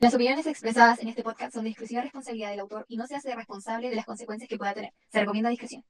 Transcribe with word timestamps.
Las 0.00 0.14
opiniones 0.14 0.46
expresadas 0.46 0.98
en 1.00 1.08
este 1.08 1.22
podcast 1.22 1.52
son 1.52 1.64
de 1.64 1.70
exclusiva 1.70 2.00
responsabilidad 2.00 2.48
del 2.48 2.60
autor 2.60 2.86
y 2.88 2.96
no 2.96 3.06
se 3.06 3.16
hace 3.16 3.34
responsable 3.36 3.90
de 3.90 3.96
las 3.96 4.06
consecuencias 4.06 4.48
que 4.48 4.56
pueda 4.56 4.72
tener. 4.72 4.94
Se 5.12 5.20
recomienda 5.20 5.50
discreción. 5.50 5.84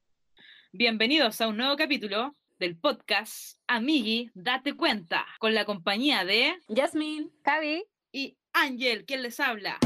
Bienvenidos 0.72 1.40
a 1.40 1.46
un 1.46 1.56
nuevo 1.56 1.76
capítulo 1.76 2.34
del 2.58 2.76
podcast 2.76 3.60
Amigui, 3.68 4.32
date 4.34 4.74
cuenta, 4.74 5.24
con 5.38 5.54
la 5.54 5.64
compañía 5.64 6.24
de 6.24 6.56
Jasmine, 6.74 7.28
Javi. 7.44 7.84
y 8.10 8.36
Ángel, 8.52 9.04
quien 9.04 9.22
les 9.22 9.38
habla. 9.38 9.78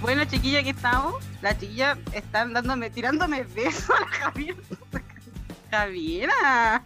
Bueno, 0.00 0.24
chiquilla, 0.26 0.60
aquí 0.60 0.68
estamos. 0.68 1.14
La 1.42 1.58
chiquilla 1.58 1.98
están 2.12 2.52
dándome, 2.52 2.90
tirándome 2.90 3.42
besos 3.42 3.90
a 3.90 4.00
la 4.02 4.06
Javiera. 4.06 4.56
Javiera. 5.72 6.84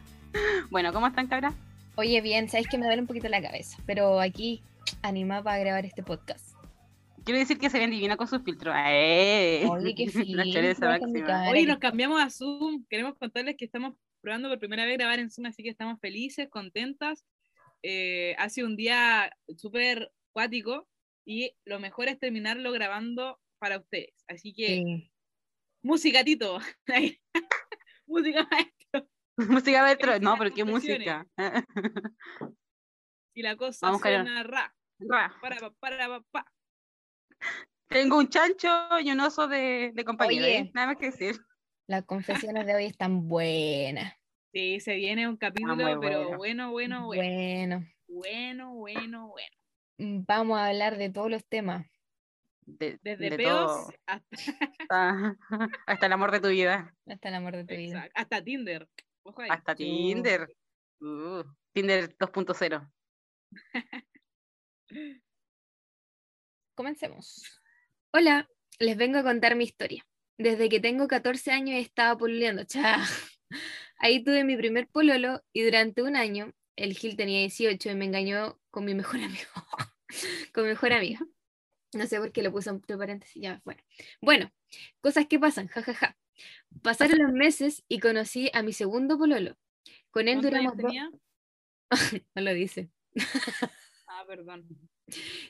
Bueno, 0.70 0.90
¿cómo 0.94 1.06
están, 1.06 1.26
cabras? 1.26 1.52
Oye, 2.00 2.22
bien, 2.22 2.48
sabes 2.48 2.66
que 2.66 2.78
me 2.78 2.86
duele 2.86 3.02
un 3.02 3.06
poquito 3.06 3.28
la 3.28 3.42
cabeza, 3.42 3.76
pero 3.84 4.20
aquí 4.20 4.62
animada 5.02 5.42
para 5.42 5.58
grabar 5.58 5.84
este 5.84 6.02
podcast. 6.02 6.56
Quiero 7.26 7.38
decir 7.38 7.58
que 7.58 7.68
se 7.68 7.78
ven 7.78 7.90
divina 7.90 8.16
con 8.16 8.26
sus 8.26 8.42
filtros. 8.42 8.74
¡Eh! 8.74 9.66
Oye, 9.68 9.94
qué 9.94 10.08
filtro 10.08 10.62
nos 11.66 11.78
cambiamos 11.78 12.18
a 12.22 12.30
Zoom. 12.30 12.86
Queremos 12.88 13.18
contarles 13.18 13.56
que 13.58 13.66
estamos 13.66 13.96
probando 14.22 14.48
por 14.48 14.58
primera 14.58 14.86
vez 14.86 14.96
grabar 14.96 15.18
en 15.18 15.30
Zoom, 15.30 15.48
así 15.48 15.62
que 15.62 15.68
estamos 15.68 16.00
felices, 16.00 16.48
contentas. 16.48 17.26
Eh, 17.82 18.34
ha 18.38 18.48
sido 18.48 18.66
un 18.66 18.76
día 18.76 19.30
súper 19.58 20.10
cuático 20.32 20.88
y 21.26 21.54
lo 21.66 21.80
mejor 21.80 22.08
es 22.08 22.18
terminarlo 22.18 22.72
grabando 22.72 23.38
para 23.58 23.76
ustedes. 23.76 24.24
Así 24.26 24.54
que, 24.54 24.66
Sí. 24.68 25.10
música, 25.82 26.24
Tito. 26.24 26.60
música, 28.06 28.48
maestro. 28.50 29.06
Música. 29.48 29.86
Felicidades, 29.86 30.20
No, 30.20 30.36
pero 30.38 30.54
qué 30.54 30.64
música. 30.64 31.26
Y 33.32 33.42
la 33.42 33.56
cosa 33.56 33.86
Vamos, 33.86 34.00
suena 34.02 34.42
ra. 34.42 34.74
Ra. 34.98 35.32
Para, 35.40 35.56
pa, 35.56 35.70
para, 35.78 36.08
pa, 36.08 36.20
pa. 36.30 36.52
Tengo 37.88 38.18
un 38.18 38.28
chancho 38.28 38.68
y 39.00 39.10
un 39.10 39.20
oso 39.20 39.48
de, 39.48 39.92
de 39.94 40.04
compañero. 40.04 40.44
Oye. 40.44 40.58
¿eh? 40.58 40.70
Nada 40.74 40.88
más 40.88 40.96
que 40.96 41.06
decir. 41.06 41.40
Las 41.86 42.04
confesiones 42.04 42.66
de 42.66 42.74
hoy 42.74 42.84
están 42.86 43.28
buenas. 43.28 44.14
Sí, 44.52 44.80
se 44.80 44.96
viene 44.96 45.28
un 45.28 45.36
capítulo, 45.36 46.00
pero 46.00 46.36
bueno. 46.36 46.70
bueno, 46.72 47.06
bueno, 47.06 47.06
bueno. 47.06 47.86
Bueno, 48.08 48.74
Bueno, 48.74 48.74
bueno, 48.74 49.28
bueno. 49.28 49.56
mm, 49.98 50.24
vamos 50.26 50.58
a 50.58 50.66
hablar 50.66 50.98
de 50.98 51.10
todos 51.10 51.30
los 51.30 51.44
temas. 51.46 51.86
De, 52.66 52.98
Desde 53.02 53.30
de 53.30 53.36
peos 53.36 53.88
hasta, 54.06 54.28
Hasta, 54.78 55.36
hasta 55.86 56.06
el 56.06 56.12
amor 56.12 56.30
de 56.32 56.40
tu 56.40 56.48
vida. 56.48 56.94
Hasta 57.06 57.28
el 57.28 57.34
amor 57.36 57.56
de 57.56 57.64
tu 57.64 57.74
vida. 57.74 58.08
hasta 58.14 58.42
Tinder. 58.42 58.88
Ojo 59.22 59.42
ahí. 59.42 59.48
Hasta 59.50 59.74
Tinder. 59.74 60.48
Uh, 61.00 61.42
Tinder 61.72 62.16
2.0. 62.16 62.90
Comencemos. 66.74 67.60
Hola, 68.12 68.48
les 68.78 68.96
vengo 68.96 69.18
a 69.18 69.22
contar 69.22 69.54
mi 69.54 69.64
historia. 69.64 70.06
Desde 70.38 70.68
que 70.68 70.80
tengo 70.80 71.06
14 71.06 71.52
años 71.52 71.76
he 71.76 71.80
estado 71.80 72.16
pololeando. 72.18 72.64
Cha. 72.64 72.98
Ahí 73.98 74.24
tuve 74.24 74.44
mi 74.44 74.56
primer 74.56 74.88
pololo 74.88 75.44
y 75.52 75.62
durante 75.62 76.02
un 76.02 76.16
año 76.16 76.54
el 76.76 76.94
Gil 76.96 77.16
tenía 77.16 77.40
18 77.40 77.90
y 77.90 77.94
me 77.94 78.06
engañó 78.06 78.58
con 78.70 78.86
mi 78.86 78.94
mejor 78.94 79.20
amigo. 79.22 79.50
con 80.54 80.64
mi 80.64 80.70
mejor 80.70 80.92
amiga. 80.92 81.20
No 81.92 82.06
sé 82.06 82.18
por 82.18 82.32
qué 82.32 82.42
lo 82.42 82.52
puse 82.52 82.70
entre 82.70 82.96
paréntesis. 82.96 83.42
Ya, 83.42 83.60
bueno. 83.64 83.82
Bueno, 84.22 84.50
cosas 85.00 85.26
que 85.26 85.38
pasan, 85.38 85.66
jajaja. 85.68 86.16
Pasaron 86.82 87.18
los 87.18 87.32
meses 87.32 87.84
y 87.88 87.98
conocí 87.98 88.50
a 88.52 88.62
mi 88.62 88.72
segundo 88.72 89.18
pololo. 89.18 89.56
Con 90.10 90.28
él 90.28 90.40
¿Cuántos 90.40 90.58
años 90.58 90.76
duramos 90.76 91.10
dos... 91.10 91.20
No 92.34 92.42
lo 92.42 92.54
dice. 92.54 92.90
Ah, 94.06 94.24
perdón. 94.26 94.66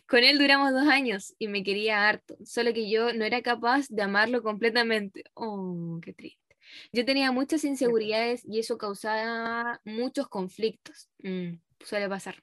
Con 0.07 0.25
él 0.25 0.39
duramos 0.39 0.73
dos 0.73 0.87
años 0.87 1.35
y 1.39 1.49
me 1.49 1.63
quería 1.63 2.09
harto, 2.09 2.37
solo 2.45 2.73
que 2.73 2.91
yo 2.91 3.13
no 3.13 3.25
era 3.25 3.43
capaz 3.43 3.87
de 3.89 4.03
amarlo 4.03 4.43
completamente. 4.43 5.25
Oh, 5.35 5.99
qué 6.03 6.13
triste. 6.13 6.57
Yo 6.93 7.05
tenía 7.05 7.33
muchas 7.33 7.65
inseguridades 7.65 8.45
y 8.45 8.59
eso 8.61 8.79
causaba 8.79 9.81
muchos 9.85 10.29
conflictos. 10.29 11.09
Mm, 11.23 11.55
suele 11.81 12.09
pasar. 12.09 12.43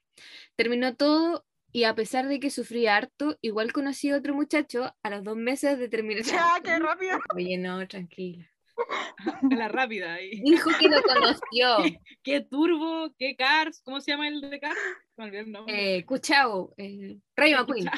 Terminó 0.56 0.96
todo 0.96 1.46
y 1.72 1.84
a 1.84 1.94
pesar 1.94 2.28
de 2.28 2.40
que 2.40 2.50
sufrí 2.50 2.86
harto, 2.86 3.36
igual 3.40 3.72
conocí 3.72 4.10
a 4.10 4.16
otro 4.16 4.34
muchacho 4.34 4.94
a 5.02 5.10
los 5.10 5.22
dos 5.22 5.36
meses 5.36 5.78
de 5.78 5.88
terminar. 5.88 6.24
¡Ya, 6.24 6.48
qué 6.64 6.78
rápido! 6.78 7.18
Oye, 7.36 7.58
no, 7.58 7.86
tranquila. 7.86 8.48
La 9.58 9.68
rápida 9.68 10.14
ahí. 10.14 10.40
Dijo 10.40 10.70
que 10.78 10.88
lo 10.88 11.02
conoció. 11.02 11.98
¿Qué 12.22 12.40
turbo? 12.42 13.12
¿Qué 13.18 13.36
cars? 13.36 13.82
¿Cómo 13.82 14.00
se 14.00 14.12
llama 14.12 14.28
el 14.28 14.40
de 14.40 14.60
cars? 14.60 14.78
Eh, 15.66 16.04
Cuchao, 16.04 16.74
eh, 16.76 17.16
Rayo 17.34 17.56
McQueen. 17.58 17.90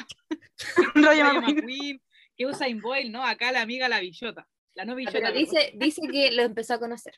Rayo 0.95 1.25
McQueen. 1.39 2.01
¿Qué 2.35 2.45
Usain 2.47 2.81
Boyle? 2.81 3.11
¿no? 3.11 3.23
Acá 3.23 3.51
la 3.51 3.61
amiga 3.61 3.87
la 3.87 3.99
billota. 3.99 4.47
La 4.73 4.85
no 4.85 4.95
billota. 4.95 5.19
Pero 5.19 5.31
dice, 5.31 5.71
dice 5.75 6.01
que 6.11 6.31
lo 6.31 6.41
empezó 6.41 6.73
a 6.73 6.79
conocer. 6.79 7.13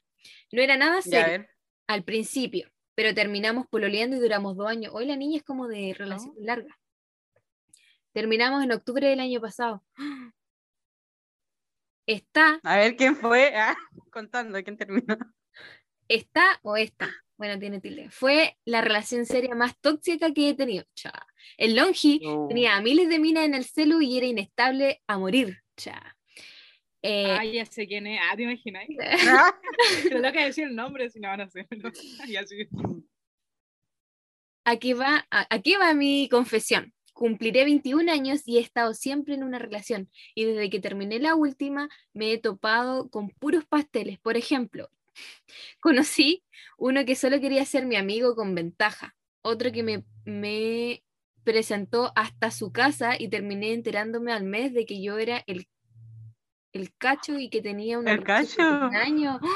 No 0.51 0.61
era 0.61 0.75
nada 0.75 1.01
serio. 1.01 1.47
al 1.87 2.03
principio, 2.03 2.69
pero 2.95 3.13
terminamos 3.13 3.67
pololeando 3.67 4.15
y 4.17 4.19
duramos 4.19 4.55
dos 4.55 4.67
años. 4.67 4.93
Hoy 4.95 5.05
la 5.05 5.15
niña 5.15 5.37
es 5.37 5.43
como 5.43 5.67
de 5.67 5.93
relación 5.97 6.33
larga. 6.39 6.79
Terminamos 8.11 8.63
en 8.63 8.71
octubre 8.71 9.07
del 9.07 9.19
año 9.19 9.41
pasado. 9.41 9.83
Está, 12.05 12.59
A 12.63 12.77
ver 12.77 12.95
quién 12.95 13.15
fue. 13.15 13.55
Ah, 13.55 13.75
contando 14.11 14.61
quién 14.63 14.77
terminó. 14.77 15.17
está 16.07 16.59
o 16.61 16.75
esta. 16.77 17.09
Bueno, 17.37 17.59
tiene 17.59 17.79
tilde. 17.81 18.09
Fue 18.11 18.57
la 18.65 18.81
relación 18.81 19.25
seria 19.25 19.55
más 19.55 19.77
tóxica 19.79 20.31
que 20.33 20.49
he 20.49 20.53
tenido. 20.53 20.85
Cha. 20.93 21.11
El 21.57 21.75
Longi 21.75 22.21
Oh. 22.25 22.47
tenía 22.47 22.75
a 22.75 22.81
miles 22.81 23.09
de 23.09 23.19
minas 23.19 23.45
en 23.45 23.53
el 23.55 23.65
celu 23.65 24.01
y 24.01 24.17
era 24.17 24.27
inestable 24.27 25.01
a 25.07 25.17
morir. 25.17 25.61
Cha. 25.75 26.15
Eh, 27.05 27.25
Ah, 27.29 27.43
ya 27.43 27.65
sé 27.65 27.85
quién 27.85 28.07
es. 28.07 28.19
Ah, 28.23 28.35
¿te 28.35 28.43
imaginas? 28.43 28.85
Lo 28.89 28.95
que 30.33 30.45
decir 30.45 30.67
el 30.67 30.75
nombre 30.75 31.09
si 31.09 31.19
no 31.19 31.27
van 31.27 31.41
a 31.41 31.43
hacer. 31.43 31.67
Ya 32.29 32.47
sí. 32.47 32.67
aquí 34.63 34.93
va, 34.93 35.27
aquí 35.29 35.75
va 35.75 35.93
mi 35.93 36.29
confesión. 36.29 36.93
Cumpliré 37.11 37.65
21 37.65 38.11
años 38.11 38.41
y 38.47 38.57
he 38.57 38.61
estado 38.61 38.93
siempre 38.93 39.35
en 39.35 39.43
una 39.43 39.59
relación. 39.59 40.09
Y 40.33 40.45
desde 40.45 40.69
que 40.69 40.79
terminé 40.79 41.19
la 41.19 41.35
última, 41.35 41.89
me 42.13 42.31
he 42.31 42.37
topado 42.39 43.09
con 43.09 43.29
puros 43.29 43.65
pasteles. 43.65 44.17
Por 44.19 44.37
ejemplo, 44.37 44.89
conocí 45.81 46.43
uno 46.77 47.05
que 47.05 47.15
solo 47.15 47.39
quería 47.39 47.65
ser 47.65 47.85
mi 47.85 47.97
amigo 47.97 48.35
con 48.35 48.55
ventaja. 48.55 49.13
Otro 49.41 49.71
que 49.73 49.83
me, 49.83 50.05
me 50.23 51.03
presentó 51.43 52.13
hasta 52.15 52.49
su 52.49 52.71
casa 52.71 53.15
y 53.19 53.27
terminé 53.27 53.73
enterándome 53.73 54.31
al 54.31 54.45
mes 54.45 54.73
de 54.73 54.85
que 54.85 55.01
yo 55.01 55.17
era 55.17 55.43
el, 55.45 55.67
el 56.73 56.93
cacho 56.95 57.37
y 57.37 57.49
que 57.49 57.61
tenía 57.61 57.99
una 57.99 58.11
¿El 58.13 58.23
de 58.23 58.97
año. 58.97 59.39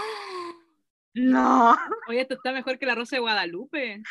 No. 1.19 1.75
Oye, 2.07 2.21
esto 2.21 2.35
está 2.35 2.51
mejor 2.51 2.77
que 2.77 2.85
la 2.85 2.93
Rosa 2.93 3.15
de 3.15 3.21
Guadalupe. 3.21 4.03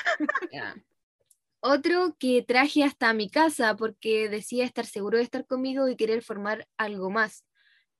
Otro 1.60 2.16
que 2.18 2.42
traje 2.42 2.82
hasta 2.82 3.12
mi 3.14 3.30
casa 3.30 3.76
porque 3.76 4.28
decía 4.28 4.64
estar 4.64 4.86
seguro 4.86 5.18
de 5.18 5.22
estar 5.22 5.46
conmigo 5.46 5.88
y 5.88 5.94
querer 5.94 6.22
formar 6.22 6.66
algo 6.76 7.08
más. 7.10 7.44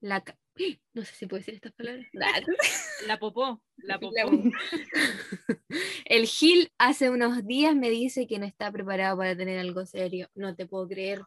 La 0.01 0.23
ca- 0.25 0.37
no 0.93 1.05
sé 1.05 1.15
si 1.15 1.27
puedo 1.27 1.39
decir 1.39 1.55
estas 1.55 1.73
palabras. 1.75 2.07
La 3.07 3.19
popó. 3.21 3.63
La 3.77 4.01
popó. 4.01 4.13
popó. 4.23 4.43
El 6.07 6.27
Gil 6.27 6.73
hace 6.79 7.09
unos 7.11 7.47
días 7.47 7.77
me 7.77 7.91
dice 7.91 8.27
que 8.27 8.41
no 8.41 8.45
está 8.47 8.73
preparado 8.73 9.19
para 9.19 9.37
tener 9.37 9.61
algo 9.61 9.87
serio. 9.87 10.29
No 10.35 10.57
te 10.57 10.67
puedo 10.67 10.89
creer. 10.89 11.23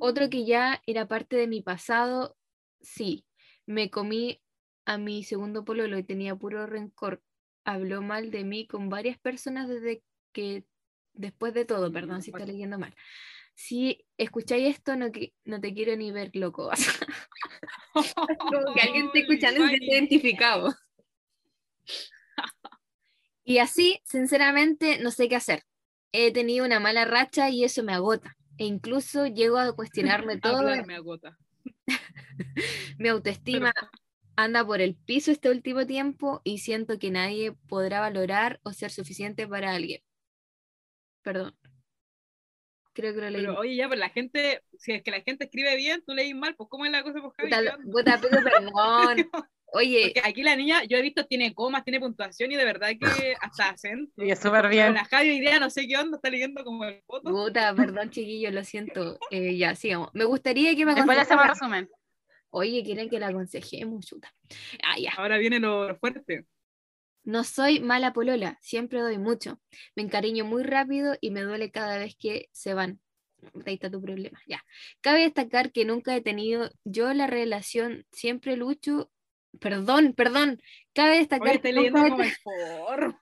Otro 0.00 0.30
que 0.30 0.46
ya 0.46 0.80
era 0.86 1.06
parte 1.06 1.36
de 1.36 1.48
mi 1.48 1.60
pasado, 1.60 2.34
sí. 2.84 3.24
Me 3.66 3.90
comí 3.90 4.40
a 4.84 4.98
mi 4.98 5.24
segundo 5.24 5.64
pololo 5.64 5.98
y 5.98 6.04
tenía 6.04 6.36
puro 6.36 6.66
rencor. 6.66 7.22
Habló 7.64 8.02
mal 8.02 8.30
de 8.30 8.44
mí 8.44 8.66
con 8.66 8.88
varias 8.88 9.18
personas 9.18 9.68
desde 9.68 10.02
que, 10.32 10.64
después 11.14 11.54
de 11.54 11.64
todo, 11.64 11.90
perdón 11.90 12.22
si 12.22 12.30
estoy 12.30 12.46
leyendo 12.46 12.78
mal. 12.78 12.94
Si 13.54 14.04
escucháis 14.18 14.76
esto, 14.76 14.96
no, 14.96 15.10
te 15.10 15.74
quiero 15.74 15.96
ni 15.96 16.10
ver, 16.10 16.30
loco. 16.34 16.70
Como 17.94 18.74
que 18.74 18.80
alguien 18.80 19.06
está 19.06 19.18
escuchando 19.20 19.64
y 19.64 19.68
siente 19.68 19.86
identificado. 19.86 20.74
Y 23.44 23.58
así, 23.58 24.00
sinceramente, 24.04 24.98
no 24.98 25.10
sé 25.10 25.28
qué 25.28 25.36
hacer. 25.36 25.62
He 26.12 26.32
tenido 26.32 26.64
una 26.64 26.80
mala 26.80 27.04
racha 27.04 27.50
y 27.50 27.64
eso 27.64 27.82
me 27.82 27.92
agota. 27.92 28.36
E 28.58 28.64
incluso 28.64 29.26
llego 29.26 29.58
a 29.58 29.74
cuestionarme 29.74 30.38
todo. 30.40 30.58
Hablar 30.58 30.86
me 30.86 30.96
agota. 30.96 31.38
Mi 32.98 33.08
autoestima 33.08 33.72
anda 34.36 34.64
por 34.64 34.80
el 34.80 34.96
piso 34.96 35.30
este 35.30 35.50
último 35.50 35.86
tiempo 35.86 36.40
y 36.44 36.58
siento 36.58 36.98
que 36.98 37.10
nadie 37.10 37.52
podrá 37.68 38.00
valorar 38.00 38.60
o 38.62 38.72
ser 38.72 38.90
suficiente 38.90 39.46
para 39.46 39.74
alguien. 39.74 40.02
Perdón. 41.22 41.56
Creo 42.92 43.14
que 43.14 43.20
lo 43.20 43.30
leí. 43.30 43.42
Pero 43.42 43.58
oye, 43.58 43.76
ya, 43.76 43.88
pero 43.88 44.00
la 44.00 44.10
gente, 44.10 44.62
si 44.78 44.92
es 44.92 45.02
que 45.02 45.10
la 45.10 45.20
gente 45.20 45.44
escribe 45.44 45.76
bien, 45.76 46.02
tú 46.06 46.14
leís 46.14 46.34
mal, 46.34 46.54
pues 46.54 46.68
¿cómo 46.70 46.84
es 46.84 46.92
la 46.92 47.02
cosa, 47.02 47.20
pues 47.20 47.32
Javi? 47.36 47.50
Puta, 47.90 48.20
puta, 48.20 48.42
perdón. 48.42 49.30
Oye, 49.76 50.12
Porque 50.14 50.28
aquí 50.28 50.42
la 50.42 50.54
niña, 50.54 50.84
yo 50.84 50.96
he 50.96 51.02
visto, 51.02 51.26
tiene 51.26 51.52
comas, 51.52 51.82
tiene 51.82 51.98
puntuación 51.98 52.52
y 52.52 52.56
de 52.56 52.64
verdad 52.64 52.90
que 52.90 52.96
hasta 53.40 53.70
acento. 53.70 54.22
Y 54.22 54.30
es 54.30 54.38
súper 54.38 54.68
bien. 54.68 54.94
la 54.94 55.04
Javi 55.04 55.30
hoy 55.30 55.40
día 55.40 55.58
no 55.58 55.68
sé 55.68 55.88
qué 55.88 55.96
onda, 55.96 56.16
está 56.16 56.30
leyendo 56.30 56.62
como 56.62 56.84
el 56.84 57.02
foto. 57.02 57.30
puta, 57.30 57.74
perdón, 57.74 58.10
chiquillos, 58.10 58.52
lo 58.52 58.62
siento. 58.62 59.18
Eh, 59.30 59.56
ya, 59.56 59.74
sigamos. 59.74 60.10
Me 60.12 60.24
gustaría 60.24 60.76
que 60.76 60.86
me 60.86 60.94
Después 60.94 61.18
hacemos 61.18 61.48
resumen. 61.48 61.90
Oye, 62.50 62.84
quieren 62.84 63.10
que 63.10 63.18
la 63.18 63.28
aconsejemos, 63.28 64.06
chuta. 64.06 64.32
Ah, 64.84 64.96
ya. 64.96 65.12
Ahora 65.16 65.38
viene 65.38 65.58
lo 65.58 65.96
fuerte. 65.96 66.46
No 67.24 67.42
soy 67.42 67.80
mala 67.80 68.12
polola, 68.12 68.58
siempre 68.60 69.00
doy 69.00 69.18
mucho. 69.18 69.60
Me 69.96 70.04
encariño 70.04 70.44
muy 70.44 70.62
rápido 70.62 71.16
y 71.20 71.30
me 71.32 71.40
duele 71.40 71.72
cada 71.72 71.98
vez 71.98 72.14
que 72.16 72.48
se 72.52 72.74
van. 72.74 73.00
Ahí 73.66 73.74
está 73.74 73.90
tu 73.90 74.00
problema, 74.00 74.40
ya. 74.46 74.64
Cabe 75.00 75.22
destacar 75.22 75.72
que 75.72 75.84
nunca 75.84 76.14
he 76.14 76.20
tenido 76.20 76.70
yo 76.84 77.12
la 77.12 77.26
relación, 77.26 78.06
siempre 78.12 78.56
lucho. 78.56 79.10
Perdón, 79.60 80.14
perdón. 80.14 80.62
Cabe 80.94 81.18
destacar 81.18 81.48
Oye, 81.48 81.60
que 81.60 81.68
estoy 81.68 81.84
nunca 81.84 82.02
leyendo 82.02 82.16
como 82.16 82.22
el 82.22 82.36
foro. 82.42 83.20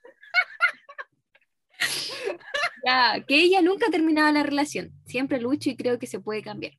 Ya, 2.85 3.25
que 3.27 3.37
ella 3.37 3.63
nunca 3.63 3.87
ha 3.87 3.91
terminado 3.91 4.33
la 4.33 4.43
relación. 4.43 4.93
Siempre 5.05 5.41
lucho 5.41 5.71
y 5.71 5.77
creo 5.77 6.01
que 6.01 6.09
se 6.09 6.19
puede 6.19 6.43
cambiar. 6.43 6.73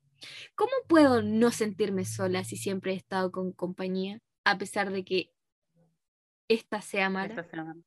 ¿Cómo 0.55 0.71
puedo 0.88 1.21
no 1.21 1.51
sentirme 1.51 2.05
sola 2.05 2.44
si 2.44 2.57
siempre 2.57 2.94
he 2.94 2.95
estado 2.95 3.31
con 3.31 3.53
compañía, 3.53 4.19
a 4.44 4.57
pesar 4.57 4.91
de 4.91 5.03
que 5.03 5.31
esta 6.47 6.81
sea 6.81 7.09
mala? 7.09 7.33
Esta 7.33 7.50
semana. 7.50 7.81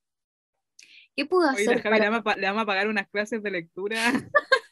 ¿Qué 1.15 1.25
puedo 1.25 1.49
Oye, 1.51 1.63
hacer 1.63 1.85
le 1.85 2.11
vamos, 2.11 2.23
a, 2.25 2.37
le 2.37 2.47
vamos 2.47 2.63
a 2.63 2.67
pagar 2.67 2.89
unas 2.89 3.09
clases 3.09 3.43
de 3.43 3.51
lectura. 3.51 3.97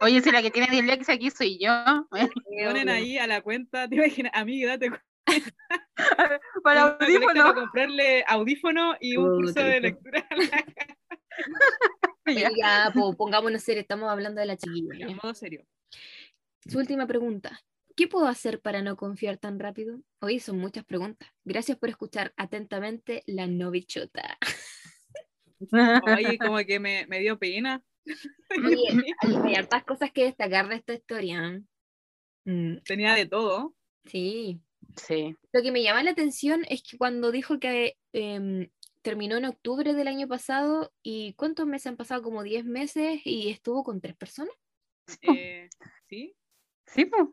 Oye, 0.00 0.20
si 0.20 0.30
la 0.30 0.42
que 0.42 0.50
tiene 0.50 0.68
dislexia 0.70 1.14
aquí 1.14 1.30
soy 1.30 1.58
yo. 1.58 1.72
Ponen 2.10 2.88
ahí 2.88 3.18
a 3.18 3.26
la 3.26 3.40
cuenta, 3.40 3.88
te 3.88 3.96
imaginas, 3.96 4.32
amiga, 4.34 4.70
date 4.70 4.90
cuenta. 4.90 5.06
Para 5.96 6.40
Para 6.62 6.82
audífono. 7.00 7.54
comprarle 7.54 8.24
audífono 8.26 8.96
y 9.00 9.16
un 9.16 9.36
curso 9.36 9.60
de 9.60 9.80
lectura. 9.80 10.26
Ya, 12.26 12.90
po, 12.92 13.14
pongámonos 13.16 13.62
serios, 13.62 13.82
estamos 13.82 14.10
hablando 14.10 14.40
de 14.40 14.46
la 14.46 14.56
chiquilla. 14.56 14.94
En 14.94 15.08
ya. 15.10 15.14
modo 15.14 15.32
serio. 15.32 15.64
Su 16.66 16.78
última 16.78 17.06
pregunta. 17.06 17.60
¿Qué 17.94 18.08
puedo 18.08 18.26
hacer 18.26 18.60
para 18.60 18.82
no 18.82 18.96
confiar 18.96 19.38
tan 19.38 19.60
rápido? 19.60 20.00
Hoy 20.20 20.40
son 20.40 20.58
muchas 20.58 20.84
preguntas. 20.84 21.28
Gracias 21.44 21.78
por 21.78 21.88
escuchar 21.88 22.34
atentamente 22.36 23.22
la 23.26 23.46
novichota. 23.46 24.38
Oye, 26.04 26.36
como 26.38 26.58
que 26.58 26.80
me, 26.80 27.06
me 27.06 27.20
dio 27.20 27.38
pena. 27.38 27.82
Oye, 28.64 29.14
hay, 29.20 29.54
hartas 29.54 29.84
cosas 29.84 30.10
que 30.10 30.24
destacar 30.24 30.68
de 30.68 30.76
esta 30.76 30.94
historia. 30.94 31.62
Mm, 32.44 32.78
Tenía 32.84 33.14
de 33.14 33.26
todo. 33.26 33.74
sí. 34.04 34.60
Sí. 34.96 35.36
Lo 35.52 35.62
que 35.62 35.72
me 35.72 35.82
llama 35.82 36.02
la 36.02 36.10
atención 36.12 36.64
es 36.68 36.82
que 36.82 36.96
cuando 36.98 37.30
dijo 37.30 37.58
que 37.60 37.96
em, 38.12 38.68
terminó 39.02 39.36
en 39.36 39.44
octubre 39.44 39.94
del 39.94 40.08
año 40.08 40.26
pasado, 40.26 40.92
¿y 41.02 41.34
cuántos 41.34 41.66
meses 41.66 41.88
han 41.88 41.96
pasado? 41.96 42.22
Como 42.22 42.42
10 42.42 42.64
meses 42.64 43.20
y 43.24 43.50
estuvo 43.50 43.84
con 43.84 44.00
tres 44.00 44.16
personas. 44.16 44.54
Eh, 45.22 45.68
¿Sí? 46.08 46.34
Sí, 46.86 47.04
pues. 47.04 47.24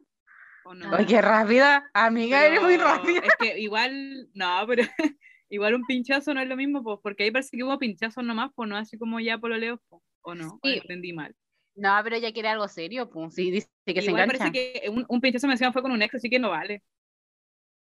¿O 0.66 0.74
no? 0.74 0.94
Ay, 0.96 1.06
qué 1.06 1.22
rápida. 1.22 1.90
Amiga, 1.94 2.46
eres 2.46 2.62
muy 2.62 2.74
Pero 2.78 2.86
rápida. 2.86 3.20
Es 3.20 3.36
que 3.40 3.60
igual, 3.60 4.30
no, 4.34 4.64
pero 4.68 4.84
igual 5.50 5.76
un 5.76 5.86
pinchazo 5.86 6.34
no 6.34 6.42
es 6.42 6.48
lo 6.48 6.56
mismo, 6.56 6.84
pues, 6.84 7.00
porque 7.02 7.24
ahí 7.24 7.32
parece 7.32 7.56
que 7.58 7.64
hubo 7.64 7.78
pinchazos 7.80 8.24
nomás, 8.24 8.52
pues 8.56 8.70
no 8.70 8.78
así 8.78 8.98
como 8.98 9.20
ya 9.20 9.38
pololeo, 9.38 9.82
pues, 9.90 10.02
o 10.22 10.36
no, 10.36 10.60
o 10.62 10.68
Sí. 10.68 10.76
entendí 10.82 11.12
mal. 11.14 11.36
No, 11.76 12.00
pero 12.04 12.16
ella 12.16 12.32
quiere 12.32 12.50
algo 12.50 12.68
serio, 12.68 13.10
pues. 13.10 13.34
Sí, 13.34 13.50
dice 13.52 13.68
que 13.86 14.02
se 14.02 14.08
igual 14.10 14.24
engancha. 14.24 14.46
parece 14.46 14.52
que 14.82 14.90
un, 14.90 15.06
un 15.10 15.22
pinchazo 15.22 15.48
me 15.48 15.54
decían 15.54 15.74
fue 15.74 15.82
con 15.82 15.92
un 15.92 16.02
ex, 16.02 16.16
así 16.16 16.30
que 16.30 16.40
no 16.40 16.52
vale. 16.52 16.84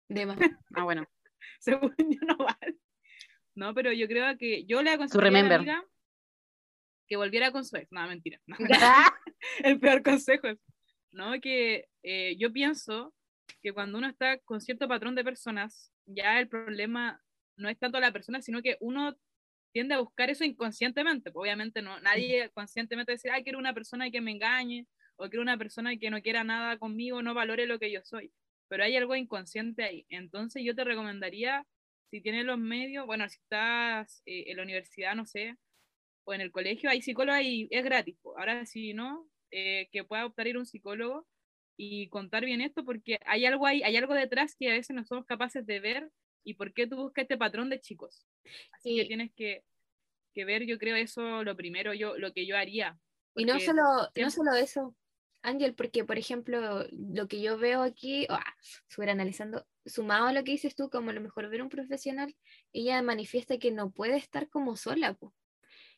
De 0.10 0.26
más. 0.26 0.38
Ah, 0.76 0.84
bueno. 0.84 1.08
Según 1.60 1.96
yo 1.98 2.20
no 2.28 2.38
vale. 2.38 2.78
No, 3.56 3.74
pero 3.74 3.92
yo 3.92 4.08
creo 4.08 4.38
que 4.38 4.66
yo 4.66 4.82
le 4.82 4.92
aconsejaría 4.92 5.40
a 5.40 5.56
amiga 5.56 5.86
que 7.08 7.18
volviera 7.18 7.52
con 7.52 7.66
su 7.66 7.76
ex. 7.78 7.92
No, 7.92 8.06
mentira. 8.08 8.40
no. 8.46 8.58
El 9.64 9.80
peor 9.80 10.04
consejo 10.04 10.48
es, 10.48 10.60
¿no? 11.12 11.40
Que 11.42 11.88
eh, 12.04 12.36
yo 12.38 12.52
pienso 12.52 13.14
que 13.62 13.74
cuando 13.74 13.98
uno 13.98 14.08
está 14.08 14.38
con 14.40 14.62
cierto 14.62 14.88
patrón 14.88 15.16
de 15.16 15.24
personas, 15.24 15.92
ya 16.06 16.40
el 16.40 16.48
problema 16.48 17.22
no 17.58 17.68
es 17.70 17.78
tanto 17.78 18.00
la 18.00 18.12
persona, 18.12 18.42
sino 18.42 18.62
que 18.62 18.78
uno 18.80 19.18
tiende 19.72 19.96
a 19.96 20.00
buscar 20.00 20.30
eso 20.30 20.44
inconscientemente. 20.44 21.32
Pues, 21.32 21.44
obviamente 21.44 21.82
no, 21.82 22.00
nadie 22.00 22.50
conscientemente 22.52 23.14
dice, 23.14 23.32
ay, 23.32 23.44
quiero 23.44 23.60
una 23.60 23.74
persona 23.74 24.10
que 24.10 24.22
me 24.22 24.32
engañe, 24.32 24.88
o 25.18 25.28
quiero 25.30 25.42
una 25.42 25.58
persona 25.58 25.98
que 25.98 26.10
no 26.10 26.22
quiera 26.22 26.44
nada 26.44 26.78
conmigo, 26.78 27.22
no 27.22 27.34
valore 27.34 27.66
lo 27.66 27.78
que 27.78 27.92
yo 27.92 28.02
soy. 28.04 28.32
Pero 28.70 28.84
hay 28.86 28.96
algo 28.96 29.16
inconsciente 29.16 29.84
ahí. 29.84 30.06
Entonces 30.10 30.64
yo 30.64 30.76
te 30.76 30.86
recomendaría, 30.86 31.68
si 32.12 32.22
tienes 32.22 32.46
los 32.46 32.58
medios, 32.58 33.06
bueno, 33.06 33.28
si 33.30 33.38
estás 33.38 34.22
eh, 34.26 34.46
en 34.48 34.58
la 34.58 34.64
universidad, 34.64 35.16
no 35.16 35.26
sé, 35.26 35.58
o 36.26 36.34
en 36.34 36.42
el 36.42 36.52
colegio, 36.52 36.90
hay 36.90 37.02
psicólogos 37.02 37.42
y 37.44 37.68
es 37.72 37.84
gratis. 37.84 38.18
Ahora, 38.38 38.66
si 38.66 38.94
no, 38.94 39.28
eh, 39.52 39.90
que 39.92 40.04
pueda 40.04 40.26
optar 40.26 40.48
ir 40.48 40.56
a 40.56 40.60
un 40.60 40.66
psicólogo 40.66 41.28
y 41.78 42.10
contar 42.10 42.46
bien 42.46 42.62
esto, 42.62 42.86
porque 42.86 43.20
hay 43.26 43.46
algo 43.46 43.66
ahí, 43.66 43.82
hay 43.84 43.96
algo 43.98 44.14
detrás 44.14 44.56
que 44.56 44.70
a 44.70 44.74
veces 44.74 44.96
no 44.96 45.04
somos 45.06 45.26
capaces 45.26 45.66
de 45.66 45.80
ver 45.80 46.12
y 46.44 46.54
por 46.56 46.74
qué 46.74 46.88
tú 46.88 46.98
buscas 46.98 47.24
este 47.24 47.38
patrón 47.38 47.70
de 47.70 47.82
chicos. 47.82 48.28
Así 48.74 48.96
que 48.96 49.02
Sí. 49.04 49.08
tienes 49.08 49.32
que, 49.34 49.64
que 50.34 50.46
ver, 50.46 50.66
yo 50.66 50.78
creo, 50.78 50.96
eso 50.96 51.44
lo 51.44 51.56
primero, 51.56 51.94
yo 51.94 52.18
lo 52.18 52.34
que 52.34 52.46
yo 52.46 52.58
haría. 52.58 53.00
Y 53.36 53.46
no 53.46 53.60
solo, 53.60 53.82
no 54.16 54.30
solo 54.30 54.54
eso, 54.54 54.96
Ángel, 55.42 55.74
porque 55.74 56.04
por 56.04 56.18
ejemplo, 56.18 56.86
lo 56.92 57.28
que 57.28 57.42
yo 57.42 57.58
veo 57.58 57.82
aquí, 57.82 58.26
ah, 58.30 58.44
súper 58.88 59.10
analizando, 59.10 59.66
sumado 59.86 60.28
a 60.28 60.34
lo 60.34 60.44
que 60.44 60.52
dices 60.52 60.76
tú, 60.76 60.90
como 60.90 61.12
a 61.12 61.14
lo 61.14 61.22
mejor 61.22 61.50
ver 61.50 61.62
un 61.62 61.70
profesional, 61.70 62.36
ella 62.74 63.02
manifiesta 63.02 63.58
que 63.58 63.72
no 63.72 63.92
puede 63.92 64.18
estar 64.18 64.50
como 64.50 64.76
sola, 64.76 65.14
po. 65.14 65.34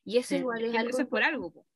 Y 0.03 0.17
eso 0.17 0.29
Sí, 0.29 0.35
igual 0.38 0.63
es 0.63 0.75
algo 0.75 1.09
por 1.09 1.23
algo. 1.23 1.51
po. 1.51 1.67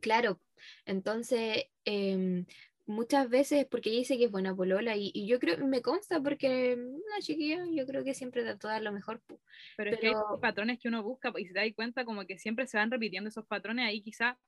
Claro, 0.00 0.40
entonces 0.84 1.64
em, 1.84 2.46
muchas 2.86 3.28
veces, 3.28 3.66
porque 3.66 3.90
ella 3.90 3.98
dice 4.00 4.18
que 4.18 4.24
es 4.24 4.30
buena 4.30 4.54
polola, 4.54 4.96
y, 4.96 5.12
y 5.14 5.28
yo 5.28 5.38
creo, 5.38 5.58
me 5.66 5.82
consta 5.82 6.20
porque 6.20 6.74
una 6.74 7.20
chiquilla, 7.20 7.64
yo 7.70 7.86
creo 7.86 8.02
que 8.04 8.14
siempre 8.14 8.42
trató 8.42 8.66
de 8.68 8.74
dar 8.74 8.82
lo 8.82 8.92
mejor. 8.92 9.20
po. 9.20 9.40
Pero, 9.76 9.90
es 9.92 10.00
que 10.00 10.08
hay 10.08 10.12
Pero- 10.14 10.40
patrones 10.40 10.80
que 10.80 10.88
uno 10.88 11.02
busca 11.04 11.32
y 11.38 11.46
se 11.46 11.52
da 11.52 11.62
cuenta 11.74 12.04
como 12.04 12.26
que 12.26 12.38
siempre 12.38 12.66
se 12.66 12.76
van 12.76 12.90
repitiendo 12.90 13.28
esos 13.28 13.46
patrones, 13.46 13.86
ahí 13.86 14.02
quizá, 14.02 14.38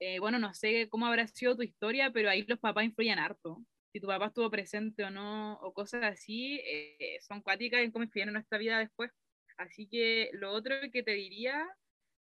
eh, 0.00 0.18
bueno, 0.18 0.38
no 0.38 0.52
sé 0.54 0.88
cómo 0.88 1.06
habrá 1.06 1.26
sido 1.26 1.56
tu 1.56 1.62
historia, 1.62 2.10
pero 2.12 2.30
ahí 2.30 2.42
los 2.46 2.58
papás 2.58 2.84
influyen 2.84 3.18
harto. 3.18 3.62
Si 3.92 4.00
tu 4.00 4.06
papá 4.08 4.26
estuvo 4.26 4.50
presente 4.50 5.04
o 5.04 5.10
no, 5.10 5.54
o 5.60 5.72
cosas 5.72 6.02
así, 6.04 6.60
eh, 6.64 7.18
son 7.20 7.42
cuáticas 7.42 7.80
en 7.80 7.92
cómo 7.92 8.04
influyen 8.04 8.28
en 8.28 8.34
nuestra 8.34 8.58
vida 8.58 8.78
después. 8.78 9.10
Así 9.56 9.86
que 9.88 10.30
lo 10.32 10.52
otro 10.52 10.74
que 10.92 11.02
te 11.04 11.12
diría, 11.12 11.64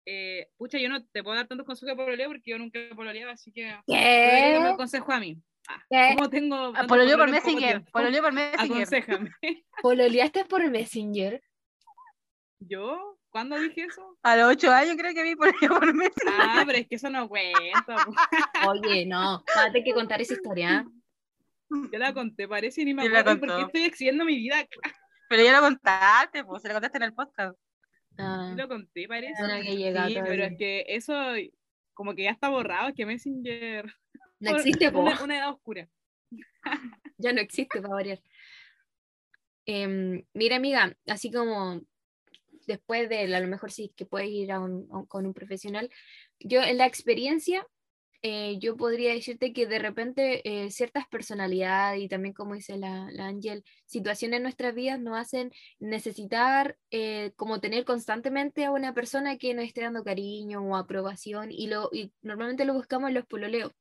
eh, 0.05 0.49
pucha, 0.57 0.77
yo 0.77 0.89
no 0.89 1.05
te 1.05 1.23
puedo 1.23 1.37
dar 1.37 1.47
tantos 1.47 1.65
consejos 1.65 1.95
de 1.95 2.03
pololeo 2.03 2.27
porque 2.27 2.51
yo 2.51 2.57
nunca 2.57 2.79
he 2.79 2.93
pololeado, 2.93 3.31
así 3.31 3.51
que 3.53 3.73
¿Qué? 3.87 4.73
consejo 4.75 5.11
a 5.13 5.19
mí. 5.19 5.41
Ah, 5.69 5.81
¿Qué? 5.89 6.15
¿Cómo 6.17 6.29
tengo 6.29 6.73
Ah, 6.75 6.85
Pololeo 6.85 7.17
por 7.17 7.29
Messenger. 7.31 7.83
Pololeo 7.91 8.21
por 8.21 8.33
Messenger. 8.33 8.71
Aconséjame. 8.71 9.31
¿Pololeaste 9.81 10.43
por 10.45 10.69
Messenger? 10.69 11.41
¿Yo? 12.59 13.17
¿Cuándo 13.33 13.59
dije 13.59 13.85
eso? 13.85 14.15
A 14.21 14.37
los 14.37 14.51
ocho 14.51 14.71
años 14.71 14.95
creo 14.95 15.11
que 15.11 15.23
vi 15.23 15.35
pololeo 15.35 15.79
por 15.79 15.91
Messenger. 15.91 16.33
Ah, 16.39 16.63
pero 16.67 16.77
es 16.77 16.87
que 16.87 16.95
eso 16.95 17.09
no 17.09 17.27
cuenta. 17.27 18.05
Oye, 18.67 19.07
no, 19.07 19.43
vas 19.47 19.57
a 19.57 19.71
tener 19.71 19.83
que 19.83 19.93
contar 19.95 20.21
esa 20.21 20.35
historia. 20.35 20.85
Yo 21.91 21.97
la 21.97 22.13
conté, 22.13 22.47
parece, 22.47 22.85
ni 22.85 22.93
me 22.93 23.07
acuerdo. 23.07 23.31
¿Y 23.31 23.37
¿Por 23.37 23.49
qué 23.55 23.61
estoy 23.63 23.83
exhibiendo 23.85 24.23
mi 24.23 24.35
vida? 24.35 24.57
Pero 25.29 25.43
ya 25.43 25.51
lo 25.51 25.61
contaste, 25.61 26.43
pues 26.43 26.61
se 26.61 26.67
lo 26.67 26.75
contaste 26.75 26.97
en 26.97 27.03
el 27.03 27.13
podcast. 27.15 27.57
Ah, 28.19 28.51
Sí 28.51 28.61
lo 28.61 28.67
conté, 28.67 29.07
parece. 29.07 29.41
no 29.41 29.51
había 29.51 29.73
llegado 29.73 30.09
Sí, 30.09 30.19
pero 30.23 30.43
es 30.43 30.55
que 30.55 30.85
eso 30.87 31.15
como 31.95 32.13
que 32.13 32.25
ya 32.25 32.29
está 32.29 32.49
borrado, 32.49 32.89
es 32.89 32.93
que 32.93 33.07
Messenger... 33.07 33.91
No 34.41 34.57
existe, 34.57 34.91
po. 34.91 34.99
una, 34.99 35.23
una 35.23 35.37
edad 35.39 35.49
oscura. 35.49 35.89
ya 37.17 37.33
no 37.33 37.41
existe 37.41 37.81
para 37.81 37.95
variar. 37.95 38.21
Em, 39.65 40.23
mira, 40.33 40.57
amiga, 40.57 40.95
así 41.07 41.31
como 41.31 41.81
después 42.65 43.09
de 43.09 43.33
a 43.35 43.39
lo 43.39 43.47
mejor 43.47 43.71
sí 43.71 43.91
que 43.95 44.05
puedes 44.05 44.29
ir 44.29 44.51
a 44.51 44.59
un- 44.59 44.87
con 45.07 45.25
un 45.25 45.33
profesional, 45.33 45.89
yo 46.39 46.61
en 46.61 46.77
la 46.77 46.85
experiencia, 46.85 47.65
eh, 48.25 48.57
yo 48.59 48.77
podría 48.77 49.13
decirte 49.13 49.51
que 49.51 49.67
de 49.67 49.79
repente 49.79 50.41
eh, 50.65 50.71
ciertas 50.71 51.05
personalidades 51.09 52.01
y 52.01 52.07
también 52.07 52.33
como 52.33 52.55
dice 52.55 52.77
la, 52.77 53.09
la 53.11 53.27
Ángel, 53.27 53.63
situaciones 53.85 54.37
en 54.37 54.43
nuestras 54.43 54.73
vidas 54.73 54.99
nos 55.01 55.17
hacen 55.17 55.51
necesitar 55.79 56.77
eh, 56.89 57.33
como 57.35 57.59
tener 57.59 57.83
constantemente 57.83 58.63
a 58.63 58.71
una 58.71 58.93
persona 58.93 59.37
que 59.37 59.53
nos 59.53 59.65
esté 59.65 59.81
dando 59.81 60.05
cariño 60.05 60.61
o 60.61 60.77
aprobación 60.77 61.51
y, 61.51 61.67
lo, 61.67 61.89
y 61.91 62.13
normalmente 62.21 62.63
lo 62.65 62.73
buscamos 62.73 63.09
en 63.09 63.15
los 63.15 63.25
pololeos. 63.25 63.71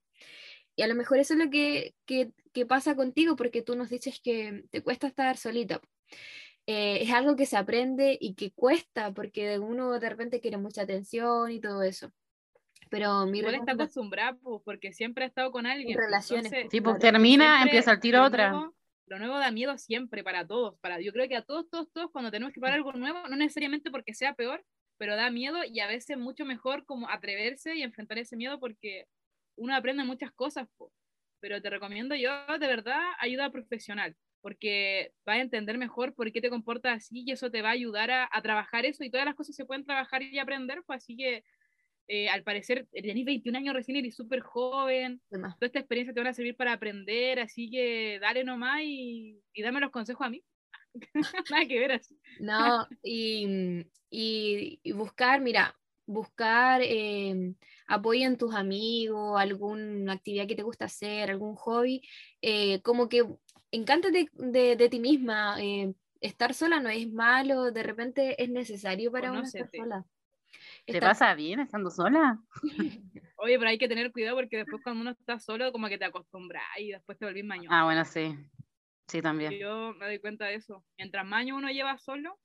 Y 0.75 0.83
a 0.83 0.87
lo 0.89 0.95
mejor 0.95 1.19
eso 1.19 1.35
es 1.35 1.39
lo 1.39 1.51
que, 1.51 1.95
que, 2.07 2.33
que 2.53 2.67
pasa 2.67 2.97
contigo 2.97 3.37
porque 3.37 3.63
tú 3.63 3.77
nos 3.77 3.91
dices 3.91 4.21
que 4.23 4.65
te 4.71 4.83
cuesta 4.83 5.07
estar 5.07 5.37
solita. 5.37 5.81
Eh, 6.67 7.03
es 7.03 7.11
algo 7.13 7.35
que 7.35 7.47
se 7.47 7.57
aprende 7.57 8.17
y 8.21 8.35
que 8.35 8.53
cuesta 8.53 9.13
porque 9.13 9.59
uno 9.59 9.99
de 9.99 10.09
repente 10.09 10.41
quiere 10.41 10.59
mucha 10.59 10.83
atención 10.83 11.51
y 11.51 11.61
todo 11.61 11.83
eso. 11.83 12.13
Pero 12.89 13.27
mi 13.27 13.39
Igual 13.39 13.55
está 13.57 13.73
acostumbrada, 13.73 14.35
pues, 14.37 14.63
porque 14.65 14.93
siempre 14.93 15.25
ha 15.25 15.27
estado 15.29 15.51
con 15.51 15.67
alguien. 15.67 15.95
pues, 15.95 16.05
relaciones, 16.07 16.47
entonces, 16.53 16.63
pues, 16.65 16.71
Sí, 16.73 16.81
pues 16.81 16.99
Claro. 16.99 17.13
termina, 17.13 17.45
siempre 17.57 17.63
empieza 17.71 17.91
al 17.93 18.01
tiro 18.01 18.23
otra. 18.25 18.51
nuevo- 18.51 18.75
lo 19.07 19.19
nuevo 19.19 19.39
da 19.39 19.51
miedo 19.51 19.77
siempre 19.79 20.23
para 20.23 20.47
todos. 20.47 20.79
Para, 20.81 21.01
yo 21.01 21.13
creo 21.13 21.29
que 21.29 21.37
a 21.37 21.43
todos, 21.43 21.69
todos, 21.69 21.91
todos, 21.93 22.11
cuando 22.13 22.31
tenemos 22.31 22.55
que 22.55 22.61
probar 22.61 22.75
algo 22.75 22.93
nuevo, 22.93 23.29
no 23.29 23.37
necesariamente 23.37 23.91
porque 23.91 24.15
sea 24.15 24.35
peor, 24.35 24.65
pero 24.99 25.17
da 25.17 25.31
miedo 25.31 25.65
y 25.65 25.81
a 25.81 25.87
veces 25.87 26.17
mucho 26.17 26.45
mejor 26.45 26.85
como 26.87 27.09
atreverse 27.11 27.75
y 27.75 27.83
enfrentar 27.83 28.19
ese 28.19 28.37
miedo 28.37 28.59
porque 28.61 29.07
uno 29.57 29.75
aprende 29.75 30.05
muchas 30.05 30.31
cosas. 30.33 30.69
po. 30.79 30.93
Pero 31.41 31.61
te 31.61 31.69
recomiendo 31.71 32.15
yo, 32.15 32.31
de 32.59 32.67
verdad, 32.67 33.01
ayuda 33.19 33.51
profesional, 33.51 34.17
porque 34.43 35.13
vas 35.25 35.37
a 35.39 35.41
entender 35.41 35.79
mejor 35.79 36.15
por 36.15 36.31
qué 36.33 36.41
te 36.43 36.51
comportas 36.51 36.97
así 36.99 37.25
y 37.27 37.33
eso 37.33 37.51
te 37.51 37.63
va 37.63 37.71
a 37.71 37.73
ayudar 37.73 38.11
a, 38.11 38.29
a 38.31 38.43
trabajar 38.43 38.85
eso 38.85 39.05
y 39.05 39.11
todas 39.11 39.27
las 39.27 39.35
cosas 39.37 39.57
se 39.57 39.65
pueden 39.65 39.85
trabajar 39.85 40.23
y 40.23 40.39
aprender, 40.39 40.83
pues 40.87 40.99
así 41.05 41.17
que 41.17 41.45
eh, 42.09 42.29
al 42.29 42.43
parecer 42.43 42.87
tenéis 42.93 43.25
21 43.25 43.57
años 43.57 43.75
recién, 43.75 43.97
eres 43.97 44.15
súper 44.17 44.41
joven, 44.41 45.23
Demás. 45.31 45.55
toda 45.55 45.67
esta 45.67 45.79
experiencia 45.79 46.13
te 46.13 46.21
van 46.21 46.27
a 46.29 46.35
servir 46.35 46.57
para 46.57 46.73
aprender, 46.73 47.39
así 47.41 47.71
que 47.71 48.19
dale 48.21 48.45
nomás 48.45 48.81
y, 48.83 49.39
y 49.55 49.63
dame 49.63 49.81
los 49.81 49.91
consejos 49.91 50.27
a 50.27 50.31
mí. 50.31 50.45
Nada 51.51 51.67
que 51.67 51.79
ver 51.79 51.93
así. 51.93 52.19
No, 52.41 52.87
y, 53.03 53.87
y- 54.11 54.81
y 54.83 54.93
buscar, 54.93 55.41
mira, 55.41 55.75
buscar 56.07 56.83
eh, 56.85 57.55
apoyo 57.87 58.27
en 58.27 58.37
tus 58.37 58.55
amigos, 58.55 59.41
alguna 59.41 60.13
actividad 60.13 60.47
que 60.47 60.57
te 60.57 60.63
gusta 60.63 60.87
hacer, 60.87 61.31
algún 61.31 61.55
hobby, 61.55 62.03
eh, 62.43 62.83
como 62.83 63.09
que 63.09 63.25
encántate 63.73 64.29
de, 64.35 64.77
de 64.77 64.89
ti 64.89 65.01
misma. 65.01 65.57
eh, 65.61 65.95
estar 66.21 66.55
sola 66.55 66.79
no 66.81 66.89
es 66.89 67.11
malo, 67.13 67.73
de 67.73 67.83
repente 67.83 68.41
es 68.43 68.49
necesario 68.49 69.11
para 69.11 69.33
uno 69.33 69.43
estar 69.43 69.69
sola. 69.75 70.05
¿Te 70.87 70.93
Estar- 70.95 71.09
pasa 71.11 71.35
bien 71.35 71.61
estando 71.61 71.91
sola? 71.91 72.39
Oye, 73.39 73.59
pero 73.59 73.71
hay 73.71 73.79
que 73.79 73.89
tener 73.89 74.13
cuidado 74.13 74.37
porque 74.37 74.59
después 74.59 74.81
cuando 74.83 75.01
uno 75.01 75.11
está 75.11 75.41
solo, 75.41 75.73
como 75.73 75.89
que 75.89 75.99
te 75.99 76.05
acostumbras 76.05 76.63
y 76.79 76.93
después 76.93 77.19
te 77.19 77.25
volvís 77.25 77.45
mañoso. 77.45 77.75
Ah, 77.75 77.85
bueno, 77.85 78.05
sí. 78.05 78.37
Sí, 79.09 79.21
también. 79.21 79.59
Yo 79.59 79.93
me 79.95 80.07
doy 80.07 80.21
cuenta 80.21 80.47
de 80.47 80.55
eso. 80.55 80.85
Mientras 80.97 81.27
más 81.27 81.41
años 81.41 81.59
uno 81.59 81.69
lleva 81.71 81.99
solo, 81.99 82.39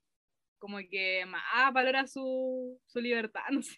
como 0.57 0.77
que 0.89 1.23
más 1.27 1.73
valora 1.73 2.07
su, 2.07 2.79
su 2.87 2.99
libertad, 2.99 3.43
no 3.51 3.61
sé. 3.61 3.77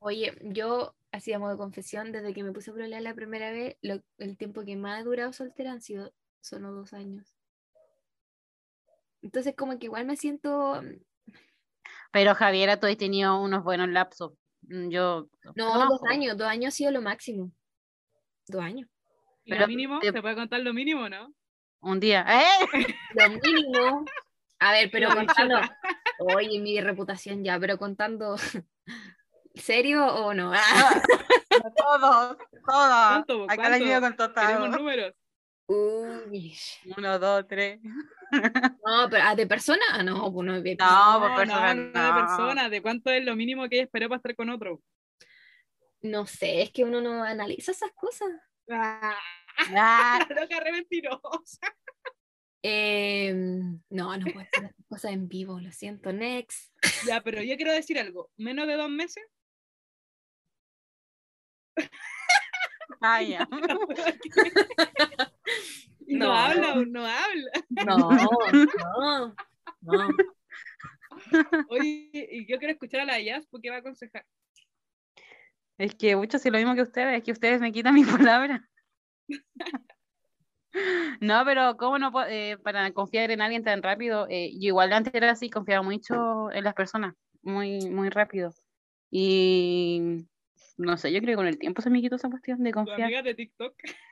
Oye, 0.00 0.36
yo, 0.42 0.94
así 1.12 1.32
a 1.32 1.38
modo 1.38 1.52
de 1.52 1.58
confesión, 1.58 2.12
desde 2.12 2.32
que 2.34 2.42
me 2.42 2.52
puse 2.52 2.70
a 2.70 2.74
pololear 2.74 3.02
la 3.02 3.14
primera 3.14 3.50
vez, 3.50 3.76
lo- 3.82 4.02
el 4.18 4.36
tiempo 4.36 4.64
que 4.64 4.76
más 4.76 5.00
he 5.00 5.04
durado 5.04 5.32
soltera 5.32 5.72
han 5.72 5.80
sido 5.82 6.12
solo 6.40 6.72
dos 6.72 6.92
años. 6.92 7.34
Entonces, 9.22 9.54
como 9.56 9.78
que 9.78 9.86
igual 9.86 10.06
me 10.06 10.16
siento. 10.16 10.80
mm, 10.82 11.32
Pero 12.12 12.34
Javiera, 12.34 12.78
tú 12.80 12.86
has 12.86 12.96
tenido 12.96 13.40
unos 13.40 13.64
buenos 13.64 13.88
lapsos. 13.88 14.32
Mm, 14.62 14.88
Yo. 14.90 15.28
No, 15.56 15.66
dos 15.66 15.72
conozco. 16.00 16.08
años, 16.08 16.36
dos 16.36 16.46
años 16.48 16.68
ha 16.68 16.76
sido 16.76 16.90
lo 16.92 17.02
máximo. 17.02 17.50
Dos 18.46 18.62
años. 18.62 18.88
¿Y 19.44 19.50
Pero 19.50 19.62
lo 19.62 19.68
mínimo? 19.68 19.98
te- 19.98 20.12
¿Se 20.12 20.20
puede 20.22 20.34
contar 20.34 20.60
lo 20.60 20.72
mínimo, 20.72 21.08
no? 21.08 21.34
Un 21.80 22.00
día. 22.00 22.24
¡Eh! 22.84 22.86
Lo 23.14 23.28
mínimo. 23.30 24.04
A 24.60 24.72
ver, 24.72 24.90
pero 24.90 25.10
contando. 25.14 25.60
Oye, 26.18 26.58
mi 26.60 26.80
reputación 26.80 27.44
ya, 27.44 27.58
pero 27.60 27.78
contando. 27.78 28.36
¿Serio 29.58 30.06
o 30.06 30.32
no? 30.34 30.52
Ah, 30.54 31.02
Todos, 31.76 32.36
todos. 32.36 32.36
¿Cuánto? 32.64 33.44
Acá 33.50 33.68
la 33.78 34.00
con 34.00 34.16
total. 34.16 34.46
Queremos 34.46 34.70
números. 34.70 35.14
Uy. 35.66 36.56
Uno, 36.96 37.18
dos, 37.18 37.46
tres. 37.46 37.80
No, 38.84 39.08
pero 39.10 39.34
¿de 39.36 39.46
persona? 39.46 40.02
No, 40.04 40.30
no, 40.30 40.60
de 40.60 40.76
No, 40.76 41.14
No, 41.14 41.20
por 41.28 41.36
persona. 41.36 41.74
no, 41.74 41.82
no, 41.82 41.90
no. 41.92 42.06
de 42.06 42.20
persona. 42.20 42.68
¿De 42.68 42.82
cuánto 42.82 43.10
es 43.10 43.24
lo 43.24 43.34
mínimo 43.34 43.66
que 43.68 43.76
ella 43.76 43.84
esperó 43.84 44.08
para 44.08 44.18
estar 44.18 44.36
con 44.36 44.50
otro? 44.50 44.82
No 46.02 46.26
sé, 46.26 46.60
es 46.62 46.70
que 46.70 46.84
uno 46.84 47.00
no 47.00 47.24
analiza 47.24 47.72
esas 47.72 47.90
cosas. 47.92 48.28
Ah, 48.70 49.16
Ah, 49.74 50.18
loca 50.30 50.60
re 50.60 50.72
mentirosa. 50.72 51.58
Em, 52.62 53.80
no, 53.88 54.16
no 54.16 54.24
puedo 54.26 54.40
hacer 54.40 54.64
esas 54.64 54.86
cosas 54.88 55.12
en 55.12 55.28
vivo, 55.28 55.58
lo 55.60 55.72
siento. 55.72 56.12
Next. 56.12 56.72
Ya, 57.06 57.20
pero 57.22 57.42
yo 57.42 57.56
quiero 57.56 57.72
decir 57.72 57.98
algo. 57.98 58.30
¿Menos 58.36 58.66
de 58.66 58.74
dos 58.76 58.90
meses? 58.90 59.24
Ah, 63.00 63.22
ya. 63.22 63.48
No, 66.08 66.28
No. 66.28 66.34
habla, 66.34 66.74
no 66.86 67.04
habla. 67.04 67.50
No, 67.84 67.98
no, 67.98 69.34
no. 69.82 70.08
Oye, 71.68 72.10
y 72.12 72.46
yo 72.50 72.58
quiero 72.58 72.72
escuchar 72.72 73.00
a 73.00 73.04
la 73.04 73.20
Jazz 73.20 73.46
porque 73.50 73.68
va 73.68 73.76
a 73.76 73.80
aconsejar. 73.80 74.24
Es 75.76 75.94
que 75.94 76.16
mucho 76.16 76.38
sí 76.38 76.50
lo 76.50 76.56
mismo 76.58 76.74
que 76.74 76.82
ustedes, 76.82 77.18
es 77.18 77.22
que 77.22 77.32
ustedes 77.32 77.60
me 77.60 77.72
quitan 77.72 77.94
mi 77.94 78.04
palabra. 78.04 78.66
No, 81.20 81.44
pero 81.44 81.76
¿cómo 81.76 81.98
no 81.98 82.10
eh, 82.26 82.56
para 82.62 82.90
confiar 82.92 83.30
en 83.30 83.40
alguien 83.40 83.64
tan 83.64 83.82
rápido? 83.82 84.26
Eh, 84.28 84.52
yo 84.54 84.68
igual 84.68 84.92
antes 84.92 85.14
era 85.14 85.32
así, 85.32 85.50
confiaba 85.50 85.82
mucho 85.82 86.50
en 86.52 86.64
las 86.64 86.74
personas, 86.74 87.14
muy, 87.42 87.80
muy 87.90 88.08
rápido. 88.08 88.54
Y 89.10 90.26
no 90.78 90.96
sé, 90.96 91.12
yo 91.12 91.20
creo 91.20 91.32
que 91.32 91.36
con 91.36 91.46
el 91.46 91.58
tiempo 91.58 91.82
se 91.82 91.90
me 91.90 92.00
quitó 92.00 92.16
esa 92.16 92.30
cuestión 92.30 92.62
de 92.62 92.72
confiar. 92.72 93.02
amiga 93.02 93.22
de 93.22 93.34
TikTok. 93.34 93.74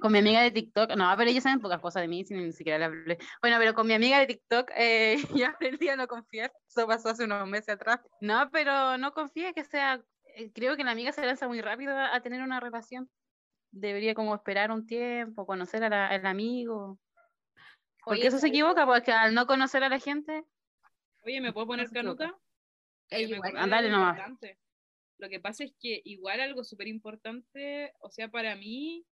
Con 0.00 0.12
mi 0.12 0.18
amiga 0.18 0.40
de 0.42 0.50
TikTok, 0.50 0.96
no, 0.96 1.12
pero 1.16 1.30
ellos 1.30 1.42
saben 1.42 1.60
pocas 1.60 1.80
cosas 1.80 2.02
de 2.02 2.08
mí, 2.08 2.24
si 2.24 2.34
ni 2.34 2.52
siquiera 2.52 2.78
le 2.78 2.84
hablé. 2.86 3.18
Bueno, 3.42 3.56
pero 3.58 3.74
con 3.74 3.86
mi 3.86 3.92
amiga 3.92 4.18
de 4.18 4.26
TikTok 4.26 4.70
eh, 4.76 5.16
ya 5.34 5.50
aprendí 5.50 5.88
a 5.88 5.96
no 5.96 6.06
confiar. 6.06 6.52
Eso 6.68 6.86
pasó 6.86 7.10
hace 7.10 7.24
unos 7.24 7.46
meses 7.48 7.70
atrás. 7.70 8.00
No, 8.20 8.48
pero 8.50 8.96
no 8.98 9.12
confíe 9.12 9.52
que 9.52 9.64
sea. 9.64 10.02
eh, 10.36 10.50
Creo 10.52 10.76
que 10.76 10.84
la 10.84 10.92
amiga 10.92 11.12
se 11.12 11.26
lanza 11.26 11.48
muy 11.48 11.60
rápido 11.60 11.96
a, 11.96 12.14
a 12.14 12.20
tener 12.22 12.40
una 12.42 12.60
relación. 12.60 13.10
Debería 13.72 14.14
como 14.14 14.34
esperar 14.34 14.70
un 14.70 14.86
tiempo, 14.86 15.44
conocer 15.44 15.84
a 15.84 15.88
la- 15.88 16.08
al 16.08 16.24
amigo. 16.24 16.98
Porque 18.04 18.20
Oye, 18.20 18.28
eso 18.28 18.38
se 18.38 18.46
equivoca, 18.48 18.86
porque 18.86 19.12
al 19.12 19.34
no 19.34 19.46
conocer 19.46 19.84
a 19.84 19.88
la 19.88 19.98
gente, 19.98 20.44
Oye, 21.24 21.40
¿me 21.40 21.52
puedo 21.52 21.66
poner 21.66 21.90
canuta? 21.90 22.34
Eh, 23.10 23.38
Andale 23.56 23.90
nomás. 23.90 24.18
Lo 25.20 25.28
que 25.28 25.40
pasa 25.40 25.64
es 25.64 25.72
que 25.80 26.00
igual 26.04 26.40
algo 26.40 26.64
súper 26.64 26.88
importante, 26.88 27.92
o 28.00 28.10
sea, 28.10 28.28
para 28.30 28.56
mí, 28.56 29.06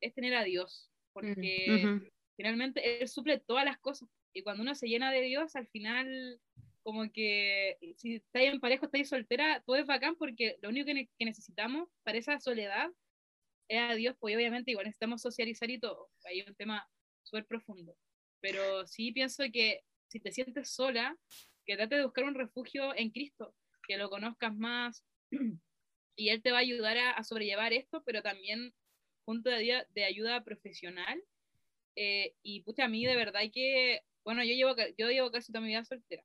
es 0.00 0.14
tener 0.14 0.34
a 0.34 0.44
Dios. 0.44 0.92
Porque 1.12 1.84
ujú, 1.86 2.10
finalmente 2.36 3.00
Él 3.02 3.08
suple 3.08 3.38
todas 3.40 3.64
las 3.64 3.78
cosas. 3.78 4.08
Y 4.32 4.42
cuando 4.42 4.62
uno 4.62 4.74
se 4.74 4.88
llena 4.88 5.10
de 5.12 5.22
Dios, 5.22 5.56
al 5.56 5.68
final, 5.68 6.40
como 6.82 7.10
que 7.12 7.78
si 7.96 8.16
estáis 8.16 8.52
en 8.52 8.60
pareja, 8.60 8.86
estáis 8.86 9.08
soltera, 9.08 9.62
todo 9.66 9.76
es 9.76 9.86
bacán 9.86 10.16
porque 10.16 10.56
lo 10.62 10.68
único 10.70 10.86
que, 10.86 10.94
ne- 10.94 11.10
que 11.18 11.24
necesitamos 11.24 11.88
para 12.04 12.18
esa 12.18 12.38
soledad 12.40 12.90
es 13.68 13.80
a 13.80 13.94
Dios, 13.94 14.16
pues 14.18 14.34
obviamente 14.36 14.70
igual 14.72 14.86
necesitamos 14.86 15.22
socializar 15.22 15.70
y 15.70 15.78
todo. 15.78 16.10
Hay 16.24 16.42
un 16.42 16.54
tema 16.54 16.88
súper 17.22 17.46
profundo. 17.46 17.96
Pero 18.40 18.86
sí 18.86 19.12
pienso 19.12 19.44
que 19.52 19.82
si 20.08 20.20
te 20.20 20.32
sientes 20.32 20.70
sola, 20.74 21.16
que 21.64 21.76
trate 21.76 21.96
de 21.96 22.04
buscar 22.04 22.24
un 22.24 22.34
refugio 22.34 22.94
en 22.96 23.10
Cristo, 23.10 23.54
que 23.86 23.96
lo 23.96 24.10
conozcas 24.10 24.56
más 24.56 25.04
y 26.16 26.28
Él 26.30 26.42
te 26.42 26.52
va 26.52 26.58
a 26.58 26.60
ayudar 26.60 26.98
a, 26.98 27.10
a 27.12 27.24
sobrellevar 27.24 27.72
esto, 27.72 28.02
pero 28.04 28.22
también 28.22 28.74
punto 29.24 29.50
de, 29.50 29.86
de 29.90 30.04
ayuda 30.04 30.44
profesional. 30.44 31.22
Eh, 31.96 32.36
y 32.42 32.62
pucha, 32.62 32.86
a 32.86 32.88
mí 32.88 33.04
de 33.06 33.16
verdad 33.16 33.38
hay 33.42 33.50
que, 33.52 34.02
bueno, 34.24 34.44
yo 34.44 34.54
llevo, 34.54 34.74
yo 34.98 35.10
llevo 35.10 35.30
casi 35.32 35.52
toda 35.52 35.62
mi 35.62 35.68
vida 35.70 35.84
soltera. 35.84 36.24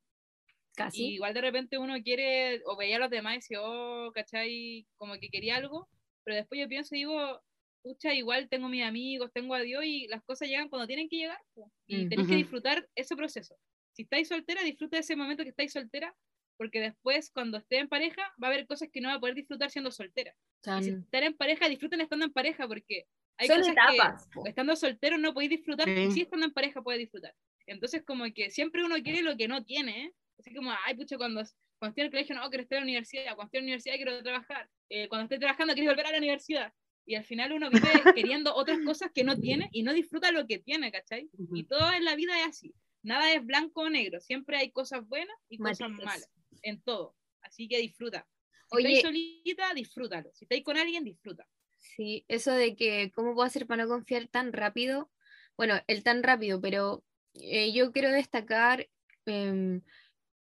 Y 0.92 1.14
Casi. 1.14 1.16
igual 1.16 1.34
de 1.34 1.42
repente 1.42 1.78
uno 1.78 1.96
quiere, 2.04 2.62
o 2.66 2.78
veía 2.78 2.98
a 2.98 3.00
los 3.00 3.10
demás 3.10 3.34
y 3.34 3.38
dice, 3.38 3.58
oh, 3.60 4.12
¿cachai? 4.14 4.88
Como 4.98 5.16
que 5.20 5.30
quería 5.30 5.58
algo, 5.58 5.90
pero 6.24 6.38
después 6.38 6.60
yo 6.62 6.68
pienso 6.70 6.96
y 6.96 7.00
digo, 7.00 7.42
pucha, 7.84 8.14
igual 8.14 8.50
tengo 8.50 8.70
mis 8.70 8.84
amigos, 8.84 9.32
tengo 9.34 9.56
a 9.56 9.62
Dios 9.62 9.84
y 9.86 10.08
las 10.08 10.24
cosas 10.24 10.48
llegan 10.48 10.70
cuando 10.70 10.88
tienen 10.88 11.10
que 11.10 11.18
llegar. 11.18 11.40
po. 11.54 11.72
Y 11.88 12.08
Mm. 12.08 12.08
tenéis 12.08 12.30
que 12.30 12.36
Ujú. 12.36 12.38
disfrutar 12.38 12.88
ese 12.96 13.16
proceso. 13.16 13.58
Si 13.94 14.04
estáis 14.04 14.28
soltera, 14.30 14.64
disfruta 14.64 14.98
de 14.98 15.02
ese 15.02 15.16
momento 15.16 15.44
que 15.44 15.50
estáis 15.50 15.74
soltera, 15.74 16.16
porque 16.58 16.80
después, 16.80 17.32
cuando 17.32 17.58
esté 17.58 17.78
en 17.80 17.88
pareja, 17.90 18.22
va 18.42 18.48
a 18.48 18.52
haber 18.52 18.66
cosas 18.68 18.90
que 18.92 19.02
no 19.02 19.10
va 19.10 19.16
a 19.16 19.20
poder 19.20 19.36
disfrutar 19.36 19.70
siendo 19.72 19.92
soltera. 19.92 20.36
Y 20.80 20.84
si 20.84 20.90
estar 20.92 21.24
en 21.24 21.36
pareja, 21.36 21.70
disfruten 21.70 22.02
estando 22.02 22.26
en 22.26 22.34
pareja, 22.34 22.68
porque 22.68 23.06
hay 23.38 23.48
son 23.48 23.60
cosas 23.60 23.74
etapas. 23.74 24.28
que 24.44 24.50
estando 24.50 24.76
soltero 24.76 25.18
no 25.18 25.34
podéis 25.34 25.52
disfrutar, 25.52 25.88
y 25.90 26.08
Sí. 26.08 26.12
si 26.12 26.22
estando 26.22 26.46
en 26.46 26.54
pareja 26.54 26.82
puedes 26.82 27.00
disfrutar. 27.00 27.34
Entonces, 27.68 28.04
como 28.04 28.26
que 28.34 28.50
siempre 28.52 28.84
uno 28.84 28.96
quiere 29.04 29.22
lo 29.22 29.36
que 29.38 29.48
no 29.48 29.64
tiene, 29.64 30.06
¿eh? 30.06 30.14
Así 30.40 30.54
como, 30.54 30.72
ay, 30.86 30.96
pucha, 30.96 31.18
cuando, 31.18 31.42
cuando 31.80 31.90
estoy 31.92 32.02
en 32.02 32.06
el 32.06 32.12
colegio, 32.12 32.36
no, 32.36 32.50
quiero 32.50 32.64
estar 32.64 32.78
en 32.78 32.82
la 32.84 32.86
universidad, 32.86 33.36
cuando 33.36 33.46
estoy 33.46 33.60
en 33.60 33.64
la 33.66 33.68
universidad 33.70 33.96
quiero 33.96 34.24
trabajar, 34.24 34.70
eh, 34.90 35.08
cuando 35.08 35.24
estoy 35.24 35.40
trabajando 35.40 35.74
quiero 35.74 35.92
volver 35.92 36.08
a 36.08 36.12
la 36.12 36.18
universidad. 36.18 36.74
Y 37.08 37.16
al 37.16 37.24
final 37.24 37.52
uno 37.54 37.70
vive 37.70 37.80
queriendo 38.16 38.56
otras 38.56 38.80
cosas 38.86 39.12
que 39.14 39.24
no 39.24 39.38
tiene 39.38 39.70
y 39.72 39.84
no 39.84 39.94
disfruta 39.94 40.32
lo 40.32 40.48
que 40.48 40.58
tiene, 40.60 40.92
¿cachai? 40.92 41.30
Y 41.54 41.64
todo 41.66 41.92
en 41.94 42.04
la 42.06 42.16
vida 42.16 42.40
es 42.40 42.48
así. 42.48 42.74
Nada 43.04 43.32
es 43.34 43.46
blanco 43.46 43.82
o 43.82 43.90
negro, 43.90 44.20
siempre 44.20 44.58
hay 44.58 44.72
cosas 44.72 45.08
buenas 45.08 45.36
y 45.48 45.60
cosas 45.60 45.90
Matices. 45.92 46.06
malas, 46.06 46.30
en 46.66 46.82
todo. 46.82 47.16
Así 47.42 47.68
que 47.68 47.78
disfruta. 47.80 48.28
Si 48.70 48.78
Oye. 48.78 49.00
estáis 49.00 49.02
solita, 49.04 49.74
disfrútalo. 49.74 50.32
Si 50.34 50.46
estáis 50.46 50.64
con 50.64 50.78
alguien, 50.78 51.04
disfruta. 51.04 51.48
Sí, 51.78 52.26
eso 52.28 52.52
de 52.52 52.76
que 52.76 53.12
cómo 53.14 53.34
puedo 53.36 53.46
hacer 53.46 53.68
para 53.68 53.84
no 53.84 53.90
confiar 53.90 54.28
tan 54.28 54.52
rápido. 54.52 55.12
Bueno, 55.56 55.76
el 55.88 56.04
tan 56.04 56.24
rápido, 56.24 56.60
pero 56.60 57.04
eh, 57.36 57.72
yo 57.74 57.92
quiero 57.92 58.12
destacar, 58.12 58.90
em, 59.26 59.82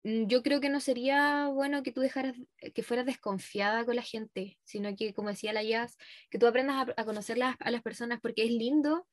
yo 0.04 0.44
creo 0.44 0.60
que 0.62 0.70
no 0.70 0.80
sería 0.80 1.48
bueno 1.48 1.82
que 1.82 1.92
tú 1.92 2.02
dejaras, 2.02 2.36
que 2.74 2.84
fueras 2.84 3.06
desconfiada 3.06 3.86
con 3.86 3.96
la 3.96 4.02
gente, 4.04 4.60
sino 4.64 4.96
que, 4.96 5.14
como 5.14 5.30
decía 5.30 5.54
la 5.54 5.64
Jazz, 5.64 5.98
que 6.30 6.38
tú 6.40 6.46
aprendas 6.48 6.88
a, 6.96 7.02
a 7.02 7.06
conocer 7.06 7.38
las- 7.38 7.56
a 7.60 7.72
las 7.72 7.82
personas, 7.82 8.20
porque 8.22 8.44
es 8.44 8.52
lindo 8.52 9.08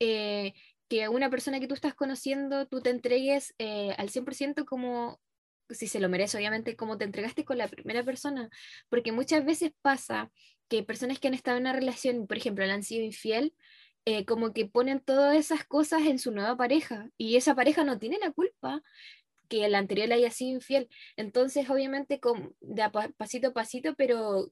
eh, 0.00 0.54
que 0.88 1.08
una 1.08 1.30
persona 1.30 1.60
que 1.60 1.68
tú 1.68 1.74
estás 1.74 1.94
conociendo, 1.94 2.66
tú 2.66 2.80
te 2.80 2.90
entregues 2.90 3.54
eh, 3.58 3.94
al 3.98 4.10
100% 4.10 4.64
como, 4.66 5.20
si 5.74 5.86
se 5.86 6.00
lo 6.00 6.08
merece, 6.08 6.36
obviamente, 6.36 6.76
como 6.76 6.98
te 6.98 7.04
entregaste 7.04 7.44
con 7.44 7.58
la 7.58 7.68
primera 7.68 8.04
persona, 8.04 8.48
porque 8.88 9.12
muchas 9.12 9.44
veces 9.44 9.72
pasa 9.82 10.30
que 10.68 10.82
personas 10.82 11.18
que 11.18 11.28
han 11.28 11.34
estado 11.34 11.56
en 11.58 11.64
una 11.64 11.72
relación, 11.72 12.26
por 12.26 12.36
ejemplo, 12.36 12.64
le 12.64 12.72
han 12.72 12.82
sido 12.82 13.04
infiel, 13.04 13.54
eh, 14.04 14.24
como 14.24 14.52
que 14.52 14.66
ponen 14.66 15.00
todas 15.00 15.36
esas 15.36 15.64
cosas 15.64 16.02
en 16.02 16.18
su 16.18 16.32
nueva 16.32 16.56
pareja 16.56 17.08
y 17.18 17.36
esa 17.36 17.54
pareja 17.54 17.84
no 17.84 17.98
tiene 17.98 18.18
la 18.18 18.32
culpa 18.32 18.82
que 19.48 19.64
el 19.66 19.74
anterior 19.74 20.08
le 20.08 20.14
haya 20.14 20.30
sido 20.30 20.52
infiel. 20.54 20.88
Entonces, 21.16 21.68
obviamente, 21.68 22.18
con, 22.18 22.54
de 22.60 22.82
a 22.82 22.90
pa- 22.90 23.10
pasito 23.16 23.48
a 23.48 23.52
pasito, 23.52 23.94
pero 23.96 24.48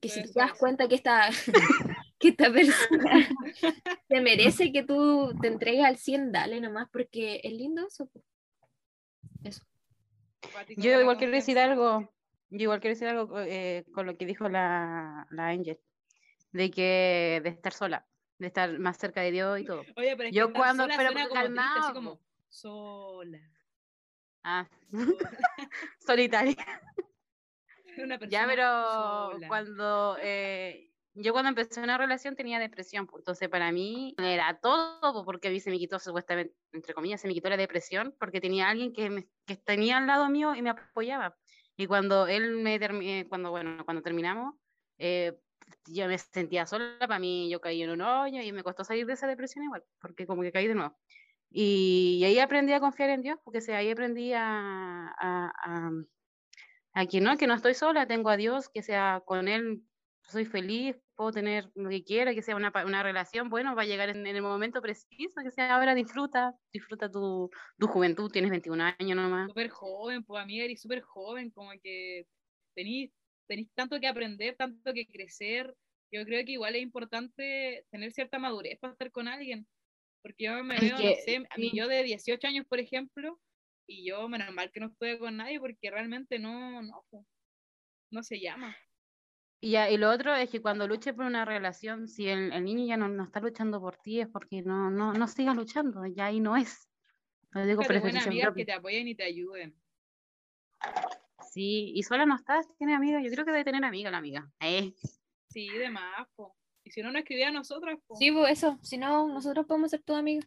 que 0.00 0.08
si 0.08 0.22
te 0.22 0.40
das 0.40 0.54
cuenta 0.54 0.88
que 0.88 0.94
esta, 0.96 1.28
que 2.18 2.28
esta 2.28 2.50
persona 2.52 3.28
te 4.08 4.20
merece 4.20 4.72
que 4.72 4.82
tú 4.82 5.32
te 5.40 5.48
entregues 5.48 5.84
al 5.84 5.98
100, 5.98 6.32
dale 6.32 6.60
nomás, 6.60 6.88
porque 6.90 7.40
es 7.44 7.52
lindo. 7.52 7.86
Eso. 7.86 8.08
Yo 10.76 11.00
igual 11.00 11.16
quiero 11.18 11.32
decir 11.32 11.58
algo, 11.58 12.12
yo 12.50 12.58
igual 12.62 12.80
quiero 12.80 12.94
decir 12.94 13.08
algo 13.08 13.40
eh, 13.40 13.84
con 13.94 14.06
lo 14.06 14.16
que 14.16 14.26
dijo 14.26 14.48
la, 14.48 15.26
la 15.30 15.48
Angel, 15.48 15.78
de 16.52 16.70
que 16.70 17.40
de 17.42 17.50
estar 17.50 17.72
sola, 17.72 18.06
de 18.38 18.46
estar 18.48 18.78
más 18.78 18.96
cerca 18.98 19.20
de 19.22 19.30
Dios 19.32 19.60
y 19.60 19.64
todo. 19.64 19.80
Oye, 19.96 20.16
pero 20.16 20.24
es 20.24 20.30
que 20.30 20.36
Yo 20.38 20.46
estar 20.46 20.60
cuando- 20.60 20.82
sola 20.84 20.94
pero 20.96 21.10
suena 21.10 21.28
como 21.28 21.40
triste, 21.40 21.60
así 21.60 21.70
calmado, 21.70 21.94
como 21.94 22.20
sola. 22.48 23.38
Ah, 24.42 24.68
solitaria. 26.00 26.56
Una 27.98 28.18
Ya, 28.28 28.44
pero 28.46 29.30
sola. 29.32 29.48
cuando 29.48 30.16
eh, 30.20 30.90
yo 31.14 31.32
cuando 31.32 31.48
empecé 31.50 31.80
una 31.80 31.98
relación 31.98 32.36
tenía 32.36 32.58
depresión, 32.58 33.06
pues, 33.06 33.20
entonces 33.22 33.48
para 33.48 33.70
mí 33.72 34.14
era 34.18 34.58
todo, 34.60 35.24
porque 35.24 35.58
se 35.60 35.70
me 35.70 35.78
quitó 35.78 35.98
supuestamente, 35.98 36.56
entre 36.72 36.94
comillas, 36.94 37.20
se 37.20 37.28
me 37.28 37.34
quitó 37.34 37.48
la 37.48 37.56
depresión 37.56 38.16
porque 38.18 38.40
tenía 38.40 38.68
alguien 38.68 38.92
que, 38.92 39.10
me- 39.10 39.28
que 39.46 39.56
tenía 39.56 39.98
al 39.98 40.06
lado 40.06 40.28
mío 40.28 40.54
y 40.54 40.62
me 40.62 40.70
apoyaba. 40.70 41.38
Y 41.76 41.86
cuando 41.86 42.26
él 42.26 42.56
me 42.58 42.78
termi- 42.80 43.28
cuando 43.28 43.50
bueno, 43.50 43.84
cuando 43.84 44.02
terminamos, 44.02 44.54
eh, 44.98 45.38
yo 45.86 46.06
me 46.08 46.18
sentía 46.18 46.66
sola, 46.66 46.96
para 47.00 47.18
mí 47.18 47.48
yo 47.50 47.60
caí 47.60 47.82
en 47.82 47.90
un 47.90 48.00
hoyo 48.02 48.40
y 48.42 48.52
me 48.52 48.62
costó 48.62 48.84
salir 48.84 49.06
de 49.06 49.14
esa 49.14 49.26
depresión 49.26 49.64
igual, 49.64 49.84
porque 50.00 50.26
como 50.26 50.42
que 50.42 50.52
caí 50.52 50.66
de 50.68 50.74
nuevo. 50.74 50.96
Y, 51.50 52.18
y 52.20 52.24
ahí 52.24 52.38
aprendí 52.40 52.72
a 52.72 52.80
confiar 52.80 53.10
en 53.10 53.22
Dios, 53.22 53.38
porque 53.44 53.58
o 53.58 53.62
sea, 53.62 53.78
ahí 53.78 53.90
aprendí 53.90 54.32
a, 54.34 55.08
a, 55.08 55.52
a, 55.64 55.90
a 56.94 57.06
que 57.06 57.20
no, 57.20 57.36
que 57.36 57.46
no 57.46 57.54
estoy 57.54 57.74
sola, 57.74 58.06
tengo 58.06 58.30
a 58.30 58.36
Dios, 58.36 58.68
que 58.68 58.82
sea 58.82 59.22
con 59.26 59.48
Él, 59.48 59.82
soy 60.22 60.44
feliz, 60.44 60.96
puedo 61.16 61.32
tener 61.32 61.70
lo 61.74 61.88
que 61.90 62.04
quiera, 62.04 62.34
que 62.34 62.42
sea 62.42 62.56
una, 62.56 62.72
una 62.84 63.02
relación, 63.02 63.48
bueno, 63.48 63.74
va 63.74 63.82
a 63.82 63.86
llegar 63.86 64.08
en, 64.08 64.26
en 64.26 64.36
el 64.36 64.42
momento 64.42 64.82
preciso, 64.82 65.40
que 65.42 65.50
sea 65.50 65.74
ahora 65.74 65.94
disfruta, 65.94 66.54
disfruta 66.72 67.10
tu, 67.10 67.50
tu 67.78 67.86
juventud, 67.86 68.30
tienes 68.30 68.50
21 68.50 68.94
años 68.98 69.16
nomás. 69.16 69.48
súper 69.48 69.70
joven, 69.70 70.24
pues 70.24 70.42
amiga, 70.42 70.64
eres 70.64 70.80
súper 70.80 71.02
joven, 71.02 71.50
como 71.50 71.70
que 71.82 72.26
tenís, 72.74 73.12
tenís 73.46 73.70
tanto 73.74 74.00
que 74.00 74.06
aprender, 74.06 74.56
tanto 74.56 74.92
que 74.92 75.06
crecer. 75.06 75.74
Yo 76.12 76.24
creo 76.24 76.44
que 76.44 76.52
igual 76.52 76.76
es 76.76 76.82
importante 76.82 77.84
tener 77.90 78.12
cierta 78.12 78.38
madurez 78.38 78.78
para 78.78 78.92
estar 78.92 79.10
con 79.10 79.28
alguien. 79.28 79.66
Porque 80.22 80.44
yo 80.44 80.64
me 80.64 80.78
veo, 80.78 80.96
no 80.98 81.14
sé, 81.24 81.44
a 81.50 81.58
mí 81.58 81.70
yo 81.74 81.86
de 81.86 82.02
18 82.02 82.46
años, 82.46 82.66
por 82.66 82.78
ejemplo, 82.78 83.38
y 83.86 84.08
yo, 84.08 84.26
menos 84.28 84.52
mal 84.54 84.70
que 84.70 84.80
no 84.80 84.86
estuve 84.86 85.18
con 85.18 85.36
nadie 85.36 85.60
porque 85.60 85.90
realmente 85.90 86.38
no, 86.38 86.82
no, 86.82 87.04
no 88.10 88.22
se 88.22 88.40
llama. 88.40 88.74
Y, 89.64 89.70
ya, 89.70 89.88
y 89.88 89.96
lo 89.96 90.10
otro 90.10 90.34
es 90.34 90.50
que 90.50 90.60
cuando 90.60 90.86
luches 90.86 91.14
por 91.14 91.24
una 91.24 91.46
relación, 91.46 92.06
si 92.06 92.28
el, 92.28 92.52
el 92.52 92.64
niño 92.64 92.84
ya 92.84 92.98
no, 92.98 93.08
no 93.08 93.24
está 93.24 93.40
luchando 93.40 93.80
por 93.80 93.96
ti, 93.96 94.20
es 94.20 94.28
porque 94.28 94.60
no, 94.60 94.90
no, 94.90 95.14
no 95.14 95.26
siga 95.26 95.54
luchando, 95.54 96.04
ya 96.04 96.26
ahí 96.26 96.38
no 96.38 96.54
es. 96.54 96.86
Lo 97.52 97.64
digo 97.64 97.78
Búscate 97.78 98.00
buenas 98.00 98.26
amigas 98.26 98.48
propia. 98.48 98.60
que 98.60 98.66
te 98.66 98.72
apoyen 98.74 99.08
y 99.08 99.14
te 99.14 99.24
ayuden. 99.24 99.74
Sí, 101.50 101.92
y 101.94 102.02
sola 102.02 102.26
no 102.26 102.36
estás, 102.36 102.68
tiene 102.76 102.94
amigas, 102.94 103.22
yo 103.24 103.30
creo 103.30 103.46
que 103.46 103.52
debe 103.52 103.64
tener 103.64 103.82
amiga 103.82 104.10
la 104.10 104.18
amiga. 104.18 104.46
Eh. 104.60 104.92
Sí, 105.48 105.70
de 105.70 105.88
más, 105.88 106.28
po. 106.36 106.54
Y 106.84 106.90
si 106.90 107.00
no, 107.00 107.10
nos 107.10 107.20
escribía 107.20 107.48
a 107.48 107.52
nosotras, 107.52 107.98
po. 108.06 108.16
Sí, 108.16 108.32
pues 108.32 108.58
eso, 108.58 108.78
si 108.82 108.98
no, 108.98 109.28
nosotros 109.28 109.64
podemos 109.64 109.90
ser 109.90 110.02
tus 110.02 110.16
amigos. 110.16 110.46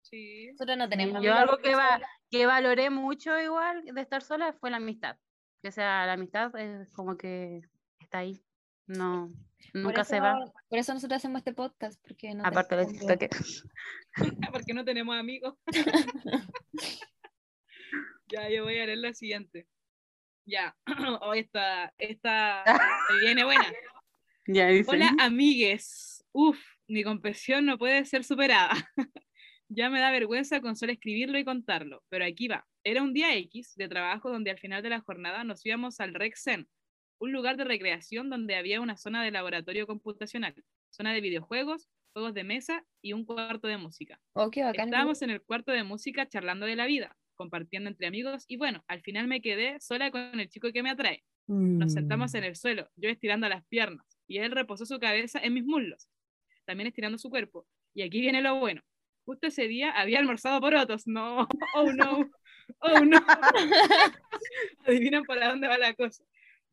Sí. 0.00 0.46
Nosotros 0.52 0.78
no 0.78 0.88
tenemos 0.88 1.22
yo 1.22 1.34
amigas 1.34 1.40
algo 1.40 1.58
que, 1.58 1.74
va, 1.74 2.00
que 2.30 2.46
valoré 2.46 2.88
mucho 2.88 3.38
igual 3.38 3.84
de 3.84 4.00
estar 4.00 4.22
sola 4.22 4.54
fue 4.54 4.70
la 4.70 4.78
amistad. 4.78 5.18
O 5.62 5.70
sea, 5.70 6.06
la 6.06 6.14
amistad 6.14 6.56
es 6.56 6.90
como 6.92 7.18
que 7.18 7.60
está 8.10 8.18
ahí, 8.18 8.42
no, 8.88 9.32
nunca 9.72 10.02
se 10.02 10.18
va. 10.18 10.36
Por 10.68 10.78
eso 10.80 10.92
nosotros 10.92 11.18
hacemos 11.18 11.38
este 11.38 11.52
podcast, 11.52 12.02
porque 12.02 12.34
no 12.34 12.44
Aparte 12.44 12.74
de 12.74 12.86
tenemos 12.86 13.08
amigos. 13.08 13.70
TikTok. 14.16 14.52
porque 14.52 14.74
no 14.74 14.84
tenemos 14.84 15.16
amigos. 15.16 15.54
ya, 18.32 18.50
yo 18.50 18.64
voy 18.64 18.80
a 18.80 18.86
leer 18.86 18.98
la 18.98 19.14
siguiente. 19.14 19.68
Ya, 20.44 20.76
hoy 21.22 21.38
esta, 21.38 21.94
esta 21.98 22.64
viene 23.20 23.44
buena. 23.44 23.72
Ya 24.48 24.66
dice. 24.66 24.90
Hola, 24.90 25.14
amigues. 25.20 26.24
Uf, 26.32 26.58
mi 26.88 27.04
confesión 27.04 27.66
no 27.66 27.78
puede 27.78 28.04
ser 28.06 28.24
superada. 28.24 28.72
ya 29.68 29.88
me 29.88 30.00
da 30.00 30.10
vergüenza 30.10 30.60
con 30.60 30.74
solo 30.74 30.90
escribirlo 30.90 31.38
y 31.38 31.44
contarlo, 31.44 32.02
pero 32.08 32.24
aquí 32.24 32.48
va. 32.48 32.66
Era 32.82 33.04
un 33.04 33.14
día 33.14 33.36
X 33.36 33.76
de 33.76 33.86
trabajo 33.86 34.30
donde 34.30 34.50
al 34.50 34.58
final 34.58 34.82
de 34.82 34.90
la 34.90 35.00
jornada 35.00 35.44
nos 35.44 35.64
íbamos 35.64 36.00
al 36.00 36.12
Rexen, 36.12 36.68
un 37.20 37.32
lugar 37.32 37.56
de 37.56 37.64
recreación 37.64 38.30
donde 38.30 38.56
había 38.56 38.80
una 38.80 38.96
zona 38.96 39.22
de 39.22 39.30
laboratorio 39.30 39.86
computacional, 39.86 40.54
zona 40.88 41.12
de 41.12 41.20
videojuegos, 41.20 41.88
juegos 42.12 42.34
de 42.34 42.44
mesa 42.44 42.84
y 43.02 43.12
un 43.12 43.24
cuarto 43.24 43.68
de 43.68 43.76
música. 43.76 44.18
Oh, 44.32 44.50
qué 44.50 44.64
bacán. 44.64 44.88
Estábamos 44.88 45.22
en 45.22 45.30
el 45.30 45.42
cuarto 45.42 45.70
de 45.70 45.84
música 45.84 46.26
charlando 46.26 46.66
de 46.66 46.76
la 46.76 46.86
vida, 46.86 47.16
compartiendo 47.36 47.90
entre 47.90 48.06
amigos 48.06 48.44
y 48.48 48.56
bueno, 48.56 48.82
al 48.88 49.02
final 49.02 49.28
me 49.28 49.42
quedé 49.42 49.78
sola 49.80 50.10
con 50.10 50.40
el 50.40 50.48
chico 50.48 50.72
que 50.72 50.82
me 50.82 50.90
atrae. 50.90 51.22
Nos 51.46 51.94
sentamos 51.94 52.34
en 52.34 52.44
el 52.44 52.54
suelo, 52.54 52.88
yo 52.94 53.10
estirando 53.10 53.48
las 53.48 53.64
piernas 53.66 54.06
y 54.28 54.38
él 54.38 54.52
reposó 54.52 54.86
su 54.86 55.00
cabeza 55.00 55.40
en 55.42 55.52
mis 55.52 55.64
muslos, 55.64 56.08
también 56.64 56.86
estirando 56.86 57.18
su 57.18 57.28
cuerpo. 57.28 57.66
Y 57.92 58.02
aquí 58.02 58.20
viene 58.20 58.40
lo 58.40 58.54
bueno. 58.54 58.82
Justo 59.24 59.48
ese 59.48 59.66
día 59.66 59.90
había 59.90 60.20
almorzado 60.20 60.60
por 60.60 60.74
otros. 60.74 61.08
No, 61.08 61.48
oh 61.74 61.92
no, 61.92 62.30
oh 62.78 63.00
no. 63.00 63.18
Adivinan 64.86 65.24
para 65.24 65.48
dónde 65.48 65.66
va 65.66 65.76
la 65.76 65.92
cosa. 65.94 66.24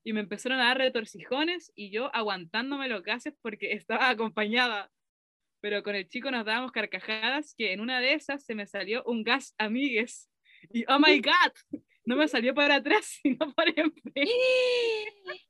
Y 0.07 0.13
me 0.13 0.21
empezaron 0.21 0.61
a 0.61 0.67
dar 0.67 0.77
retorcijones 0.77 1.73
y 1.75 1.89
yo 1.89 2.09
aguantándome 2.15 2.87
los 2.87 3.03
gases 3.03 3.33
porque 3.41 3.73
estaba 3.73 4.07
acompañada. 4.07 4.89
Pero 5.59 5.83
con 5.83 5.95
el 5.95 6.07
chico 6.07 6.31
nos 6.31 6.45
dábamos 6.45 6.71
carcajadas 6.71 7.53
que 7.57 7.73
en 7.73 7.81
una 7.81 7.99
de 7.99 8.13
esas 8.13 8.45
se 8.45 8.55
me 8.55 8.65
salió 8.67 9.03
un 9.03 9.25
gas 9.25 9.53
amigues. 9.57 10.29
Y 10.71 10.85
oh 10.87 10.97
my 10.97 11.19
god, 11.19 11.81
no 12.05 12.15
me 12.15 12.29
salió 12.29 12.55
para 12.55 12.75
atrás, 12.75 13.19
sino 13.21 13.53
para 13.53 13.71
enfrente. 13.71 14.31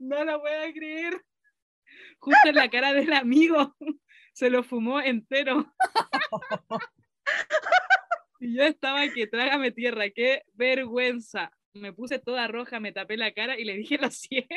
No 0.00 0.24
lo 0.24 0.40
puedo 0.40 0.72
creer. 0.72 1.22
Justo 2.18 2.48
en 2.48 2.56
la 2.56 2.68
cara 2.68 2.92
del 2.92 3.12
amigo. 3.12 3.76
Se 4.34 4.50
lo 4.50 4.64
fumó 4.64 5.00
entero. 5.00 5.72
Y 8.40 8.56
yo 8.56 8.64
estaba 8.64 9.08
que 9.08 9.28
trágame 9.28 9.70
tierra, 9.70 10.10
qué 10.10 10.42
vergüenza. 10.54 11.52
Me 11.74 11.92
puse 11.92 12.18
toda 12.18 12.48
roja, 12.48 12.80
me 12.80 12.92
tapé 12.92 13.16
la 13.16 13.32
cara 13.32 13.58
y 13.58 13.64
le 13.64 13.76
dije 13.76 13.98
lo 13.98 14.10
siento. 14.10 14.50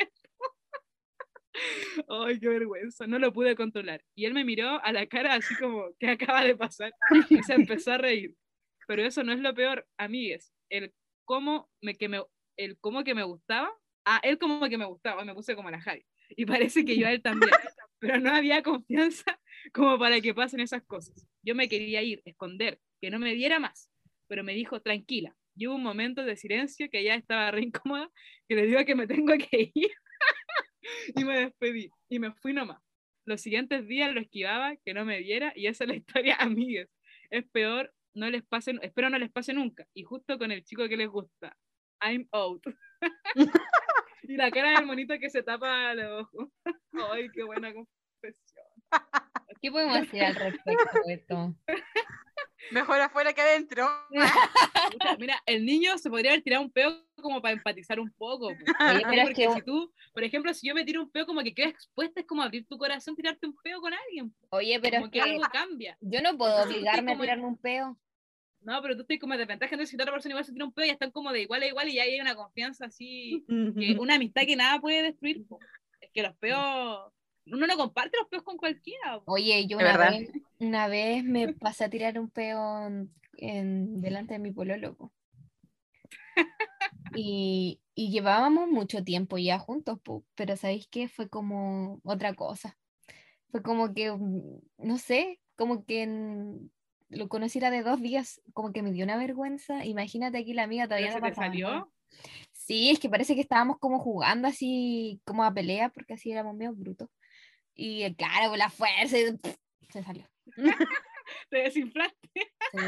Ay, 2.08 2.38
qué 2.38 2.48
vergüenza, 2.48 3.06
no 3.06 3.18
lo 3.18 3.32
pude 3.32 3.56
controlar. 3.56 4.02
Y 4.14 4.26
él 4.26 4.34
me 4.34 4.44
miró 4.44 4.82
a 4.84 4.92
la 4.92 5.06
cara 5.06 5.34
así 5.34 5.54
como, 5.56 5.86
¿qué 5.98 6.10
acaba 6.10 6.44
de 6.44 6.56
pasar? 6.56 6.92
Y 7.30 7.42
se 7.42 7.54
empezó 7.54 7.92
a 7.92 7.98
reír. 7.98 8.34
Pero 8.86 9.02
eso 9.02 9.22
no 9.24 9.32
es 9.32 9.40
lo 9.40 9.54
peor, 9.54 9.86
amigues. 9.96 10.52
El 10.68 10.92
cómo 11.24 11.70
me, 11.80 11.96
que 11.96 12.08
me, 12.08 12.22
el 12.56 12.78
cómo 12.78 13.04
que 13.04 13.14
me 13.14 13.24
gustaba, 13.24 13.72
a 14.04 14.18
él 14.18 14.38
como 14.38 14.68
que 14.68 14.78
me 14.78 14.84
gustaba, 14.84 15.24
me 15.24 15.34
puse 15.34 15.56
como 15.56 15.70
la 15.70 15.80
Javi. 15.80 16.04
Y 16.30 16.46
parece 16.46 16.84
que 16.84 16.96
yo 16.96 17.06
a 17.06 17.12
él 17.12 17.22
también. 17.22 17.52
Pero 17.98 18.20
no 18.20 18.30
había 18.30 18.62
confianza 18.62 19.40
como 19.72 19.98
para 19.98 20.20
que 20.20 20.34
pasen 20.34 20.60
esas 20.60 20.82
cosas. 20.84 21.26
Yo 21.42 21.54
me 21.54 21.68
quería 21.68 22.02
ir, 22.02 22.22
esconder, 22.24 22.80
que 23.00 23.10
no 23.10 23.18
me 23.18 23.34
diera 23.34 23.58
más. 23.58 23.90
Pero 24.28 24.44
me 24.44 24.54
dijo, 24.54 24.80
tranquila. 24.80 25.34
Y 25.56 25.66
hubo 25.66 25.76
un 25.76 25.82
momento 25.82 26.22
de 26.22 26.36
silencio 26.36 26.88
que 26.90 27.02
ya 27.02 27.14
estaba 27.14 27.50
re 27.50 27.62
incómoda, 27.62 28.10
que 28.46 28.54
le 28.54 28.66
digo 28.66 28.84
que 28.84 28.94
me 28.94 29.06
tengo 29.06 29.32
que 29.38 29.70
ir. 29.74 29.90
y 31.16 31.24
me 31.24 31.40
despedí. 31.40 31.90
Y 32.08 32.18
me 32.18 32.32
fui 32.32 32.52
nomás. 32.52 32.80
Los 33.24 33.40
siguientes 33.40 33.88
días 33.88 34.12
lo 34.12 34.20
esquivaba, 34.20 34.76
que 34.84 34.94
no 34.94 35.04
me 35.04 35.20
viera, 35.20 35.52
y 35.56 35.66
esa 35.66 35.84
es 35.84 35.88
la 35.88 35.96
historia, 35.96 36.36
amigues. 36.36 36.88
Es 37.30 37.44
peor, 37.50 37.92
no 38.14 38.30
les 38.30 38.44
pase, 38.44 38.74
espero 38.82 39.10
no 39.10 39.18
les 39.18 39.32
pase 39.32 39.54
nunca. 39.54 39.86
Y 39.94 40.04
justo 40.04 40.38
con 40.38 40.52
el 40.52 40.62
chico 40.64 40.88
que 40.88 40.96
les 40.96 41.08
gusta. 41.08 41.56
I'm 42.02 42.28
out. 42.32 42.62
y 44.22 44.36
la 44.36 44.50
cara 44.50 44.72
del 44.72 44.86
monito 44.86 45.18
que 45.18 45.30
se 45.30 45.42
tapa 45.42 45.94
los 45.94 46.24
ojos. 46.24 46.48
Ay, 47.12 47.30
qué 47.30 47.42
buena 47.42 47.72
confesión. 47.72 48.66
¿Qué 49.62 49.70
podemos 49.70 49.96
hacer 49.96 50.24
al 50.24 50.34
respecto 50.34 50.98
de 51.06 51.14
esto? 51.14 51.56
Mejor 52.70 53.00
afuera 53.00 53.32
que 53.32 53.40
adentro. 53.40 53.88
Mira, 55.18 55.42
el 55.46 55.64
niño 55.64 55.98
se 55.98 56.10
podría 56.10 56.32
haber 56.32 56.42
tirado 56.42 56.62
un 56.64 56.70
peo 56.70 57.04
como 57.16 57.40
para 57.42 57.54
empatizar 57.54 57.98
un 58.00 58.10
poco. 58.12 58.48
po. 58.48 58.64
Oye, 59.00 59.02
pero 59.08 59.12
es 59.22 59.22
Porque 59.28 59.46
que 59.46 59.52
si 59.52 59.62
tú, 59.62 59.92
por 60.12 60.24
ejemplo, 60.24 60.52
si 60.54 60.68
yo 60.68 60.74
me 60.74 60.84
tiro 60.84 61.02
un 61.02 61.10
peo, 61.10 61.26
como 61.26 61.42
que 61.42 61.54
quedas 61.54 61.70
expuesta, 61.70 62.20
es 62.20 62.26
como 62.26 62.42
abrir 62.42 62.66
tu 62.66 62.78
corazón, 62.78 63.14
tirarte 63.16 63.46
un 63.46 63.56
peo 63.62 63.80
con 63.80 63.92
alguien. 63.94 64.34
Oye, 64.50 64.78
pero 64.80 64.96
Como 64.96 65.06
es 65.06 65.12
que 65.12 65.18
que 65.20 65.30
algo 65.30 65.42
cambia. 65.52 65.96
yo 66.00 66.20
no 66.22 66.36
puedo 66.36 66.62
obligarme 66.64 67.10
a 67.12 67.14
en- 67.14 67.20
tirarme 67.20 67.46
un 67.46 67.56
peo. 67.58 67.98
No, 68.62 68.82
pero 68.82 68.96
tú 68.96 69.02
estás 69.02 69.18
como 69.20 69.34
en 69.34 69.38
desventaja, 69.40 69.74
entonces 69.74 69.90
si 69.90 69.96
la 69.96 70.02
otra 70.04 70.14
persona 70.14 70.32
igual 70.32 70.44
se 70.44 70.52
tira 70.52 70.64
un 70.64 70.72
peo, 70.72 70.84
ya 70.86 70.92
están 70.92 71.12
como 71.12 71.30
de 71.32 71.42
igual 71.42 71.62
a 71.62 71.66
igual 71.66 71.88
y 71.88 71.94
ya 71.94 72.02
hay 72.02 72.20
una 72.20 72.34
confianza 72.34 72.86
así, 72.86 73.44
que 73.94 73.96
una 73.98 74.14
amistad 74.16 74.42
que 74.42 74.56
nada 74.56 74.80
puede 74.80 75.02
destruir. 75.02 75.44
Es 76.00 76.10
que 76.12 76.22
los 76.22 76.34
peos, 76.36 77.12
uno 77.46 77.66
no 77.66 77.76
comparte 77.76 78.16
los 78.18 78.28
peos 78.28 78.42
con 78.42 78.56
cualquiera. 78.56 79.20
Oye, 79.26 79.66
yo 79.66 79.78
una 79.78 79.96
vez, 79.96 80.30
una 80.58 80.88
vez 80.88 81.24
me 81.24 81.52
pasé 81.54 81.84
a 81.84 81.90
tirar 81.90 82.18
un 82.18 82.30
peo 82.30 82.86
en, 82.86 83.10
en- 83.38 84.00
delante 84.00 84.34
de 84.34 84.40
mi 84.40 84.52
pololo. 84.52 84.94
po. 84.96 85.12
Y, 87.18 87.80
y 87.94 88.10
llevábamos 88.10 88.68
mucho 88.68 89.02
tiempo 89.02 89.38
ya 89.38 89.58
juntos, 89.58 89.98
po, 90.02 90.24
pero 90.34 90.56
¿sabéis 90.56 90.86
qué? 90.90 91.08
Fue 91.08 91.28
como 91.30 92.00
otra 92.04 92.34
cosa. 92.34 92.76
Fue 93.50 93.62
como 93.62 93.94
que, 93.94 94.14
no 94.78 94.98
sé, 94.98 95.40
como 95.56 95.84
que 95.86 96.02
en- 96.02 96.70
lo 97.08 97.28
conociera 97.28 97.70
de 97.70 97.82
dos 97.82 98.02
días, 98.02 98.42
como 98.52 98.72
que 98.72 98.82
me 98.82 98.92
dio 98.92 99.04
una 99.04 99.16
vergüenza. 99.16 99.84
Imagínate 99.86 100.38
aquí 100.38 100.52
la 100.52 100.64
amiga 100.64 100.86
todavía 100.86 101.12
se 101.12 101.20
no 101.20 101.34
salió. 101.34 101.90
Sí, 102.52 102.90
es 102.90 102.98
que 102.98 103.08
parece 103.08 103.34
que 103.34 103.40
estábamos 103.40 103.78
como 103.78 103.98
jugando 104.00 104.48
así, 104.48 105.20
como 105.24 105.44
a 105.44 105.54
pelea, 105.54 105.88
porque 105.90 106.14
así 106.14 106.32
éramos 106.32 106.54
medio 106.56 106.74
brutos. 106.74 107.08
Y 107.76 108.12
claro, 108.14 108.50
con 108.50 108.58
la 108.58 108.70
fuerza, 108.70 109.18
y, 109.18 109.38
se 109.90 110.02
salió. 110.02 110.26
Te 111.50 111.58
desinflaste. 111.58 112.30
Sí. 112.72 112.78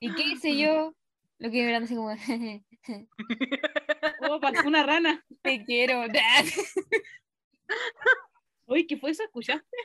¿Y 0.00 0.14
qué 0.14 0.22
hice 0.22 0.56
yo? 0.56 0.94
Lo 1.38 1.50
que 1.50 1.58
me 1.58 1.66
miran 1.66 1.82
así 1.82 1.96
como, 1.96 2.10
Oh, 4.30 4.40
pasó 4.40 4.68
una 4.68 4.84
rana. 4.84 5.24
te 5.42 5.64
quiero. 5.64 6.04
Uy, 8.66 8.86
¿qué 8.86 8.96
fue 8.96 9.10
eso? 9.10 9.24
¿Escuchaste? 9.24 9.76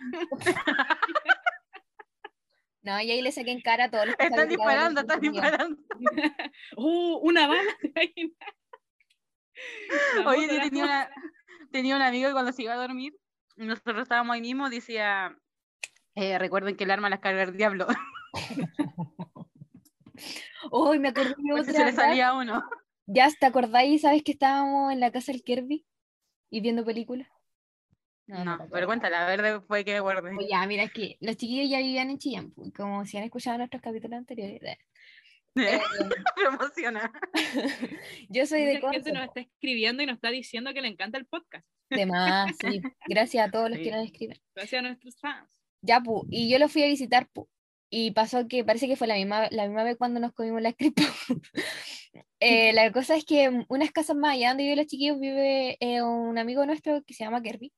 No, 2.81 2.99
y 3.01 3.11
ahí 3.11 3.21
le 3.21 3.31
saqué 3.31 3.51
en 3.51 3.61
cara 3.61 3.85
a 3.85 3.91
todos 3.91 4.05
los 4.05 4.15
Están 4.17 4.47
disparando, 4.47 5.01
están 5.01 5.19
disparando. 5.19 5.77
¡Uh! 6.77 7.19
Una 7.21 7.47
bala. 7.47 7.77
La 10.15 10.29
Oye, 10.29 10.47
yo 10.47 10.61
tenía, 10.61 10.85
una, 10.85 11.09
tenía 11.71 11.95
un 11.95 12.01
amigo 12.01 12.29
que 12.29 12.33
cuando 12.33 12.53
se 12.53 12.63
iba 12.63 12.73
a 12.73 12.77
dormir, 12.77 13.13
nosotros 13.65 14.03
estábamos 14.03 14.33
ahí 14.35 14.41
mismo, 14.41 14.69
decía, 14.69 15.37
eh, 16.15 16.39
recuerden 16.39 16.75
que 16.77 16.85
el 16.85 16.91
arma 16.91 17.09
las 17.09 17.19
carga 17.21 17.43
el 17.43 17.57
diablo, 17.57 17.87
Uy, 20.71 20.99
me 20.99 21.09
acordé 21.09 21.35
de 21.37 21.53
si 21.63 21.71
otra. 21.71 21.73
se 21.73 21.83
le 21.85 21.91
¿ya? 21.91 21.93
salía 21.93 22.33
uno. 22.33 22.63
Ya, 23.07 23.29
¿te 23.39 23.45
acordáis? 23.45 24.01
¿Sabes 24.03 24.23
que 24.23 24.31
estábamos 24.33 24.93
en 24.93 24.99
la 25.01 25.11
casa 25.11 25.31
del 25.33 25.43
Kirby 25.43 25.85
y 26.51 26.61
viendo 26.61 26.85
películas? 26.85 27.29
No, 28.27 28.57
te 28.57 28.63
pero 28.71 28.85
acuerdas. 28.85 28.87
cuéntala, 28.87 29.25
a 29.25 29.27
ver 29.29 29.41
después 29.41 29.83
que 29.85 30.01
me. 30.01 30.31
Pues 30.33 30.47
ya, 30.49 30.65
mira, 30.67 30.83
es 30.83 30.91
que 30.93 31.17
los 31.21 31.37
chiquillos 31.37 31.69
ya 31.69 31.79
vivían 31.79 32.09
en 32.09 32.17
Chillán, 32.19 32.51
pues, 32.53 32.71
como 32.73 33.05
si 33.05 33.17
han 33.17 33.23
escuchado 33.23 33.57
nuestros 33.57 33.81
capítulos 33.81 34.17
anteriores. 34.19 34.77
Eh, 35.59 35.75
eh, 35.75 35.79
Promociona. 36.35 37.11
yo 38.29 38.45
soy 38.45 38.63
de 38.65 38.75
Mucha 38.75 38.91
gente 38.93 39.11
nos 39.11 39.23
está 39.25 39.39
escribiendo 39.41 40.03
y 40.03 40.05
nos 40.05 40.15
está 40.15 40.29
diciendo 40.29 40.73
que 40.73 40.81
le 40.81 40.87
encanta 40.87 41.17
el 41.17 41.25
podcast. 41.25 41.65
de 41.89 42.05
más, 42.05 42.51
sí. 42.61 42.81
Gracias 43.07 43.47
a 43.47 43.51
todos 43.51 43.69
los 43.69 43.77
Sí. 43.79 43.83
que 43.85 43.91
nos 43.91 44.05
escriben. 44.05 44.37
Gracias 44.55 44.79
a 44.79 44.81
nuestros 44.83 45.19
fans. 45.19 45.49
Ya, 45.81 46.01
pu, 46.01 46.25
y 46.29 46.49
yo 46.49 46.59
lo 46.59 46.67
fui 46.67 46.83
a 46.83 46.87
visitar, 46.87 47.29
pu, 47.29 47.47
y 47.89 48.11
pasó 48.11 48.47
que 48.47 48.63
parece 48.65 48.87
que 48.87 48.95
fue 48.97 49.07
la 49.07 49.15
misma, 49.15 49.47
la 49.51 49.65
misma 49.65 49.83
vez 49.83 49.95
cuando 49.97 50.19
nos 50.19 50.33
comimos 50.33 50.61
la 50.61 50.73
cripa. 50.73 51.03
Eh, 52.41 52.73
la 52.73 52.91
cosa 52.91 53.15
es 53.15 53.25
que 53.25 53.65
unas 53.67 53.91
casas 53.91 54.15
más 54.15 54.33
allá 54.33 54.49
donde 54.49 54.63
viven 54.63 54.77
los 54.77 54.87
chiquillos 54.87 55.19
vive 55.19 55.77
eh, 55.79 56.01
un 56.01 56.37
amigo 56.37 56.65
nuestro 56.65 57.03
que 57.03 57.13
se 57.13 57.23
llama 57.23 57.41
Kirby, 57.41 57.71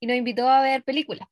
y 0.00 0.06
nos 0.06 0.16
invitó 0.16 0.48
a 0.48 0.62
ver 0.62 0.82
películas. 0.84 1.28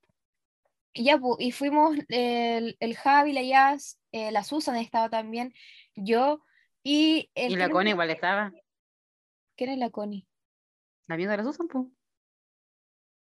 Y 0.93 1.05
ya, 1.05 1.19
pu, 1.19 1.37
y 1.39 1.53
fuimos 1.53 1.97
el, 2.09 2.77
el 2.81 2.97
Javi, 2.97 3.33
la 3.33 3.43
Jazz, 3.43 3.99
eh, 4.13 4.33
la 4.33 4.43
Susan 4.45 4.77
estaba 4.77 5.09
también, 5.09 5.53
yo, 6.05 6.43
y... 6.83 7.31
El 7.35 7.53
Y 7.53 7.57
la 7.57 7.69
Connie 7.71 7.91
igual 7.93 8.11
estaba. 8.11 8.53
¿Quién 9.57 9.71
es 9.71 9.79
la 9.79 9.91
Connie? 9.91 10.27
La 11.07 11.15
amiga 11.17 11.31
de 11.33 11.37
la 11.39 11.45
Susan, 11.45 11.69
pues. 11.69 11.87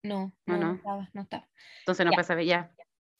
No, 0.02 0.32
No, 0.46 0.56
no, 0.56 0.74
estaba, 0.74 1.08
no 1.12 1.22
estaba. 1.22 1.48
Entonces 1.80 2.04
no 2.06 2.12
Ya. 2.12 2.16
puede 2.16 2.26
saber 2.26 2.44
ya. 2.46 2.72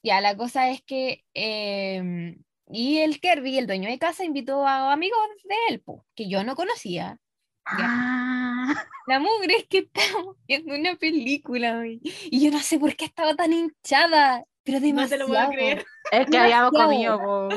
Ya, 0.03 0.21
la 0.21 0.37
cosa 0.37 0.71
es 0.71 0.83
que. 0.83 1.25
em, 1.35 2.43
y 2.71 2.99
el 2.99 3.21
Kirby, 3.21 3.59
el 3.59 3.67
dueño 3.67 3.89
de 3.89 3.99
casa, 3.99 4.25
invitó 4.25 4.67
a 4.67 4.93
amigos 4.93 5.19
de 5.45 5.55
él, 5.71 5.81
po, 5.81 6.07
que 6.15 6.29
yo 6.29 6.45
no 6.45 6.55
conocía. 6.55 7.19
Ah, 7.67 8.75
La 9.07 9.19
mugre 9.19 9.57
es 9.57 9.67
que 9.69 9.79
estábamos 9.79 10.37
viendo 10.47 10.75
una 10.75 10.95
película, 10.97 11.77
güey, 11.79 12.01
y 12.03 12.45
yo 12.45 12.51
no 12.51 12.61
sé 12.61 12.79
por 12.79 12.95
qué 12.95 13.07
estaba 13.07 13.35
tan 13.35 13.53
hinchada, 13.53 14.45
pero 14.65 14.79
No 14.79 14.81
te 14.83 14.87
demasiado. 14.87 15.23
lo 15.25 15.29
puedo 15.29 15.49
creer. 15.51 15.87
es 16.13 16.27
que 16.31 16.39
habíamos 16.39 16.73
Demasiado. 16.73 17.19
comido, 17.19 17.19
po. 17.19 17.49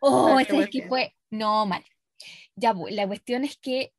Oh, 0.00 0.40
¿sabes 0.46 0.68
qué 0.70 0.78
bueno. 0.80 0.88
fue? 0.88 1.16
No, 1.30 1.66
mal. 1.66 1.84
Ya, 2.56 2.74
pues, 2.74 2.94
la 2.94 3.06
cuestión 3.06 3.44
es 3.44 3.56
que 3.56 3.92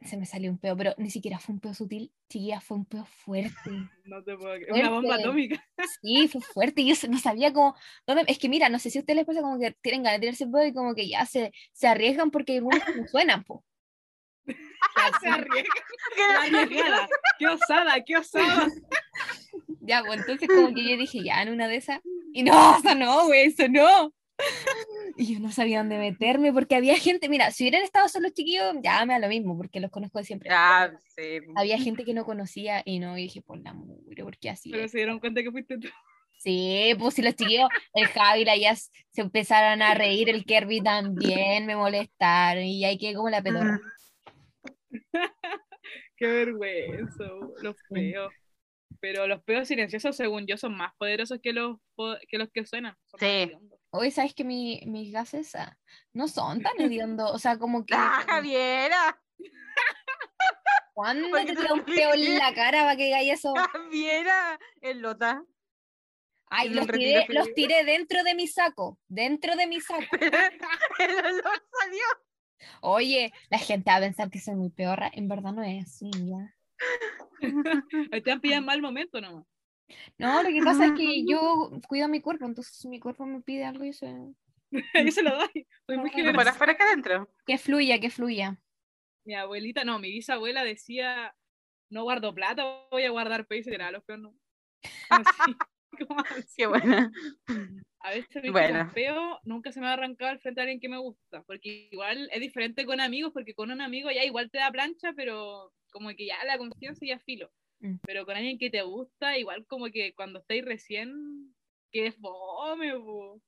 se 0.00 0.16
me 0.16 0.26
salió 0.26 0.50
un 0.50 0.58
peo, 0.58 0.76
pero 0.76 0.94
ni 0.96 1.10
siquiera 1.10 1.38
fue 1.38 1.54
un 1.54 1.60
peo 1.60 1.74
sutil, 1.74 2.12
chiquilla, 2.28 2.60
fue 2.60 2.76
un 2.76 2.84
peo 2.84 3.04
fuerte. 3.04 3.70
No 4.04 4.22
te 4.24 4.34
puedo 4.36 4.54
creer. 4.54 4.72
Una 4.72 4.90
bomba 4.90 5.16
atómica. 5.16 5.62
Sí, 6.00 6.28
fue 6.28 6.40
fuerte. 6.40 6.80
y 6.80 6.94
Yo 6.94 7.08
no 7.08 7.18
sabía 7.18 7.52
cómo. 7.52 7.74
Dónde, 8.06 8.24
es 8.26 8.38
que 8.38 8.48
mira, 8.48 8.70
no 8.70 8.78
sé 8.78 8.88
si 8.88 8.96
a 8.96 9.02
ustedes 9.02 9.16
les 9.18 9.26
pasa 9.26 9.42
como 9.42 9.58
que 9.58 9.72
tienen 9.82 10.02
ganas 10.02 10.18
de 10.18 10.20
tirarse 10.20 10.44
el 10.44 10.50
pedo 10.50 10.64
y 10.64 10.72
como 10.72 10.94
que 10.94 11.08
ya 11.08 11.26
se, 11.26 11.52
se 11.72 11.88
arriesgan 11.88 12.30
porque 12.30 12.56
algunos 12.56 12.80
no 12.96 13.06
suenan, 13.06 13.44
po. 13.44 13.64
Se 15.20 15.28
arriesga. 15.28 15.74
La. 16.90 17.08
Qué 17.38 17.48
osada, 17.48 18.02
qué 18.02 18.16
osada. 18.16 18.68
Ya, 19.80 20.02
pues 20.04 20.20
entonces 20.20 20.48
como 20.48 20.74
que 20.74 20.88
yo 20.88 20.96
dije, 20.96 21.22
ya 21.22 21.42
en 21.42 21.50
una 21.50 21.68
de 21.68 21.76
esas. 21.76 22.00
Y 22.32 22.42
no, 22.42 22.78
eso 22.78 22.94
no, 22.94 23.26
güey, 23.26 23.48
eso 23.48 23.68
no. 23.68 24.12
Y 25.16 25.34
yo 25.34 25.40
no 25.40 25.50
sabía 25.50 25.78
dónde 25.78 25.98
meterme 25.98 26.52
porque 26.52 26.76
había 26.76 26.96
gente, 26.96 27.28
mira, 27.28 27.50
si 27.50 27.64
hubieran 27.64 27.82
estado 27.82 28.08
solos 28.08 28.32
chiquillos, 28.34 28.76
ya 28.84 29.04
me 29.04 29.14
da 29.14 29.18
lo 29.18 29.28
mismo 29.28 29.56
porque 29.56 29.80
los 29.80 29.90
conozco 29.90 30.18
de 30.18 30.24
siempre. 30.24 30.48
Ah, 30.52 30.92
sí. 31.08 31.40
Había 31.56 31.76
gente 31.78 32.04
que 32.04 32.14
no 32.14 32.24
conocía 32.24 32.82
y 32.84 33.00
no, 33.00 33.18
y 33.18 33.22
dije, 33.22 33.42
por 33.42 33.58
la 33.58 33.72
mugre, 33.72 34.22
¿por 34.22 34.38
qué 34.38 34.50
así? 34.50 34.70
Pero 34.70 34.84
es?". 34.84 34.92
se 34.92 34.98
dieron 34.98 35.18
cuenta 35.18 35.42
que 35.42 35.50
fuiste 35.50 35.76
tú. 35.78 35.88
Sí, 36.38 36.94
pues 37.00 37.14
si 37.14 37.22
los 37.22 37.34
chiquillos, 37.34 37.68
el 37.94 38.06
Javi 38.06 38.42
y 38.42 38.44
la 38.44 38.56
Jazz 38.56 38.92
se 39.10 39.22
empezaron 39.22 39.82
a 39.82 39.94
reír, 39.94 40.30
el 40.30 40.44
Kirby 40.44 40.80
también 40.82 41.66
me 41.66 41.74
molestaron 41.74 42.62
y 42.62 42.84
ahí 42.84 42.96
quedé 42.96 43.14
como 43.14 43.28
la 43.28 43.42
pedorra. 43.42 43.80
Qué 46.16 46.26
vergüenza. 46.26 47.24
Los 47.60 47.76
peos. 47.90 48.32
Pero 49.00 49.26
los 49.26 49.42
peos 49.42 49.66
silenciosos, 49.68 50.16
según 50.16 50.46
yo, 50.46 50.56
son 50.56 50.76
más 50.76 50.92
poderosos 50.96 51.38
que 51.42 51.52
los, 51.52 51.78
que, 52.28 52.38
los 52.38 52.48
que 52.50 52.66
suenan. 52.66 52.96
Son 53.06 53.18
más 53.20 53.30
Sí. 53.30 53.52
Hoy 53.90 54.10
sabes 54.10 54.34
que 54.34 54.44
mi- 54.44 54.82
mis 54.86 55.12
gases 55.12 55.54
ah, 55.54 55.78
no 56.12 56.28
son 56.28 56.62
tan 56.62 56.72
hediondos, 56.80 57.30
o 57.32 57.38
sea, 57.38 57.58
como 57.58 57.84
que 57.86 57.94
¡Ah, 57.96 58.24
Javiera! 58.28 59.20
¿cuándo 60.94 61.28
¿por 61.30 61.40
te 61.44 61.54
tira 61.54 61.72
un 61.72 61.84
peo 61.84 62.12
en 62.14 62.38
la 62.38 62.52
cara 62.54 62.82
para 62.82 62.96
que 62.96 63.04
digáis 63.04 63.32
eso? 63.34 63.54
Javiera! 63.72 64.58
El 64.80 65.00
Lota. 65.00 65.42
Ay, 66.50 66.70
los 66.70 66.86
tiré, 66.86 67.26
los 67.28 67.52
tiré 67.54 67.84
dentro 67.84 68.24
de 68.24 68.34
mi 68.34 68.46
saco, 68.46 68.98
dentro 69.06 69.54
de 69.54 69.66
mi 69.66 69.80
saco. 69.80 70.00
El 70.98 71.14
olor 71.14 71.62
salió. 71.78 72.04
Oye, 72.80 73.32
la 73.50 73.58
gente 73.58 73.90
va 73.90 73.96
a 73.96 74.00
pensar 74.00 74.30
que 74.30 74.40
soy 74.40 74.54
muy 74.54 74.70
peorra, 74.70 75.10
en 75.12 75.28
verdad 75.28 75.52
no 75.52 75.62
es 75.62 75.84
así, 75.86 76.10
ya. 76.10 76.54
Pillado 78.40 78.60
en 78.60 78.64
mal 78.64 78.80
momento 78.80 79.20
nomás. 79.20 79.44
No, 80.18 80.42
lo 80.42 80.48
que 80.48 80.62
pasa 80.62 80.86
es 80.86 80.92
que 80.92 81.24
yo 81.26 81.70
cuido 81.88 82.08
mi 82.08 82.20
cuerpo, 82.20 82.44
entonces 82.44 82.76
si 82.76 82.88
mi 82.88 83.00
cuerpo 83.00 83.24
me 83.24 83.40
pide 83.40 83.64
algo, 83.64 83.84
yo 83.84 83.92
sé, 83.92 84.14
Yo 85.06 85.12
se 85.12 85.22
lo 85.22 85.36
doy. 85.36 85.66
Soy 85.86 85.98
muy 85.98 86.10
para 86.34 86.50
afuera 86.50 86.76
que 86.76 86.82
adentro. 86.82 87.28
que 87.46 87.58
fluya, 87.58 87.98
que 88.00 88.10
fluya. 88.10 88.60
Mi 89.24 89.34
abuelita, 89.34 89.84
no, 89.84 89.98
mi 89.98 90.10
bisabuela 90.10 90.64
decía, 90.64 91.34
no 91.90 92.02
guardo 92.04 92.34
plata, 92.34 92.86
voy 92.90 93.04
a 93.04 93.10
guardar 93.10 93.46
peso 93.46 93.70
y 93.70 93.72
será 93.72 93.90
los 93.90 94.04
peos 94.04 94.20
no. 94.20 94.34
Así, 95.10 95.56
como 96.06 96.20
así. 96.20 96.54
Qué 96.56 96.66
buena. 96.66 97.10
A 98.00 98.10
veces 98.10 98.42
me 98.42 98.50
bueno. 98.50 98.88
feo, 98.90 99.40
nunca 99.42 99.72
se 99.72 99.80
me 99.80 99.88
ha 99.88 99.94
arrancado 99.94 100.30
al 100.30 100.40
frente 100.40 100.60
a 100.60 100.62
alguien 100.62 100.80
que 100.80 100.88
me 100.88 100.98
gusta, 100.98 101.42
porque 101.42 101.88
igual 101.90 102.28
es 102.32 102.40
diferente 102.40 102.86
con 102.86 103.00
amigos, 103.00 103.32
porque 103.32 103.54
con 103.54 103.70
un 103.70 103.80
amigo 103.80 104.10
ya 104.10 104.24
igual 104.24 104.50
te 104.50 104.58
da 104.58 104.70
plancha, 104.70 105.12
pero 105.14 105.72
como 105.90 106.08
que 106.10 106.26
ya 106.26 106.42
la 106.44 106.58
confianza 106.58 107.04
ya 107.04 107.18
filo. 107.18 107.50
Mm. 107.80 107.96
Pero 108.02 108.24
con 108.26 108.36
alguien 108.36 108.58
que 108.58 108.70
te 108.70 108.82
gusta, 108.82 109.38
igual 109.38 109.66
como 109.66 109.86
que 109.86 110.14
cuando 110.14 110.40
estáis 110.40 110.64
recién, 110.64 111.54
que 111.92 112.12
fome, 112.12 112.92
po. 112.98 113.40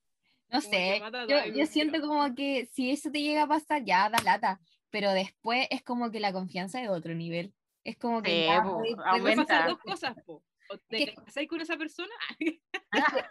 No 0.49 0.59
Como 0.59 0.73
sé, 0.73 1.01
yo, 1.29 1.45
yo 1.55 1.65
siento 1.65 2.01
como 2.01 2.35
que 2.35 2.65
si 2.73 2.91
eso 2.91 3.09
te 3.09 3.21
llega 3.21 3.43
a 3.43 3.47
pasar, 3.47 3.85
ya 3.85 4.09
da 4.09 4.21
lata, 4.21 4.59
pero 4.89 5.11
después 5.13 5.65
es 5.69 5.81
como 5.81 6.11
que 6.11 6.19
la 6.19 6.33
confianza 6.33 6.79
es 6.81 6.89
de 6.89 6.93
otro 6.93 7.15
nivel. 7.15 7.53
Es 7.83 7.97
como 7.97 8.21
que 8.21 8.31
Sí, 8.31 8.45
ya 8.47 8.61
po, 8.61 8.83
aumenta. 9.05 9.45
pasar 9.45 9.69
dos 9.69 9.79
cosas, 9.79 10.15
po. 10.25 10.43
O 10.69 10.77
te 10.77 11.13
casáis 11.13 11.47
con 11.49 11.61
esa 11.61 11.77
persona, 11.77 12.13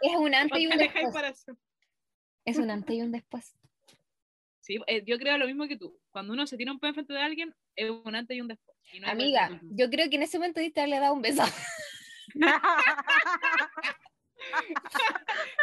Es, 0.01 0.15
un 0.17 0.33
antes 0.33 0.59
y 0.59 0.67
un 0.67 0.77
después. 0.77 1.45
Es 2.45 2.57
un 2.57 2.69
antes 2.71 2.95
y 2.95 3.01
un 3.01 3.11
después. 3.11 3.55
Sí, 4.71 4.79
eh, 4.87 5.03
yo 5.05 5.17
creo 5.19 5.37
lo 5.37 5.47
mismo 5.47 5.67
que 5.67 5.75
tú. 5.75 5.99
Cuando 6.11 6.31
uno 6.31 6.47
se 6.47 6.55
tira 6.55 6.71
un 6.71 6.79
pedo 6.79 6.89
enfrente 6.91 7.11
de 7.11 7.19
alguien, 7.19 7.53
es 7.75 7.89
un 7.89 8.15
antes 8.15 8.37
y 8.37 8.41
un 8.41 8.47
después. 8.47 8.77
Y 8.93 9.01
no 9.01 9.07
hay 9.07 9.13
Amiga, 9.13 9.59
yo 9.63 9.89
creo 9.89 10.09
que 10.09 10.15
en 10.15 10.23
ese 10.23 10.37
momento 10.37 10.61
diste 10.61 10.79
haberle 10.79 10.99
dado 10.99 11.13
un 11.13 11.21
beso. 11.21 11.43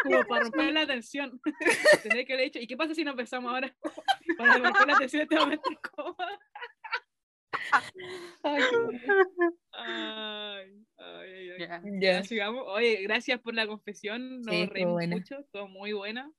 como 0.05 0.25
para 0.25 0.42
romper 0.44 0.73
la 0.75 0.87
tensión. 0.87 1.40
Tendría 2.03 2.27
que 2.27 2.35
haber 2.35 2.44
dicho, 2.47 2.59
¿y 2.61 2.66
qué 2.66 2.77
pasa 2.77 2.94
si 2.94 3.03
nos 3.03 3.16
besamos 3.16 3.51
ahora? 3.51 3.75
para 4.38 4.59
romper 4.59 4.87
la 4.88 4.99
tensión 4.99 5.23
en 5.23 5.29
este 5.29 5.37
momento. 5.37 5.71
Ay. 8.42 8.62
Ay, 9.73 10.85
ay, 10.99 11.33
ay, 11.33 11.51
ay. 11.51 11.59
Ya. 11.59 11.83
Ya. 11.83 12.12
Ya 12.12 12.23
sigamos. 12.25 12.64
Oye, 12.66 13.03
gracias 13.05 13.40
por 13.40 13.55
la 13.55 13.66
confesión. 13.66 14.42
Nos 14.42 14.55
Sí, 14.55 14.66
reímos 14.66 15.07
mucho. 15.07 15.38
Estuvo 15.40 15.66
muy 15.66 15.94
buena. 15.94 16.31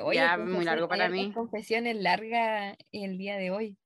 Oye, 0.00 0.16
Ya, 0.20 0.36
confesión- 0.36 0.52
muy 0.56 0.64
largo 0.64 0.88
para 0.88 1.08
mí. 1.08 1.32
confesiones 1.32 1.96
largas 1.96 2.76
el 2.92 3.18
día 3.18 3.36
de 3.36 3.50
hoy. 3.50 3.76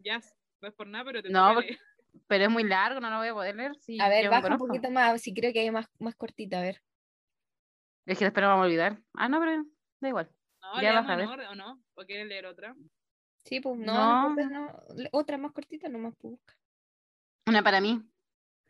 Ya, 0.00 0.20
no 0.60 0.68
es 0.68 0.74
por 0.74 0.86
nada, 0.86 1.04
pero 1.04 1.22
te 1.22 1.30
No, 1.30 1.54
porque-. 1.54 1.78
Pero 2.28 2.44
es 2.44 2.50
muy 2.50 2.62
largo, 2.62 3.00
no 3.00 3.10
lo 3.10 3.16
voy 3.18 3.26
a 3.28 3.34
poder 3.34 3.56
leer. 3.56 3.72
Sí, 3.80 4.00
A 4.00 4.08
ver, 4.08 4.28
baja 4.30 4.46
un 4.48 4.56
poquito 4.58 4.88
más, 4.88 5.20
si 5.20 5.34
creo 5.34 5.52
que 5.52 5.58
hay 5.60 5.70
más, 5.72 5.86
más 5.98 6.14
cortita, 6.14 6.58
a 6.60 6.62
ver. 6.62 6.80
Es 8.06 8.16
que 8.18 8.24
después 8.26 8.42
no 8.42 8.50
vamos 8.50 8.62
a 8.62 8.66
olvidar. 8.66 9.02
Ah, 9.14 9.28
no, 9.28 9.40
pero 9.40 9.64
da 10.00 10.08
igual. 10.08 10.30
No, 10.62 10.80
Ya 10.80 10.92
vas 10.92 11.08
a 11.10 11.16
ver. 11.16 11.26
¿o 11.26 11.54
no? 11.56 11.82
¿O 11.94 12.04
quieres 12.04 12.28
leer 12.28 12.46
otra? 12.46 12.76
Sí, 13.44 13.58
pues 13.58 13.76
no, 13.78 14.32
No. 14.36 14.46
no, 14.48 14.80
otra 15.10 15.38
más 15.38 15.50
cortita 15.50 15.88
nomás 15.88 16.14
pues, 16.20 16.34
busca. 16.34 16.54
Una 17.48 17.64
para 17.64 17.80
mí. 17.80 18.00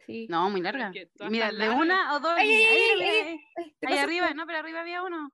Sí. 0.07 0.27
No, 0.29 0.51
muy 0.51 0.61
larga. 0.61 0.93
Mira, 1.31 1.47
de 1.47 1.53
largas. 1.53 1.79
una 1.81 2.15
o 2.15 2.21
dos. 2.21 2.35
Ay, 2.37 2.49
líneas. 2.49 3.27
ay, 3.27 3.41
Ahí, 3.57 3.73
ay, 3.93 3.99
arriba, 3.99 4.35
no, 4.35 4.47
pero 4.47 4.59
arriba 4.59 4.81
había 4.81 5.03
uno. 5.03 5.31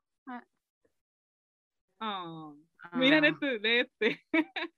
Ah, 2.00 2.52
Miren 2.92 3.24
Ah. 3.24 3.28
este, 3.28 3.58
de 3.58 3.80
este. 3.80 4.24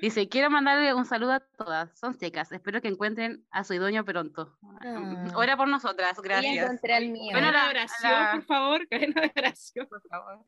Dice, 0.00 0.28
quiero 0.28 0.48
mandarle 0.48 0.94
un 0.94 1.04
saludo 1.04 1.32
a 1.32 1.40
todas. 1.40 1.98
Son 1.98 2.14
secas. 2.14 2.50
Espero 2.52 2.80
que 2.80 2.88
encuentren 2.88 3.46
a 3.50 3.62
su 3.64 3.74
idóneo 3.74 4.04
pronto. 4.04 4.56
Ah. 4.80 5.24
Ora 5.34 5.56
por 5.56 5.68
nosotras, 5.68 6.18
gracias. 6.22 6.64
encontré 6.64 6.96
el 6.96 7.10
mío. 7.10 7.32
Bueno, 7.32 7.48
Cadena 7.48 7.52
la- 7.52 7.64
de 7.64 7.70
oración, 7.78 8.12
la- 8.12 8.32
por 8.32 8.42
favor. 8.44 8.88
Cadena 8.88 9.20
de 9.20 9.32
oración. 9.36 9.86
Por 9.88 10.02
favor. 10.08 10.46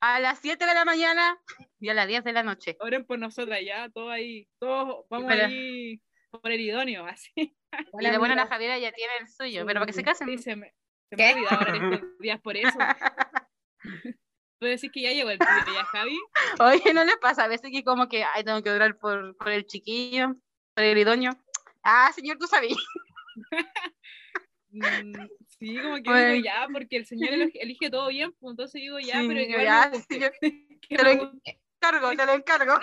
A 0.00 0.20
las 0.20 0.38
7 0.40 0.64
de 0.66 0.74
la 0.74 0.84
mañana 0.84 1.38
y 1.80 1.88
a 1.88 1.94
las 1.94 2.06
10 2.06 2.22
de 2.24 2.32
la 2.32 2.42
noche. 2.42 2.76
Oren 2.80 3.04
por 3.06 3.18
nosotras 3.18 3.58
ya, 3.64 3.88
todos 3.88 4.10
ahí. 4.12 4.48
Todos 4.58 5.06
vamos 5.08 5.30
ahí 5.32 6.00
por 6.30 6.50
el 6.50 6.60
idóneo, 6.60 7.06
así. 7.06 7.30
y 7.36 7.56
Hola, 7.92 8.10
de 8.12 8.18
bueno, 8.18 8.34
la. 8.34 8.46
Javiera 8.46 8.78
ya 8.78 8.92
tiene 8.92 9.12
el 9.20 9.28
suyo, 9.28 9.64
pero 9.66 9.80
para 9.80 9.86
que 9.86 9.92
se 9.92 10.02
casen. 10.02 10.28
Sí, 10.28 10.38
se 10.38 10.56
me, 10.56 10.74
se 11.08 11.16
me 11.16 11.16
¿Qué? 11.16 11.30
ha 11.30 11.34
olvidado 11.34 11.58
ahora 11.58 11.76
en 11.76 11.82
estos 11.94 12.18
días 12.20 12.40
por 12.40 12.56
eso. 12.56 12.78
¿Puedo 14.58 14.72
decir 14.72 14.90
que 14.90 15.02
ya 15.02 15.12
llegó 15.12 15.30
el 15.30 15.38
tuyo 15.38 15.50
ya, 15.72 15.84
Javi? 15.84 16.18
Oye, 16.60 16.92
¿no 16.92 17.04
les 17.04 17.16
pasa 17.18 17.44
a 17.44 17.48
veces 17.48 17.70
que 17.70 17.84
como 17.84 18.08
que, 18.08 18.24
ay, 18.24 18.42
tengo 18.42 18.60
que 18.62 18.70
orar 18.70 18.98
por, 18.98 19.36
por 19.36 19.50
el 19.50 19.64
chiquillo, 19.66 20.34
por 20.74 20.84
el 20.84 20.98
idóneo? 20.98 21.30
Ah, 21.84 22.10
señor, 22.12 22.38
tú 22.38 22.46
sabías. 22.46 22.78
Mm, 24.70 25.12
sí, 25.58 25.78
como 25.82 25.94
que 25.94 26.02
Bueno. 26.10 26.32
digo 26.34 26.44
ya, 26.44 26.68
porque 26.70 26.98
el 26.98 27.06
señor 27.06 27.30
elige, 27.54 27.88
todo 27.88 28.08
bien, 28.08 28.32
pues 28.38 28.50
entonces 28.50 28.78
digo 28.82 28.98
ya, 28.98 29.18
Sí, 29.22 29.28
pero 29.28 29.40
igual 29.40 29.64
ya, 29.64 29.90
te 30.90 31.02
lo 31.02 31.10
encargo, 31.10 32.10
te 32.14 32.26
lo 32.26 32.32
encargo. 32.34 32.74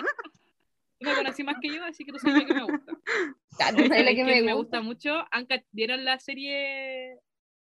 Tú 0.98 1.06
me 1.08 1.14
conocí 1.14 1.44
más 1.44 1.56
que 1.60 1.70
yo, 1.72 1.84
así 1.84 2.04
que 2.04 2.12
tú 2.12 2.18
sabes 2.18 2.42
lo 2.42 2.46
que 2.46 2.54
me 2.54 2.64
gusta. 2.64 2.92
Ah, 3.58 3.70
tú 3.70 3.76
sabes 3.78 3.88
lo 3.88 3.88
¿sabes 3.88 4.08
que 4.16 4.24
quién 4.24 4.44
me 4.44 4.52
gusta. 4.54 4.80
mucho. 4.82 5.24
Anca, 5.30 5.62
¿Vieron 5.72 6.04
la 6.04 6.18
serie 6.18 7.18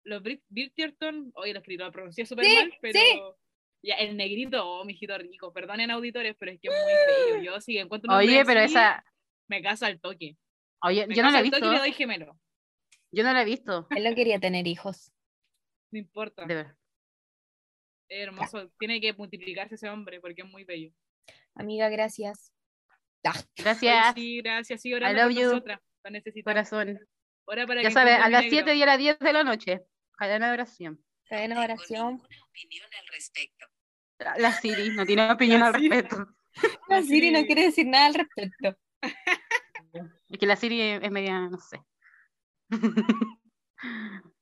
Los 0.04 0.24
Brit- 0.24 0.44
Bridgerton? 0.50 1.32
Oye, 1.36 1.52
lo 1.54 1.60
escribí, 1.60 1.78
lo 1.78 1.92
pronuncié 1.92 2.26
súper 2.26 2.46
Sí, 2.46 2.56
mal, 2.56 2.74
pero... 2.82 3.00
sí. 3.00 3.40
Ya, 3.86 3.96
el 3.96 4.16
negrito, 4.16 4.66
oh, 4.66 4.86
mijito 4.86 5.18
rico. 5.18 5.52
Perdonen 5.52 5.92
auditores, 5.92 6.38
pero 6.40 6.54
es 6.54 6.60
que 6.62 6.70
es 6.70 6.74
muy 6.74 6.94
bello. 7.36 7.44
Yo 7.44 7.60
sí 7.60 7.78
encuentro 7.78 8.10
un 8.10 8.18
Oye, 8.18 8.46
pero 8.46 8.62
así, 8.62 8.72
esa, 8.76 9.04
Me 9.50 9.62
caso 9.62 9.86
al 9.86 10.00
toque. 10.00 10.38
oye, 10.84 11.06
Me 11.06 11.16
yo 11.16 11.24
no 11.24 11.32
la 11.32 11.40
he 11.40 11.42
al 11.42 11.50
toque 11.52 11.60
visto, 11.60 11.70
y 11.70 11.74
le 11.74 11.80
doy 11.80 11.92
gemelo. 11.92 12.40
yo 13.12 13.24
no 13.26 13.34
la 13.34 13.42
he 13.42 13.46
visto, 13.46 13.88
Él 13.90 14.06
no 14.06 14.16
quería 14.16 14.40
tener 14.40 14.68
hijos. 14.68 15.12
No 15.92 16.00
importa. 16.00 16.46
de 16.46 16.56
ver. 16.56 16.78
Es 18.08 18.22
hermoso. 18.22 18.70
Tiene 18.80 19.02
que 19.02 19.12
multiplicarse 19.12 19.76
ese 19.76 19.90
hombre 19.90 20.22
porque 20.22 20.44
es 20.44 20.48
muy 20.48 20.64
bello. 20.64 20.92
Amiga, 21.56 21.90
gracias. 21.90 22.54
Ah, 23.26 23.32
Oye, 23.36 23.46
Gracias, 23.58 24.14
sí, 24.16 24.42
gracias. 24.42 24.82
Sigue 24.82 24.96
orando 24.96 25.24
love 25.24 25.34
you. 25.38 25.64
corazón. 26.44 27.00
Ora 27.46 27.66
para 27.68 27.82
Ya 27.82 27.92
sabes, 27.92 28.16
a 28.20 28.30
las 28.30 28.44
negro. 28.44 28.58
7 28.66 28.76
y 28.76 28.84
a 28.84 28.86
las 28.86 28.98
10 28.98 29.20
de 29.20 29.34
la 29.34 29.44
noche. 29.44 29.82
Cadena 30.18 30.48
de 30.48 30.54
oración. 30.54 31.04
cadena 31.28 31.60
de 31.60 31.66
oración. 31.66 32.22
La 34.38 34.52
Siri 34.52 34.90
no 34.90 35.06
tiene 35.06 35.32
opinión 35.32 35.60
La 35.62 35.68
al 35.68 35.74
respecto. 35.74 36.28
La 36.88 37.02
Siri 37.02 37.32
no 37.32 37.44
quiere 37.46 37.64
decir 37.64 37.88
nada 37.88 38.06
al 38.08 38.14
respecto. 38.14 38.78
Es 40.30 40.40
que 40.40 40.46
la 40.46 40.56
Siri 40.56 40.82
es 40.82 41.12
media, 41.12 41.40
no 41.50 41.60
sé. 41.60 41.82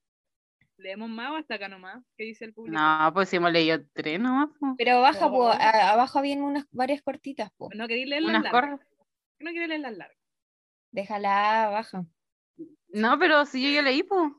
¿Leemos 0.82 1.10
más 1.10 1.32
o 1.32 1.36
hasta 1.36 1.56
acá 1.56 1.68
nomás? 1.70 2.04
¿Qué 2.18 2.24
dice 2.26 2.46
el 2.46 2.54
público? 2.54 2.78
No, 2.80 3.12
pues 3.14 3.30
si 3.30 3.36
hemos 3.38 3.52
leído 3.52 3.80
tres 3.94 4.20
nomás. 4.20 4.50
Pero 4.78 5.00
baja, 5.02 5.30
po, 5.30 5.46
Oh. 5.46 5.52
a- 5.52 5.92
abajo 5.94 6.20
habían 6.20 6.42
unas 6.42 6.66
varias 6.72 7.02
cortitas, 7.02 7.52
po. 7.58 7.70
No 7.76 7.88
queréis 7.88 8.08
leer 8.08 8.24
las 8.24 8.30
Unas 8.40 8.52
largas. 8.52 8.80
No 9.40 9.52
queréis 9.52 9.70
leer 9.70 9.82
las 9.82 9.98
largas. 9.98 10.18
Déjala 10.92 11.70
baja. 11.72 12.06
No, 12.90 13.18
pero 13.20 13.46
si 13.46 13.64
yo 13.64 13.70
ya 13.70 13.82
leí, 13.82 14.04
pues. 14.04 14.32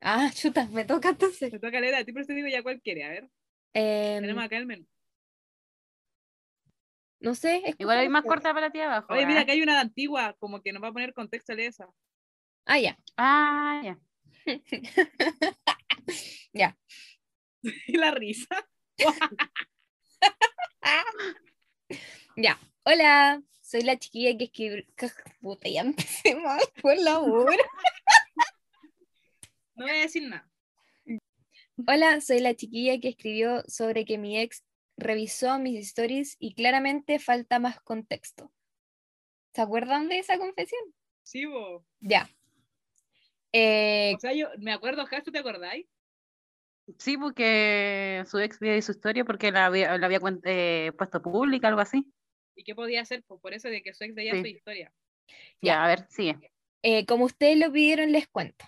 Ah, 0.00 0.30
chuta, 0.34 0.66
me 0.68 0.84
toca 0.84 1.10
entonces. 1.10 1.50
Te 1.50 1.58
toca 1.58 1.80
leer 1.80 1.94
a 1.94 2.04
ti, 2.04 2.12
pero 2.12 2.26
te 2.26 2.34
digo 2.34 2.48
ya 2.48 2.62
cuál 2.62 2.80
quiere. 2.82 3.04
A 3.04 3.08
ver, 3.10 3.30
Em, 3.74 4.20
tenemos 4.22 4.44
acá 4.44 4.56
el 4.56 4.66
menú. 4.66 4.86
no 7.20 7.34
sé. 7.34 7.62
Igual 7.78 7.98
hay 7.98 8.08
más 8.08 8.22
tú. 8.22 8.28
corta 8.28 8.54
para 8.54 8.70
ti 8.70 8.80
abajo. 8.80 9.12
Oye, 9.12 9.26
mira, 9.26 9.40
¿ah? 9.40 9.44
que 9.44 9.52
hay 9.52 9.62
una 9.62 9.74
de 9.74 9.80
antigua, 9.80 10.34
como 10.38 10.60
que 10.62 10.72
nos 10.72 10.82
va 10.82 10.88
a 10.88 10.92
poner 10.92 11.12
contexto 11.14 11.54
de 11.56 11.66
esa. 11.66 11.88
Ah, 12.64 12.78
ya. 12.78 12.96
Ah, 13.16 13.80
ya. 13.82 13.98
ya. 16.52 16.76
La 17.88 18.10
risa. 18.12 18.68
Ya. 22.36 22.58
Hola, 22.84 23.42
soy 23.60 23.82
la 23.82 23.98
chiquilla 23.98 24.36
que 24.38 24.44
escribió. 24.44 24.84
Puta, 25.40 25.68
ya 25.68 25.82
empecé 25.82 26.34
mal, 26.36 26.60
por 26.80 26.96
la 26.96 27.18
hora. 27.18 27.64
No 29.74 29.84
voy 29.84 29.90
a 29.90 30.00
decir 30.00 30.28
nada. 30.28 30.48
Hola, 31.86 32.20
soy 32.20 32.40
la 32.40 32.54
chiquilla 32.54 32.98
que 32.98 33.10
escribió 33.10 33.62
sobre 33.68 34.04
que 34.04 34.18
mi 34.18 34.38
ex 34.38 34.64
revisó 34.96 35.58
mis 35.58 35.86
stories 35.86 36.36
y 36.40 36.54
claramente 36.54 37.18
falta 37.18 37.58
más 37.58 37.80
contexto. 37.80 38.52
¿Se 39.54 39.60
acuerdan 39.60 40.08
de 40.08 40.18
esa 40.18 40.38
confesión? 40.38 40.80
Sí, 41.22 41.44
vos. 41.44 41.84
Ya. 42.00 42.28
Eh, 43.52 44.14
O 44.16 44.20
sea, 44.20 44.32
yo 44.32 44.48
me 44.58 44.72
acuerdo, 44.72 45.06
Jas, 45.06 45.24
¿tú 45.24 45.32
te 45.32 45.38
acordáis? 45.38 45.86
Sí, 46.98 47.18
porque 47.18 48.24
su 48.26 48.38
ex 48.38 48.60
había 48.62 48.80
su 48.80 48.92
historia 48.92 49.24
porque 49.24 49.52
la 49.52 49.66
había, 49.66 49.98
la 49.98 50.06
había 50.06 50.20
eh, 50.44 50.92
puesto 50.96 51.20
pública, 51.20 51.68
algo 51.68 51.80
así. 51.80 52.06
¿Y 52.56 52.64
qué 52.64 52.74
podía 52.74 53.02
hacer? 53.02 53.22
Pues 53.26 53.40
por 53.40 53.52
eso 53.52 53.68
de 53.68 53.82
que 53.82 53.92
su 53.92 54.04
ex 54.04 54.14
veía 54.14 54.34
Sí. 54.34 54.40
su 54.40 54.46
historia. 54.46 54.92
Ya, 55.60 55.84
a 55.84 55.88
ver, 55.88 56.06
sigue. 56.08 56.50
Eh, 56.82 57.04
como 57.06 57.24
ustedes 57.26 57.58
lo 57.58 57.70
pidieron, 57.72 58.12
les 58.12 58.26
cuento. 58.28 58.64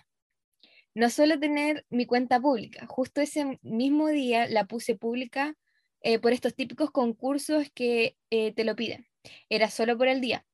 No 0.93 1.09
suelo 1.09 1.39
tener 1.39 1.85
mi 1.89 2.05
cuenta 2.05 2.39
pública. 2.39 2.85
Justo 2.85 3.21
ese 3.21 3.59
mismo 3.61 4.09
día 4.09 4.47
la 4.47 4.65
puse 4.65 4.95
pública 4.95 5.55
eh, 6.01 6.19
por 6.19 6.33
estos 6.33 6.53
típicos 6.53 6.91
concursos 6.91 7.71
que 7.73 8.17
eh, 8.29 8.53
te 8.53 8.65
lo 8.65 8.75
piden. 8.75 9.07
Era 9.49 9.69
solo 9.69 9.97
por 9.97 10.07
el 10.07 10.19
día. 10.21 10.45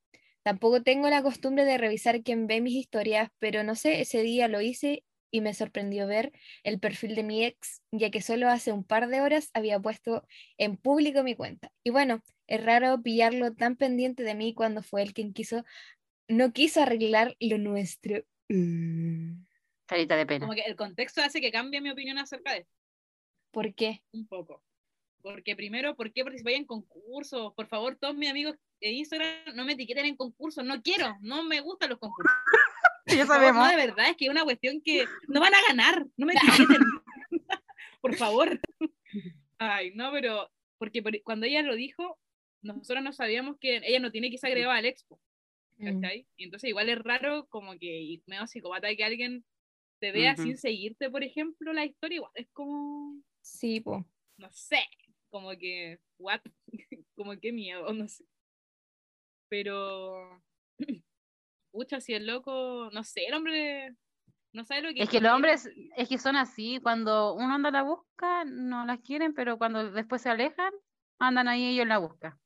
Tampoco 0.48 0.82
tengo 0.82 1.10
la 1.10 1.22
costumbre 1.22 1.66
de 1.66 1.78
revisar 1.78 2.24
quién 2.24 2.48
ve 2.48 2.62
mis 2.62 2.76
historias, 2.76 3.30
pero 3.38 3.66
no 3.66 3.76
sé, 3.76 4.00
ese 4.00 4.22
día 4.22 4.48
lo 4.48 4.62
hice 4.62 5.04
y 5.30 5.42
me 5.42 5.54
sorprendió 5.54 6.08
ver 6.08 6.32
el 6.64 6.80
perfil 6.80 7.16
de 7.16 7.24
mi 7.24 7.44
ex, 7.44 7.82
ya 7.92 8.12
que 8.12 8.22
solo 8.22 8.48
hace 8.48 8.72
un 8.72 8.86
par 8.86 9.10
de 9.10 9.20
horas 9.20 9.50
había 9.54 9.78
puesto 9.78 10.26
en 10.58 10.78
público 10.78 11.22
mi 11.22 11.36
cuenta. 11.36 11.74
Y 11.84 11.90
bueno, 11.90 12.22
es 12.48 12.64
raro 12.64 13.02
pillarlo 13.02 13.56
tan 13.56 13.76
pendiente 13.76 14.24
de 14.24 14.36
mí 14.36 14.54
cuando 14.54 14.82
fue 14.84 15.02
él 15.02 15.14
quien 15.14 15.34
quiso 15.34 15.66
no 16.30 16.54
quiso 16.54 16.82
arreglar 16.82 17.36
lo 17.42 17.58
nuestro. 17.58 18.24
Mm, 18.48 19.44
Carita 19.86 20.16
de 20.16 20.26
pena. 20.28 20.46
Como 20.48 20.56
que 20.56 20.66
el 20.66 20.78
contexto 20.78 21.22
hace 21.22 21.42
que 21.42 21.52
cambie 21.52 21.82
mi 21.82 21.90
opinión 21.90 22.20
acerca 22.20 22.54
de 22.54 22.60
esto. 22.60 22.74
¿Por 23.52 23.76
qué? 23.76 24.02
un 24.14 24.26
poco. 24.28 24.64
Porque 25.28 25.58
primero, 25.58 25.94
¿por 25.96 26.14
qué 26.14 26.24
participáis 26.24 26.58
en 26.58 26.66
concursos? 26.66 27.54
Por 27.54 27.68
favor, 27.68 27.98
todos 27.98 28.16
mis 28.16 28.30
amigos 28.30 28.56
de 28.80 28.92
Instagram 28.92 29.56
no 29.56 29.66
me 29.66 29.74
etiqueten 29.74 30.06
en 30.06 30.16
concursos. 30.16 30.64
No 30.64 30.82
quiero, 30.82 31.18
no 31.20 31.44
me 31.44 31.60
gustan 31.60 31.90
los 31.90 32.00
concursos. 32.00 32.32
Sabemos. 33.28 33.66
No, 33.66 33.70
de 33.70 33.76
verdad, 33.76 34.10
es 34.10 34.16
que 34.16 34.26
es 34.26 34.32
una 34.32 34.46
cuestión 34.46 34.82
que 34.82 35.06
no 35.28 35.42
van 35.42 35.54
a 35.54 35.62
ganar. 35.68 36.06
No 36.16 36.26
me 36.26 36.34
etiqueten. 36.34 36.78
por 38.02 38.16
favor. 38.16 38.60
Ay, 39.58 39.92
no, 39.96 40.14
pero 40.14 40.50
porque 40.78 41.04
por- 41.04 41.22
cuando 41.24 41.46
ella 41.46 41.62
lo 41.62 41.76
dijo, 41.76 42.18
nosotros 42.62 43.04
no 43.04 43.12
sabíamos 43.12 43.58
que 43.60 43.82
ella 43.84 44.00
no 44.00 44.12
tiene 44.12 44.32
que 44.32 44.38
ser 44.38 44.52
agregada 44.52 44.76
al 44.78 44.86
expo. 44.86 45.20
Mm, 45.78 46.02
¿cachai? 46.02 46.28
Y 46.38 46.46
entonces 46.46 46.70
igual 46.70 46.88
es 46.88 47.00
raro 47.00 47.48
como 47.48 47.78
que 47.78 48.02
y 48.02 48.24
medio 48.28 48.48
psicópata 48.48 48.96
que 48.96 49.04
alguien 49.04 49.44
te 50.00 50.12
vea 50.14 50.38
sin 50.38 50.58
seguirte, 50.58 51.10
por 51.10 51.24
ejemplo, 51.24 51.74
la 51.74 51.86
historia, 51.86 52.18
igual 52.18 52.32
es 52.36 52.48
como... 52.54 53.22
Sí, 53.42 53.80
po. 53.82 54.06
no 54.38 54.52
sé, 54.52 54.80
como 55.30 55.52
que, 55.52 56.00
what, 56.20 56.42
como 57.16 57.38
que 57.40 57.52
miedo, 57.52 57.92
no 57.94 58.08
sé. 58.08 58.26
Pero, 59.50 60.42
pucha, 61.72 62.00
si 62.02 62.14
el 62.14 62.28
loco, 62.28 62.90
no 62.92 63.04
sé, 63.04 63.26
el 63.28 63.34
hombre 63.34 63.96
no 64.54 64.64
sabe 64.66 64.82
lo 64.82 64.94
que 64.94 65.02
Es 65.04 65.10
que 65.10 65.22
los 65.22 65.32
hombres, 65.32 65.70
es 65.96 66.10
que 66.10 66.18
son 66.18 66.36
así, 66.36 66.80
cuando 66.82 67.34
uno 67.34 67.54
anda 67.54 67.70
a 67.70 67.72
la 67.72 67.84
busca, 67.84 68.44
no 68.46 68.86
las 68.86 69.00
quieren, 69.02 69.34
pero 69.34 69.58
cuando 69.58 69.92
después 69.92 70.22
se 70.22 70.30
alejan, 70.30 70.74
andan 71.20 71.48
ahí 71.48 71.66
ellos 71.68 71.84
en 71.84 71.90
la 71.90 71.98
busca. 72.00 72.40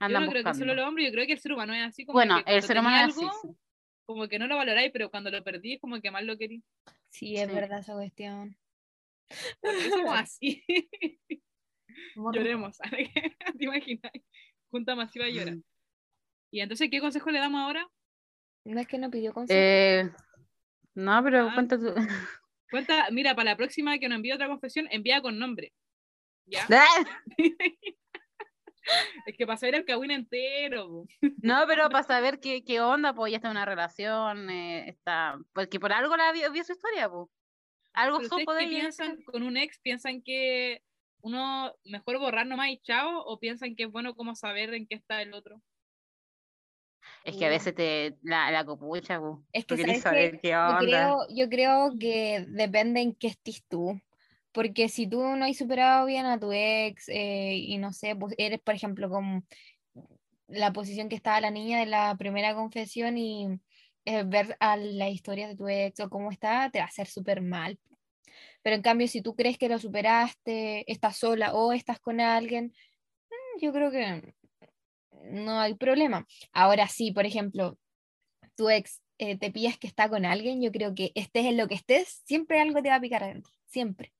Yo 0.00 0.20
no 0.20 0.28
creo 0.28 0.42
que 0.42 0.54
solo 0.54 0.74
los 0.74 0.86
hombres, 0.86 1.06
yo 1.06 1.12
creo 1.12 1.26
que 1.26 1.34
el 1.34 1.38
ser 1.38 1.52
humano 1.52 1.74
es 1.74 1.82
así 1.84 2.04
como 2.04 2.14
Bueno, 2.14 2.36
que 2.36 2.40
el 2.40 2.44
cuando 2.44 2.66
ser 2.66 2.76
tenía 2.76 2.88
humano 2.90 3.08
es 3.08 3.14
así. 3.16 3.24
algo, 3.24 3.38
sí. 3.40 3.48
como 4.04 4.28
que 4.28 4.38
no 4.40 4.46
lo 4.48 4.56
valoráis, 4.56 4.90
pero 4.92 5.10
cuando 5.10 5.30
lo 5.30 5.44
perdí, 5.44 5.78
como 5.78 6.00
que 6.00 6.10
más 6.10 6.24
lo 6.24 6.36
querí. 6.36 6.64
Sí, 7.08 7.36
es 7.36 7.46
Sí. 7.48 7.54
verdad 7.54 7.78
esa 7.78 7.94
cuestión. 7.94 8.56
¿Por 9.60 9.76
qué 9.76 9.90
somos 9.90 10.14
así? 10.18 10.64
Lloremos, 12.14 12.78
¿te 13.58 13.64
imaginas? 13.64 14.12
Junta 14.70 14.94
masiva 14.94 15.28
llora. 15.28 15.52
Mm. 15.52 15.62
Y 16.50 16.60
entonces, 16.60 16.88
¿qué 16.90 17.00
consejo 17.00 17.30
le 17.30 17.38
damos 17.38 17.60
ahora? 17.60 17.88
No 18.64 18.80
es 18.80 18.86
que 18.86 18.98
no 18.98 19.10
pidió 19.10 19.32
consejo. 19.32 19.58
Eh, 19.60 20.10
no, 20.94 21.22
pero 21.24 21.48
Ah. 21.48 21.54
cuenta 21.54 21.78
tú. 21.78 21.94
Cuenta, 22.70 23.08
mira, 23.10 23.34
para 23.34 23.50
la 23.50 23.56
próxima 23.56 23.98
que 23.98 24.08
nos 24.08 24.16
envíe 24.16 24.32
otra 24.32 24.48
confesión, 24.48 24.88
envía 24.90 25.20
con 25.20 25.38
nombre. 25.38 25.74
¿Ya? 26.46 26.66
es 29.26 29.36
que 29.36 29.46
para 29.46 29.58
saber 29.58 29.74
el 29.74 29.84
cagüín 29.84 30.10
entero. 30.10 30.88
po. 30.88 31.06
No, 31.42 31.64
pero 31.66 31.90
para 31.90 32.02
saber 32.02 32.40
qué, 32.40 32.64
qué 32.64 32.80
onda, 32.80 33.14
pues 33.14 33.30
ya 33.30 33.36
está 33.36 33.48
en 33.48 33.52
una 33.52 33.66
relación, 33.66 34.48
eh, 34.48 34.88
está, 34.88 35.38
porque 35.52 35.78
por 35.78 35.92
algo 35.92 36.16
la 36.16 36.32
vio, 36.32 36.64
su 36.64 36.72
historia, 36.72 37.10
pues. 37.10 37.28
Algo 37.92 38.22
supo 38.24 38.54
de 38.54 38.66
piensan 38.66 39.22
con 39.22 39.42
un 39.42 39.58
ex? 39.58 39.78
¿Piensan 39.80 40.22
que 40.22 40.82
uno 41.22 41.72
mejor 41.84 42.18
borrar 42.18 42.46
nomás 42.46 42.70
y 42.70 42.78
chao? 42.78 43.22
¿O 43.24 43.38
piensan 43.38 43.74
que 43.74 43.84
es 43.84 43.90
bueno 43.90 44.14
como 44.14 44.34
saber 44.34 44.74
en 44.74 44.86
qué 44.86 44.96
está 44.96 45.22
el 45.22 45.32
otro? 45.34 45.62
Es 47.24 47.36
que 47.36 47.46
a 47.46 47.50
veces 47.50 47.74
te 47.74 48.16
la, 48.22 48.50
la 48.50 48.64
copucha, 48.64 49.20
pues. 49.20 49.38
Es 49.52 49.64
que 49.64 50.00
saber 50.00 50.40
qué 50.40 50.54
Yo 50.54 50.56
onda. 50.56 50.78
creo, 50.78 51.26
yo 51.34 51.48
creo 51.48 51.92
que 51.98 52.44
depende 52.48 53.00
en 53.00 53.14
qué 53.14 53.28
estés 53.28 53.64
tú. 53.68 54.00
Porque 54.52 54.88
si 54.90 55.06
tú 55.06 55.22
no 55.22 55.46
has 55.46 55.56
superado 55.56 56.04
bien 56.04 56.26
a 56.26 56.38
tu 56.38 56.52
ex 56.52 57.08
eh, 57.08 57.54
y 57.56 57.78
no 57.78 57.92
sé, 57.92 58.14
pues 58.14 58.34
eres, 58.36 58.60
por 58.60 58.74
ejemplo, 58.74 59.08
como 59.08 59.42
la 60.46 60.72
posición 60.72 61.08
que 61.08 61.16
estaba 61.16 61.40
la 61.40 61.50
niña 61.50 61.80
de 61.80 61.86
la 61.86 62.14
primera 62.18 62.54
confesión 62.54 63.16
y 63.16 63.46
eh, 64.04 64.24
ver 64.24 64.56
a 64.60 64.76
la 64.76 65.08
historia 65.08 65.48
de 65.48 65.56
tu 65.56 65.68
ex 65.68 66.00
o 66.00 66.10
cómo 66.10 66.30
está, 66.30 66.70
te 66.70 66.80
va 66.80 66.84
a 66.84 66.88
hacer 66.88 67.06
súper 67.06 67.40
mal. 67.40 67.78
Pero 68.62 68.76
en 68.76 68.82
cambio, 68.82 69.08
si 69.08 69.22
tú 69.22 69.34
crees 69.34 69.58
que 69.58 69.68
lo 69.68 69.78
superaste, 69.78 70.90
estás 70.90 71.16
sola 71.18 71.54
o 71.54 71.72
estás 71.72 72.00
con 72.00 72.20
alguien, 72.20 72.72
mm, 73.30 73.60
yo 73.62 73.72
creo 73.72 73.90
que 73.90 74.34
no 75.24 75.60
hay 75.60 75.74
problema. 75.74 76.26
Ahora 76.52 76.88
sí, 76.88 77.12
por 77.12 77.26
ejemplo, 77.26 77.78
tu 78.56 78.70
ex 78.70 79.02
eh, 79.18 79.38
te 79.38 79.50
pillas 79.52 79.78
que 79.78 79.86
está 79.86 80.08
con 80.08 80.24
alguien, 80.24 80.62
yo 80.62 80.72
creo 80.72 80.94
que 80.94 81.12
estés 81.14 81.46
en 81.46 81.56
lo 81.56 81.68
que 81.68 81.74
estés, 81.76 82.22
siempre 82.26 82.60
algo 82.60 82.82
te 82.82 82.88
va 82.88 82.96
a 82.96 83.00
picar 83.00 83.22
adentro. 83.24 83.52
Siempre, 83.66 84.12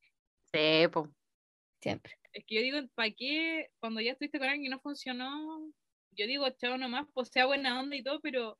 Sí, 0.53 0.89
pues. 0.93 1.09
siempre. 1.81 2.13
Es 2.33 2.45
que 2.47 2.55
yo 2.57 2.63
digo, 2.63 2.79
¿para 2.95 3.11
qué 3.11 3.69
cuando 3.81 4.01
ya 4.01 4.13
estuviste 4.13 4.39
con 4.39 4.49
alguien 4.49 4.67
y 4.67 4.69
no 4.71 4.81
funcionó? 4.81 5.71
Yo 6.13 6.27
digo, 6.27 6.49
chao 6.51 6.79
nomás, 6.79 7.07
pues 7.15 7.29
sea 7.31 7.47
buena 7.47 7.81
onda 7.81 7.97
y 7.97 8.03
todo, 8.03 8.21
pero 8.21 8.59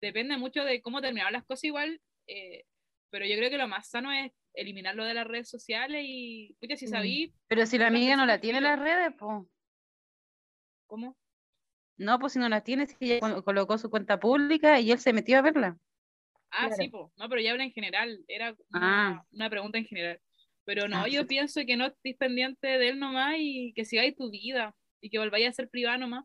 depende 0.00 0.36
mucho 0.38 0.64
de 0.64 0.82
cómo 0.82 1.00
terminaron 1.00 1.32
las 1.34 1.44
cosas 1.44 1.64
igual. 1.64 2.00
eh, 2.26 2.64
pero 3.10 3.26
yo 3.26 3.36
creo 3.36 3.50
que 3.50 3.58
lo 3.58 3.68
más 3.68 3.88
sano 3.88 4.12
es 4.12 4.32
eliminarlo 4.54 5.04
de 5.04 5.14
las 5.14 5.26
redes 5.26 5.48
sociales 5.48 6.02
y, 6.06 6.56
pucha, 6.60 6.76
si 6.76 6.86
Mm. 6.86 6.90
sabí, 6.90 7.34
Pero 7.48 7.66
si 7.66 7.78
la 7.78 7.88
Una 7.88 7.96
amiga 7.96 8.16
no 8.16 8.26
la 8.26 8.40
tiene 8.40 8.58
en 8.58 8.64
las 8.64 8.78
redes, 8.78 9.12
pues. 9.18 9.42
¿cómo? 10.86 11.16
No, 11.96 12.18
pues 12.18 12.32
si 12.32 12.38
no 12.38 12.48
la 12.48 12.62
tiene, 12.62 12.86
si 12.86 12.96
ella 13.00 13.20
col- 13.20 13.44
colocó 13.44 13.78
su 13.78 13.90
cuenta 13.90 14.18
pública 14.18 14.80
y 14.80 14.90
él 14.90 14.98
se 14.98 15.12
metió 15.12 15.38
a 15.38 15.42
verla. 15.42 15.78
Ah, 16.50 16.70
sí, 16.70 16.88
po. 16.88 17.12
No, 17.16 17.28
pero 17.28 17.40
ya 17.40 17.50
habla 17.52 17.64
en 17.64 17.72
general. 17.72 18.24
Era 18.28 18.56
Ah. 18.72 19.10
una, 19.10 19.26
una 19.32 19.50
pregunta 19.50 19.78
en 19.78 19.86
general. 19.86 20.20
Pero 20.64 20.88
no, 20.88 21.02
Ah, 21.04 21.08
yo 21.08 21.22
sí. 21.22 21.26
pienso 21.26 21.60
que 21.66 21.76
no 21.76 21.86
estés 21.86 22.16
pendiente 22.16 22.66
de 22.66 22.88
él 22.88 22.98
nomás 22.98 23.34
y 23.38 23.72
que 23.74 23.84
sigáis 23.84 24.16
tu 24.16 24.30
vida 24.30 24.74
y 25.00 25.10
que 25.10 25.18
volváis 25.18 25.48
a 25.48 25.52
ser 25.52 25.68
privada 25.68 25.98
nomás. 25.98 26.24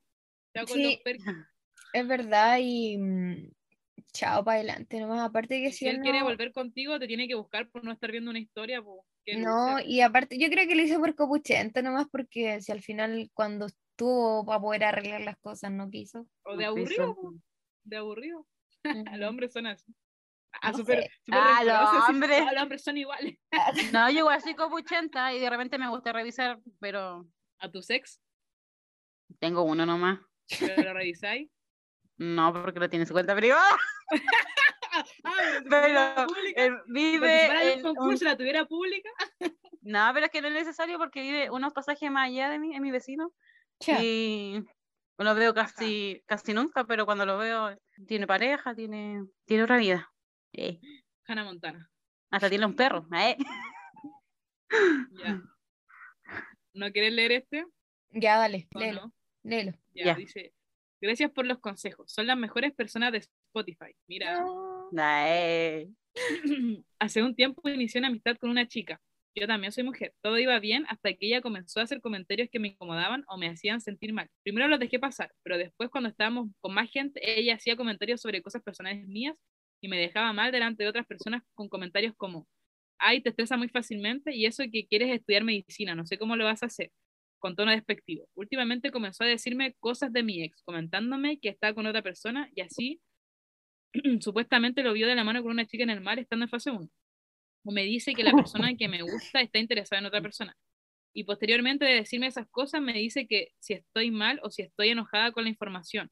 Con 0.53 0.67
Sí. 0.67 0.99
Es 1.93 2.07
verdad 2.07 2.57
y 2.61 2.97
mm, 2.97 3.51
chao 4.13 4.43
para 4.43 4.57
adelante 4.59 4.99
nomás. 4.99 5.21
Aparte 5.21 5.61
que 5.61 5.71
si, 5.71 5.79
si 5.79 5.87
él 5.87 5.99
quiere 6.01 6.23
volver 6.23 6.51
contigo, 6.51 6.99
te 6.99 7.07
tiene 7.07 7.27
que 7.27 7.35
buscar 7.35 7.69
por 7.69 7.83
no 7.83 7.91
estar 7.91 8.11
viendo 8.11 8.29
una 8.31 8.39
historia, 8.39 8.81
No, 9.37 9.79
y 9.79 10.01
aparte, 10.01 10.37
yo 10.37 10.49
creo 10.49 10.67
que 10.67 10.75
lo 10.75 10.81
hice 10.81 10.97
por 10.99 11.15
copuchento 11.15 11.81
nomás 11.81 12.07
porque 12.11 12.61
si 12.61 12.71
al 12.71 12.81
final 12.81 13.29
cuando 13.33 13.67
estuvo 13.67 14.45
para 14.45 14.59
poder 14.59 14.83
arreglar 14.85 15.21
las 15.21 15.37
cosas 15.37 15.71
no 15.71 15.89
quiso. 15.89 16.27
O 16.43 16.57
de 16.57 16.65
aburrido, 16.65 17.15
po. 17.15 17.33
De 17.83 17.97
aburrido. 17.97 18.47
Los 19.19 19.29
hombres 19.29 19.53
son 19.53 19.67
así. 19.67 19.93
Ah, 20.51 20.71
No 20.71 20.77
sé. 20.77 20.83
súper 20.83 21.11
Ah, 21.31 21.63
los 21.63 22.09
hombres. 22.09 22.43
"No, 22.45 22.51
los 22.53 22.63
hombres 22.63 22.83
son 22.83 22.97
iguales. 22.97 23.37
No, 23.93 24.09
yo 24.09 24.19
igual 24.19 24.41
soy 24.41 24.55
copuchenta 24.55 25.33
y 25.33 25.39
de 25.39 25.49
repente 25.49 25.77
me 25.77 25.89
gusta 25.89 26.11
revisar, 26.11 26.59
pero 26.79 27.27
A 27.59 27.69
tu 27.69 27.81
sex, 27.81 28.21
tengo 29.39 29.63
uno 29.63 29.85
nomás. 29.85 30.19
pero 30.59 30.81
lo 30.83 30.93
revisáis. 30.93 31.49
No, 32.19 32.53
porque 32.53 32.79
lo 32.79 32.89
tiene 32.89 33.03
en 33.03 33.07
su 33.07 33.13
cuenta 33.13 33.35
privada. 33.35 33.77
Ah, 35.23 35.33
pero 35.69 36.27
si 36.29 36.69
vive. 36.91 37.73
un 37.75 37.77
un- 37.77 37.95
concurso 37.95 38.25
la 38.25 38.35
tuviera 38.35 38.65
pública. 38.65 39.09
No, 39.81 40.11
pero 40.13 40.25
es 40.25 40.31
que 40.31 40.41
no 40.41 40.47
es 40.49 40.53
necesario 40.53 40.97
porque 40.97 41.21
vive 41.21 41.49
unos 41.49 41.71
pasajes 41.73 42.11
más 42.11 42.27
allá 42.27 42.49
de 42.49 42.59
mí, 42.59 42.75
es 42.75 42.81
mi 42.81 42.91
vecino. 42.91 43.33
Y 43.87 44.61
lo 45.17 45.35
veo 45.35 45.53
casi, 45.53 46.21
casi 46.25 46.53
nunca, 46.53 46.83
pero 46.85 47.05
cuando 47.05 47.25
lo 47.25 47.37
veo, 47.37 47.77
tiene 48.07 48.27
pareja, 48.27 48.75
tiene, 48.75 49.25
tiene 49.45 49.63
otra 49.63 49.77
vida. 49.77 50.11
Eh, 50.53 50.79
Hannah 51.27 51.45
Montana. 51.45 51.89
hasta 52.29 52.49
tiene 52.49 52.65
un 52.65 52.75
perro. 52.75 53.07
eh. 53.15 53.37
Ya. 55.11 55.41
¿No 56.73 56.91
quieres 56.91 57.13
leer 57.13 57.31
este? 57.31 57.65
Ya, 58.09 58.37
dale, 58.37 58.67
¿O 58.75 58.79
léelo, 58.79 59.01
no? 59.05 59.13
léelo. 59.43 59.71
Ya, 59.93 60.05
Ya. 60.07 60.15
dice. 60.15 60.53
Gracias 61.01 61.31
por 61.31 61.45
los 61.45 61.59
consejos. 61.59 62.11
Son 62.11 62.27
las 62.27 62.37
mejores 62.37 62.73
personas 62.73 63.11
de 63.11 63.19
Spotify. 63.19 63.93
Mira, 64.07 64.43
Eh. 65.27 65.87
hace 66.99 67.23
un 67.23 67.35
tiempo 67.35 67.67
inicié 67.69 67.99
una 67.99 68.09
amistad 68.09 68.35
con 68.37 68.49
una 68.49 68.67
chica. 68.67 68.99
Yo 69.35 69.47
también 69.47 69.71
soy 69.71 69.83
mujer. 69.83 70.13
Todo 70.21 70.37
iba 70.39 70.59
bien 70.59 70.85
hasta 70.89 71.13
que 71.13 71.27
ella 71.27 71.41
comenzó 71.41 71.79
a 71.79 71.83
hacer 71.83 72.01
comentarios 72.01 72.49
que 72.51 72.59
me 72.59 72.69
incomodaban 72.69 73.23
o 73.27 73.37
me 73.37 73.47
hacían 73.47 73.79
sentir 73.79 74.11
mal. 74.11 74.27
Primero 74.43 74.67
los 74.67 74.79
dejé 74.79 74.99
pasar, 74.99 75.31
pero 75.43 75.57
después 75.57 75.89
cuando 75.89 76.09
estábamos 76.09 76.49
con 76.59 76.73
más 76.73 76.89
gente, 76.89 77.21
ella 77.39 77.55
hacía 77.55 77.77
comentarios 77.77 78.21
sobre 78.21 78.41
cosas 78.41 78.63
personales 78.63 79.07
mías 79.07 79.35
y 79.81 79.87
me 79.87 79.97
dejaba 79.97 80.33
mal 80.33 80.51
delante 80.51 80.83
de 80.83 80.89
otras 80.89 81.05
personas 81.05 81.43
con 81.53 81.69
comentarios 81.69 82.13
como, 82.17 82.47
ay, 82.97 83.21
te 83.21 83.29
estresa 83.29 83.55
muy 83.55 83.69
fácilmente 83.69 84.35
y 84.35 84.45
eso 84.45 84.63
que 84.71 84.87
quieres 84.87 85.09
estudiar 85.11 85.43
medicina, 85.43 85.95
no 85.95 86.05
sé 86.05 86.17
cómo 86.17 86.35
lo 86.35 86.43
vas 86.43 86.63
a 86.63 86.65
hacer, 86.65 86.91
con 87.39 87.55
tono 87.55 87.71
despectivo. 87.71 88.27
Últimamente 88.35 88.91
comenzó 88.91 89.23
a 89.23 89.27
decirme 89.27 89.75
cosas 89.79 90.13
de 90.13 90.23
mi 90.23 90.43
ex, 90.43 90.61
comentándome 90.63 91.39
que 91.39 91.49
está 91.49 91.73
con 91.73 91.85
otra 91.85 92.01
persona 92.01 92.49
y 92.55 92.61
así 92.61 93.01
supuestamente 94.21 94.83
lo 94.83 94.93
vio 94.93 95.07
de 95.07 95.15
la 95.15 95.23
mano 95.23 95.41
con 95.41 95.51
una 95.51 95.65
chica 95.65 95.83
en 95.83 95.89
el 95.89 96.01
mar 96.01 96.19
estando 96.19 96.45
en 96.45 96.49
fase 96.49 96.71
1 96.71 96.89
o 97.63 97.71
me 97.71 97.83
dice 97.83 98.13
que 98.13 98.23
la 98.23 98.31
persona 98.31 98.75
que 98.75 98.87
me 98.87 99.01
gusta 99.01 99.41
está 99.41 99.59
interesada 99.59 99.99
en 99.99 100.05
otra 100.05 100.21
persona. 100.21 100.55
Y 101.13 101.23
posteriormente 101.23 101.85
de 101.85 101.95
decirme 101.95 102.27
esas 102.27 102.47
cosas, 102.49 102.81
me 102.81 102.93
dice 102.93 103.27
que 103.27 103.49
si 103.59 103.73
estoy 103.73 104.11
mal 104.11 104.39
o 104.43 104.49
si 104.51 104.61
estoy 104.61 104.89
enojada 104.89 105.31
con 105.31 105.43
la 105.43 105.49
información, 105.49 106.09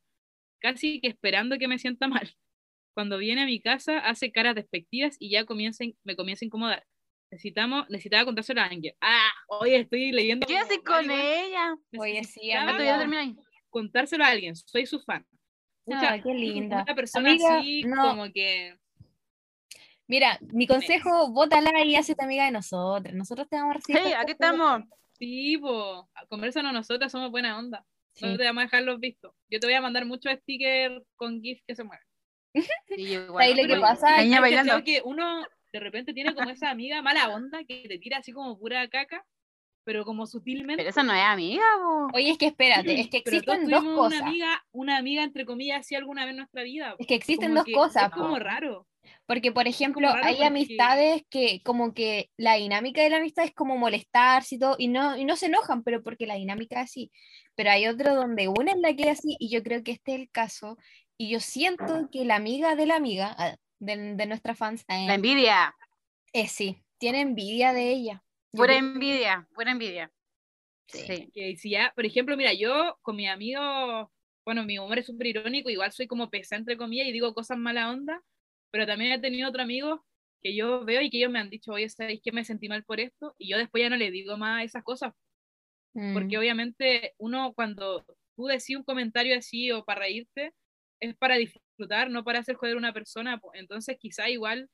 casi 0.59 0.99
que 1.01 1.07
esperando 1.07 1.57
que 1.57 1.67
me 1.67 1.79
sienta 1.79 2.07
mal. 2.07 2.33
Cuando 2.93 3.17
viene 3.17 3.43
a 3.43 3.45
mi 3.45 3.61
casa, 3.61 3.99
hace 3.99 4.31
caras 4.31 4.55
despectivas 4.55 5.15
y 5.19 5.29
ya 5.29 5.45
comienza, 5.45 5.85
me 6.03 6.15
comienza 6.15 6.45
a 6.45 6.47
incomodar. 6.47 6.85
Necesitamos, 7.29 7.89
necesitaba 7.89 8.25
contárselo 8.25 8.61
a 8.61 8.65
Ángel. 8.65 8.95
Ah, 9.01 9.29
hoy 9.49 9.73
estoy 9.75 10.11
leyendo. 10.11 10.47
¿Qué 10.47 10.57
haces 10.57 10.79
con 10.85 11.09
ella? 11.11 11.75
Oye, 11.97 12.23
sí, 12.23 12.51
no 12.53 12.69
amiga. 12.71 13.33
Contárselo 13.69 14.23
a 14.23 14.27
alguien, 14.29 14.55
soy 14.55 14.85
su 14.85 15.01
fan. 15.01 15.25
Ah, 15.91 16.17
qué 16.21 16.33
linda. 16.33 16.83
Una 16.83 16.95
persona 16.95 17.29
Amiga, 17.29 17.57
así 17.59 17.83
no. 17.83 18.01
como 18.09 18.31
que 18.31 18.75
Mira, 20.07 20.39
mi 20.53 20.67
consejo, 20.67 21.29
bótala 21.31 21.83
y 21.83 21.95
hazte 21.95 22.15
amiga 22.19 22.45
de 22.45 22.51
nosotros. 22.51 23.13
Nosotros 23.13 23.47
te 23.49 23.57
vamos 23.57 23.71
a 23.71 23.77
recibir. 23.79 24.01
Hey, 24.05 24.13
aquí 24.17 24.31
estamos. 24.31 24.83
Sí, 25.19 25.57
po, 25.57 26.09
conversanos 26.29 26.71
nosotras, 26.71 27.11
somos 27.11 27.29
buena 27.29 27.57
onda. 27.59 27.85
No 28.21 28.31
Sí. 28.31 28.37
te 28.37 28.45
vamos 28.45 28.61
a 28.61 28.65
dejar 28.65 28.83
los 28.83 28.99
vistos. 28.99 29.33
Yo 29.49 29.59
te 29.59 29.67
voy 29.67 29.73
a 29.75 29.81
mandar 29.81 30.05
muchos 30.05 30.31
stickers 30.41 31.03
con 31.17 31.41
GIF 31.41 31.61
que 31.67 31.75
se 31.75 31.83
mueven. 31.83 32.05
Sí, 32.87 33.01
igual. 33.13 33.43
Ahí 33.43 33.53
lo 33.53 33.67
que 33.67 33.79
pasa 33.81 34.11
la 34.11 34.17
es 34.17 34.23
niña 34.25 34.37
¿Has 34.37 34.41
bailando. 34.41 34.71
cachado 34.71 34.83
que 34.85 35.01
uno 35.03 35.45
de 35.73 35.79
repente 35.79 36.13
tiene 36.13 36.33
como 36.33 36.49
esa 36.49 36.69
amiga 36.71 37.01
mala 37.01 37.29
onda 37.29 37.63
que 37.67 37.85
te 37.87 37.97
tira 37.99 38.17
así 38.17 38.31
como 38.31 38.57
pura 38.57 38.87
caca, 38.87 39.23
pero 39.83 40.03
como 40.03 40.25
sutilmente. 40.27 40.77
Pero 40.81 40.89
esa 40.89 41.03
no 41.03 41.13
es 41.13 41.21
amiga, 41.23 41.63
po. 41.81 42.07
Oye, 42.13 42.31
es 42.31 42.37
que 42.37 42.47
espérate, 42.47 42.99
es 42.99 43.07
que 43.09 43.21
Pero 43.23 43.37
existen 43.37 43.69
dos 43.69 43.83
cosas. 43.83 44.19
una 44.19 44.27
amiga, 44.29 44.65
una 44.71 44.97
amiga 44.97 45.23
entre 45.23 45.45
comillas 45.45 45.79
así 45.81 45.95
alguna 45.95 46.25
vez 46.25 46.31
en 46.31 46.37
nuestra 46.37 46.63
vida. 46.63 46.95
Es 46.99 47.07
que 47.07 47.15
existen 47.15 47.49
Como 47.49 47.55
dos 47.59 47.65
que 47.65 47.71
cosas. 47.73 48.03
Es 48.03 48.09
como 48.11 48.37
raro. 48.37 48.85
Porque, 49.25 49.53
por 49.53 49.67
ejemplo, 49.69 50.09
hay 50.09 50.33
porque- 50.35 50.45
amistades 50.45 51.23
que 51.29 51.61
como 51.63 51.93
que 51.93 52.29
la 52.35 52.55
dinámica 52.55 53.01
de 53.01 53.09
la 53.09 53.17
amistad 53.17 53.45
es 53.45 53.53
como 53.53 53.77
molestarse 53.77 54.55
y 54.55 54.59
todo, 54.59 54.75
y 54.77 54.89
no, 54.89 55.17
y 55.17 55.23
no 55.23 55.37
se 55.37 55.45
enojan, 55.45 55.83
pero 55.83 56.03
porque 56.03 56.27
la 56.27 56.35
dinámica 56.35 56.81
es 56.81 56.89
así. 56.89 57.11
Pero 57.55 57.71
hay 57.71 57.87
otro 57.87 58.13
donde 58.15 58.49
una 58.49 58.71
es 58.73 58.79
la 58.79 58.93
que 58.93 59.03
es 59.03 59.19
así, 59.19 59.37
y 59.39 59.49
yo 59.49 59.63
creo 59.63 59.81
que 59.83 59.93
este 59.93 60.13
es 60.15 60.19
el 60.19 60.29
caso, 60.29 60.77
y 61.17 61.29
yo 61.29 61.39
siento 61.39 62.09
que 62.11 62.25
la 62.25 62.35
amiga 62.35 62.75
de 62.75 62.85
la 62.85 62.95
amiga, 62.97 63.33
ah, 63.39 63.55
de, 63.79 64.15
de 64.15 64.25
nuestra 64.25 64.55
fans, 64.55 64.85
La 64.87 65.15
envidia. 65.15 65.75
eh, 66.33 66.47
sí, 66.47 66.77
tiene 66.97 67.21
envidia 67.21 67.73
de 67.73 67.91
ella. 67.91 68.23
Yo 68.53 68.63
creo- 68.63 68.77
envidia, 68.77 69.47
pura 69.53 69.71
envidia. 69.71 70.11
Sí. 70.87 70.99
Sí. 71.05 71.31
Que 71.33 71.55
si 71.57 71.69
ya, 71.71 71.91
por 71.95 72.05
ejemplo, 72.05 72.37
mira, 72.37 72.53
yo 72.53 72.97
con 73.01 73.15
mi 73.15 73.27
amigo, 73.27 74.11
bueno, 74.45 74.63
mi 74.63 74.79
humor 74.79 74.97
es 74.99 75.05
súper 75.05 75.27
irónico, 75.27 75.69
igual 75.69 75.91
soy 75.91 76.07
como 76.07 76.29
pesada 76.29 76.59
entre 76.59 76.77
comillas 76.77 77.07
y 77.07 77.11
digo 77.11 77.33
cosas 77.33 77.57
mala 77.57 77.89
onda, 77.91 78.23
pero 78.71 78.85
también 78.85 79.11
he 79.11 79.19
tenido 79.19 79.49
otro 79.49 79.61
amigo 79.61 80.05
que 80.41 80.55
yo 80.55 80.85
veo 80.85 81.01
y 81.01 81.09
que 81.09 81.17
ellos 81.17 81.31
me 81.31 81.39
han 81.39 81.49
dicho, 81.49 81.73
oye, 81.73 81.89
¿sabéis 81.89 82.21
que 82.23 82.31
me 82.31 82.45
sentí 82.45 82.69
mal 82.69 82.83
por 82.85 82.99
esto? 82.99 83.35
Y 83.37 83.49
yo 83.49 83.57
después 83.57 83.81
ya 83.83 83.89
no 83.89 83.97
le 83.97 84.11
digo 84.11 84.37
más 84.37 84.63
esas 84.63 84.83
cosas, 84.83 85.13
porque 86.13 86.37
Mm, 86.37 86.39
obviamente 86.39 87.13
uno 87.17 87.53
cuando 87.53 88.05
tú 88.35 88.45
decís 88.45 88.75
un 88.77 88.83
comentario 88.83 89.37
así 89.37 89.71
o 89.71 89.83
para 89.83 90.01
reírte, 90.01 90.53
es 91.01 91.15
para 91.17 91.35
disfrutar, 91.37 92.09
no 92.11 92.23
para 92.23 92.39
hacer 92.39 92.55
joder 92.55 92.75
a 92.75 92.79
una 92.79 92.93
persona, 92.93 93.39
entonces 93.53 93.97
quizá 93.99 94.29
igual, 94.29 94.69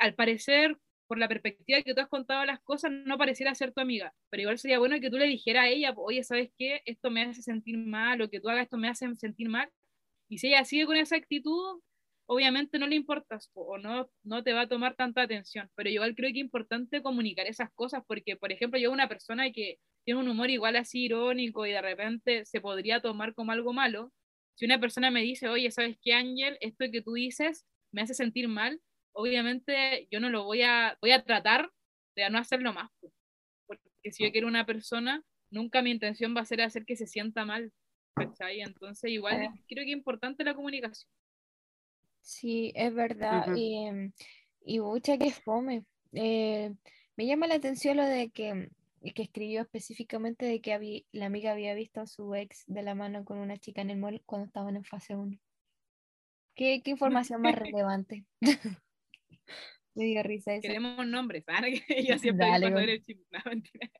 al 0.00 0.14
parecer, 0.14 0.78
por 1.08 1.18
la 1.18 1.28
perspectiva 1.28 1.82
que 1.82 1.94
tú 1.94 2.00
has 2.02 2.08
contado 2.08 2.44
las 2.46 2.60
cosas, 2.62 2.92
no 2.92 3.18
pareciera 3.18 3.54
ser 3.54 3.72
tu 3.72 3.80
amiga, 3.80 4.14
pero 4.30 4.42
igual 4.42 4.58
sería 4.58 4.78
bueno 4.80 5.00
que 5.00 5.10
tú 5.10 5.18
le 5.18 5.26
dijeras 5.26 5.64
a 5.66 5.68
ella, 5.68 5.94
oye, 5.96 6.24
¿sabes 6.24 6.50
qué? 6.58 6.82
Esto 6.86 7.10
me 7.10 7.22
hace 7.22 7.42
sentir 7.42 7.78
mal, 7.78 8.22
o 8.22 8.30
que 8.30 8.40
tú 8.40 8.48
hagas 8.50 8.64
esto 8.64 8.78
me 8.78 8.88
hace 8.88 9.14
sentir 9.16 9.48
mal, 9.50 9.70
y 10.28 10.38
si 10.38 10.48
ella 10.48 10.64
sigue 10.64 10.86
con 10.86 10.96
esa 10.96 11.16
actitud, 11.16 11.80
obviamente 12.28 12.78
no 12.78 12.86
le 12.88 12.96
importas 12.96 13.48
po, 13.54 13.62
o 13.62 13.78
no, 13.78 14.10
no 14.24 14.42
te 14.44 14.52
va 14.52 14.62
a 14.62 14.68
tomar 14.68 14.96
tanta 14.96 15.22
atención, 15.22 15.70
pero 15.76 15.90
igual 15.90 16.14
creo 16.16 16.28
que 16.32 16.38
es 16.40 16.44
importante 16.44 17.02
comunicar 17.02 17.46
esas 17.46 17.70
cosas, 17.74 18.02
porque, 18.06 18.36
por 18.36 18.52
ejemplo, 18.52 18.78
yo 18.80 18.92
una 18.92 19.08
persona 19.08 19.50
que 19.52 19.78
tiene 20.04 20.20
un 20.20 20.28
humor 20.28 20.50
igual 20.50 20.76
así 20.76 21.04
irónico 21.04 21.66
y 21.66 21.72
de 21.72 21.82
repente 21.82 22.44
se 22.46 22.60
podría 22.60 23.00
tomar 23.00 23.34
como 23.34 23.52
algo 23.52 23.72
malo, 23.72 24.12
si 24.56 24.64
una 24.64 24.80
persona 24.80 25.10
me 25.10 25.22
dice, 25.22 25.48
oye, 25.48 25.70
¿sabes 25.70 25.96
qué, 26.02 26.14
Ángel? 26.14 26.58
Esto 26.60 26.86
que 26.90 27.02
tú 27.02 27.14
dices 27.14 27.64
me 27.92 28.02
hace 28.02 28.14
sentir 28.14 28.48
mal, 28.48 28.80
obviamente 29.12 30.08
yo 30.10 30.20
no 30.20 30.28
lo 30.28 30.44
voy 30.44 30.62
a, 30.62 30.98
voy 31.00 31.12
a 31.12 31.22
tratar 31.24 31.70
de 32.16 32.28
no 32.30 32.38
hacerlo 32.38 32.72
más, 32.72 32.90
po. 33.00 33.12
porque 33.66 34.12
si 34.12 34.24
yo 34.24 34.32
quiero 34.32 34.48
una 34.48 34.66
persona, 34.66 35.22
nunca 35.50 35.82
mi 35.82 35.92
intención 35.92 36.34
va 36.36 36.40
a 36.40 36.46
ser 36.46 36.62
hacer 36.62 36.84
que 36.84 36.96
se 36.96 37.06
sienta 37.06 37.44
mal, 37.44 37.72
¿cachai? 38.14 38.60
Entonces 38.62 39.10
igual 39.10 39.36
Claro. 39.36 39.54
creo 39.68 39.84
que 39.84 39.92
es 39.92 39.96
importante 39.96 40.44
la 40.44 40.54
comunicación. 40.54 41.08
Sí, 42.20 42.72
es 42.74 42.92
verdad. 42.92 43.46
Y, 43.56 43.86
y 44.64 44.80
mucha 44.80 45.16
que 45.16 45.30
fome. 45.30 45.84
Eh, 46.12 46.74
me 47.16 47.26
llama 47.26 47.46
la 47.46 47.54
atención 47.54 47.96
lo 47.96 48.04
de 48.04 48.30
que, 48.30 48.68
que 49.14 49.22
escribió 49.22 49.62
específicamente 49.62 50.46
de 50.46 50.60
que 50.60 50.72
habí- 50.72 51.06
la 51.12 51.26
amiga 51.26 51.52
había 51.52 51.74
visto 51.74 52.00
a 52.00 52.06
su 52.06 52.34
ex 52.34 52.64
de 52.66 52.82
la 52.82 52.94
mano 52.94 53.24
con 53.24 53.38
una 53.38 53.56
chica 53.56 53.80
en 53.82 53.90
el 53.90 53.98
mall 53.98 54.22
cuando 54.26 54.46
estaban 54.46 54.76
en 54.76 54.84
fase 54.84 55.16
1. 55.16 55.38
¿Qué, 56.54 56.82
qué 56.82 56.90
información 56.92 57.42
más 57.42 57.54
relevante? 57.76 58.24
Me 59.94 60.04
dio 60.04 60.22
risa 60.22 60.54
eso. 60.54 60.62
Queremos 60.62 61.06
nombres, 61.06 61.44
¿ah? 61.46 61.62
Que 61.88 62.00
ella 62.00 62.18
siempre 62.18 62.46
Dale, 62.46 62.70
cuando 62.70 62.96
chico. 62.98 63.22
No, 63.30 63.40
mentira. 63.46 63.90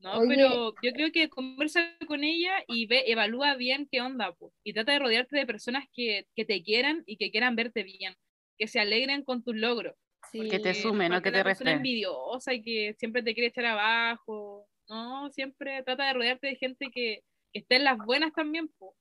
No, 0.00 0.18
Oye. 0.18 0.28
pero 0.28 0.74
yo 0.82 0.92
creo 0.92 1.12
que 1.12 1.28
conversa 1.28 1.94
con 2.06 2.24
ella 2.24 2.64
y 2.66 2.86
ve, 2.86 3.04
evalúa 3.06 3.54
bien 3.56 3.86
qué 3.90 4.00
onda, 4.00 4.32
po, 4.34 4.54
y 4.64 4.72
trata 4.72 4.92
de 4.92 4.98
rodearte 4.98 5.36
de 5.36 5.44
personas 5.46 5.84
que, 5.92 6.26
que 6.34 6.46
te 6.46 6.62
quieran 6.62 7.02
y 7.04 7.18
que 7.18 7.30
quieran 7.30 7.54
verte 7.54 7.82
bien, 7.82 8.14
que 8.56 8.66
se 8.66 8.80
alegren 8.80 9.24
con 9.24 9.42
tus 9.44 9.54
logros. 9.56 9.94
Sí, 10.30 10.48
Que 10.48 10.60
te 10.60 10.72
que 10.72 10.74
sume, 10.74 11.08
no 11.08 11.22
que 11.22 11.32
te 11.32 11.32
la 11.32 11.44
persona 11.44 11.72
reste. 11.72 11.72
envidiosa 11.72 12.54
y 12.54 12.62
que 12.62 12.94
siempre 12.98 13.22
te 13.22 13.34
quiere 13.34 13.48
echar 13.48 13.64
abajo. 13.66 14.68
No, 14.88 15.30
siempre 15.30 15.82
trata 15.82 16.06
de 16.06 16.12
rodearte 16.14 16.46
de 16.48 16.56
gente 16.56 16.90
que, 16.90 17.24
que 17.52 17.60
esté 17.60 17.76
en 17.76 17.84
las 17.84 17.98
buenas 17.98 18.32
también, 18.34 18.68
po, 18.68 18.96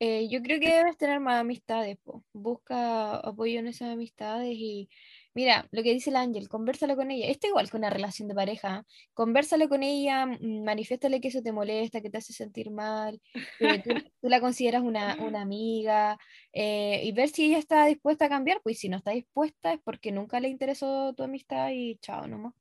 Eh, 0.00 0.28
yo 0.30 0.42
creo 0.42 0.60
que 0.60 0.70
debes 0.74 0.96
tener 0.98 1.20
más 1.20 1.40
amistades, 1.40 1.98
po. 1.98 2.24
Busca 2.32 3.16
apoyo 3.16 3.60
en 3.60 3.68
esas 3.68 3.90
amistades 3.90 4.54
y 4.56 4.90
mira, 5.34 5.68
lo 5.70 5.82
que 5.82 5.92
dice 5.92 6.10
el 6.10 6.16
ángel, 6.16 6.48
conversalo 6.48 6.96
con 6.96 7.10
ella. 7.10 7.28
Esto 7.28 7.46
igual 7.46 7.70
que 7.70 7.76
una 7.76 7.90
relación 7.90 8.28
de 8.28 8.34
pareja. 8.34 8.84
Conversalo 9.14 9.68
con 9.68 9.82
ella, 9.82 10.26
mm, 10.26 10.64
manifiéstale 10.64 11.20
que 11.20 11.28
eso 11.28 11.42
te 11.42 11.52
molesta, 11.52 12.00
que 12.00 12.10
te 12.10 12.18
hace 12.18 12.32
sentir 12.32 12.70
mal, 12.70 13.20
que 13.58 13.78
tú, 13.78 13.90
tú 14.20 14.28
la 14.28 14.40
consideras 14.40 14.82
una, 14.82 15.16
una 15.20 15.42
amiga 15.42 16.18
eh, 16.52 17.00
y 17.04 17.12
ver 17.12 17.28
si 17.28 17.46
ella 17.46 17.58
está 17.58 17.86
dispuesta 17.86 18.26
a 18.26 18.28
cambiar. 18.28 18.60
Pues 18.62 18.78
si 18.78 18.88
no 18.88 18.96
está 18.96 19.12
dispuesta 19.12 19.72
es 19.72 19.80
porque 19.82 20.12
nunca 20.12 20.40
le 20.40 20.48
interesó 20.48 21.12
tu 21.14 21.22
amistad 21.22 21.70
y 21.72 21.96
chao 21.98 22.26
nomás. 22.26 22.54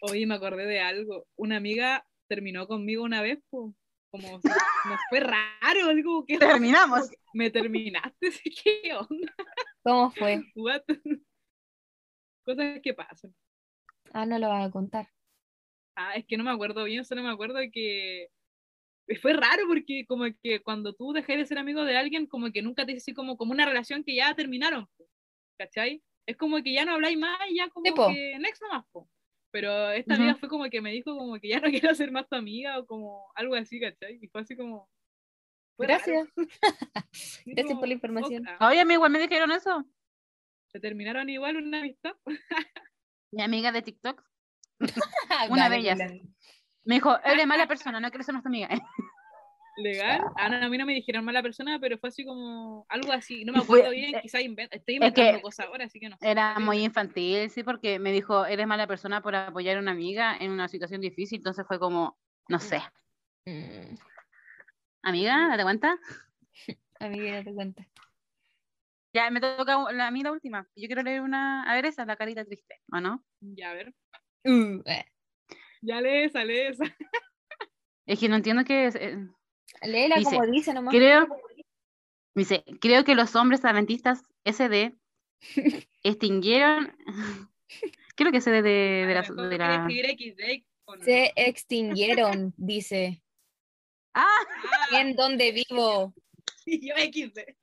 Oye, 0.00 0.26
me 0.26 0.34
acordé 0.34 0.66
de 0.66 0.80
algo. 0.80 1.26
Una 1.36 1.56
amiga 1.56 2.06
terminó 2.26 2.66
conmigo 2.66 3.04
una 3.04 3.22
vez, 3.22 3.38
po, 3.48 3.74
como 4.10 4.40
nos 4.40 5.00
fue 5.08 5.20
raro, 5.20 6.02
como 6.04 6.24
que 6.24 6.38
Terminamos. 6.38 7.10
me 7.34 7.50
terminaste, 7.50 8.30
¿qué 8.64 8.94
onda? 8.94 9.34
¿Cómo 9.84 10.10
fue? 10.10 10.46
What? 10.54 10.84
Cosas 12.44 12.80
que 12.82 12.94
pasan. 12.94 13.34
Ah, 14.14 14.24
no 14.24 14.38
lo 14.38 14.48
vas 14.48 14.66
a 14.66 14.70
contar. 14.70 15.08
Ah, 15.96 16.14
es 16.16 16.26
que 16.26 16.36
no 16.36 16.44
me 16.44 16.50
acuerdo 16.50 16.84
bien, 16.84 17.04
solo 17.04 17.22
me 17.22 17.30
acuerdo 17.30 17.56
que 17.72 18.28
fue 19.22 19.34
raro 19.34 19.64
porque 19.68 20.04
como 20.06 20.24
que 20.42 20.62
cuando 20.62 20.94
tú 20.94 21.12
dejas 21.12 21.36
de 21.38 21.46
ser 21.46 21.58
amigo 21.58 21.84
de 21.84 21.96
alguien, 21.96 22.26
como 22.26 22.50
que 22.52 22.62
nunca 22.62 22.86
te 22.86 22.92
dice 22.92 23.04
así 23.04 23.14
como, 23.14 23.36
como 23.36 23.52
una 23.52 23.66
relación 23.66 24.04
que 24.04 24.16
ya 24.16 24.34
terminaron, 24.34 24.88
¿cachai? 25.58 26.02
Es 26.26 26.36
como 26.36 26.62
que 26.62 26.72
ya 26.74 26.84
no 26.86 26.94
habláis 26.94 27.18
más 27.18 27.38
y 27.50 27.56
ya 27.58 27.68
como 27.70 27.90
Sí, 27.90 27.92
po. 27.96 28.06
que 28.06 28.38
next 28.40 28.62
nomás, 28.62 28.86
po. 28.92 29.10
Pero 29.52 29.90
esta 29.92 30.14
Ujú. 30.14 30.22
amiga 30.22 30.36
fue 30.36 30.48
como 30.48 30.70
que 30.70 30.80
me 30.82 30.92
dijo 30.92 31.16
como 31.16 31.38
que 31.40 31.48
ya 31.48 31.60
no 31.60 31.70
quiero 31.90 31.94
ser 31.94 32.12
más 32.12 32.28
tu 32.28 32.36
amiga 32.36 32.78
o 32.80 32.86
como 32.86 33.26
algo 33.36 33.54
así, 33.56 33.80
¿cachai? 33.80 34.18
Y 34.22 34.28
fue 34.28 34.42
así 34.42 34.56
como... 34.56 34.90
Gracias. 35.78 36.28
Gracias 37.46 37.78
por 37.78 37.88
la 37.88 37.94
información. 37.94 38.44
Oye, 38.60 38.80
a 38.80 38.84
mí 38.84 38.94
igual 38.94 39.10
me 39.10 39.18
dijeron 39.18 39.50
eso. 39.52 39.84
¿Se 40.68 40.80
terminaron 40.80 41.28
igual 41.28 41.56
una 41.56 41.78
amistad? 41.80 42.12
Mi 43.32 43.42
amiga 43.42 43.72
de 43.72 43.82
TikTok 43.82 44.22
Una 45.50 45.62
dale, 45.64 45.74
de 45.76 45.80
ellas. 45.80 45.98
me 46.84 46.94
dijo, 46.96 47.18
eres 47.24 47.46
mala 47.46 47.66
persona, 47.66 47.98
no 48.00 48.10
quiero 48.10 48.22
ser 48.24 48.34
nuestra 48.34 48.48
amiga. 48.48 48.68
¿Legal? 49.76 50.20
Ah, 50.36 50.48
no, 50.48 50.66
a 50.66 50.68
mí 50.68 50.78
no 50.78 50.86
me 50.86 50.94
dijeron 50.94 51.24
mala 51.24 51.42
persona, 51.42 51.80
pero 51.80 51.98
fue 51.98 52.08
así 52.10 52.24
como 52.24 52.86
algo 52.88 53.10
así. 53.12 53.44
No 53.44 53.52
me 53.52 53.60
Fue- 53.62 53.80
acuerdo 53.80 53.90
bien, 53.96 54.14
eh, 54.14 54.20
quizás 54.22 54.42
invent- 54.42 54.68
estoy 54.70 54.94
es 54.96 55.00
que 55.00 55.06
inventando 55.08 55.42
cosas 55.42 55.66
ahora, 55.66 55.84
así 55.86 55.98
que 55.98 56.08
no 56.08 56.16
sé. 56.16 56.30
Era 56.30 56.60
muy 56.60 56.78
infantil, 56.84 57.50
sí, 57.50 57.64
porque 57.64 57.98
me 57.98 58.12
dijo, 58.12 58.46
eres 58.46 58.66
mala 58.68 58.86
persona 58.86 59.20
por 59.20 59.34
apoyar 59.34 59.76
a 59.76 59.80
una 59.80 59.90
amiga 59.90 60.36
en 60.38 60.52
una 60.52 60.68
situación 60.68 61.00
difícil, 61.00 61.38
entonces 61.38 61.66
fue 61.66 61.80
como, 61.80 62.16
no 62.48 62.60
sé. 62.60 62.80
Mm, 63.46 63.96
Amiga, 65.04 65.48
¿date 65.48 65.62
cuenta? 65.64 65.98
amiga, 66.98 67.34
date 67.34 67.52
cuenta. 67.52 67.86
Ya, 69.12 69.30
me 69.30 69.38
toca 69.40 69.92
la, 69.92 70.06
a 70.06 70.10
mí 70.10 70.22
la 70.22 70.32
última. 70.32 70.66
Yo 70.74 70.86
quiero 70.86 71.02
leer 71.02 71.20
una, 71.20 71.70
a 71.70 71.74
ver 71.74 71.84
esa, 71.84 72.06
la 72.06 72.16
carita 72.16 72.42
triste, 72.44 72.80
¿o 72.90 73.00
no? 73.00 73.22
Ya, 73.40 73.70
a 73.70 73.74
ver. 73.74 73.94
Uh, 74.44 74.82
eh. 74.86 75.04
Ya 75.82 76.00
lee 76.00 76.24
esa, 76.24 76.42
lee 76.44 76.68
esa. 76.68 76.84
Es 78.06 78.18
que 78.18 78.28
no 78.28 78.36
entiendo 78.36 78.64
qué 78.64 78.86
es. 78.86 78.96
eh, 78.96 79.16
Léela 79.82 80.16
Dice, 80.16 80.36
como 80.36 80.46
dice 80.46 80.74
nomás. 80.74 80.94
Creo, 80.94 81.26
dice, 82.34 82.62
creo 82.78 83.02
que 83.04 83.14
los 83.14 83.34
hombres 83.34 83.64
adventistas 83.64 84.22
SD 84.44 84.94
extinguieron. 86.02 86.94
Creo 88.14 88.30
que 88.30 88.42
SD 88.42 88.62
de, 88.62 89.06
de 89.06 89.14
la. 89.58 89.86
de 89.88 90.64
Se 91.02 91.32
extinguieron, 91.36 92.52
dice. 92.58 93.23
Ah, 94.14 94.28
Ah, 94.46 95.00
¿En 95.00 95.16
dónde 95.16 95.52
vivo? 95.52 96.14
y 96.66 96.88
yo 96.88 96.94
XD. 96.96 97.56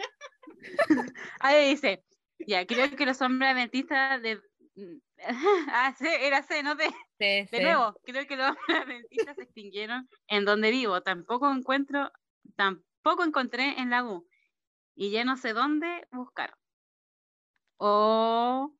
ahí 1.39 1.70
dice, 1.72 2.04
ya, 2.45 2.66
creo 2.66 2.95
que 2.95 3.06
los 3.06 3.22
hombres 3.22 3.52
adventistas 3.52 4.22
de. 4.22 4.41
Ah, 5.68 5.93
sí, 5.97 6.08
era 6.10 6.41
C, 6.41 6.64
no. 6.64 6.76
Sí, 6.76 6.89
De 7.20 7.45
sí. 7.47 7.62
nuevo, 7.62 7.95
creo 8.04 8.26
que 8.26 8.36
los 8.36 8.47
hombres 8.49 8.82
adventistas 8.82 9.38
se 9.38 9.43
extinguieron 9.43 10.10
en 10.28 10.45
donde 10.45 10.72
vivo. 10.72 11.02
Tampoco 11.02 11.52
encuentro, 11.52 12.12
tampoco 12.56 13.24
encontré 13.24 13.80
en 13.80 13.91
la 13.91 14.04
U. 14.04 14.28
Y 14.95 15.12
ya 15.12 15.24
no 15.26 15.38
sé 15.38 15.54
dónde 15.54 16.08
buscar. 16.12 16.56
O, 17.80 18.72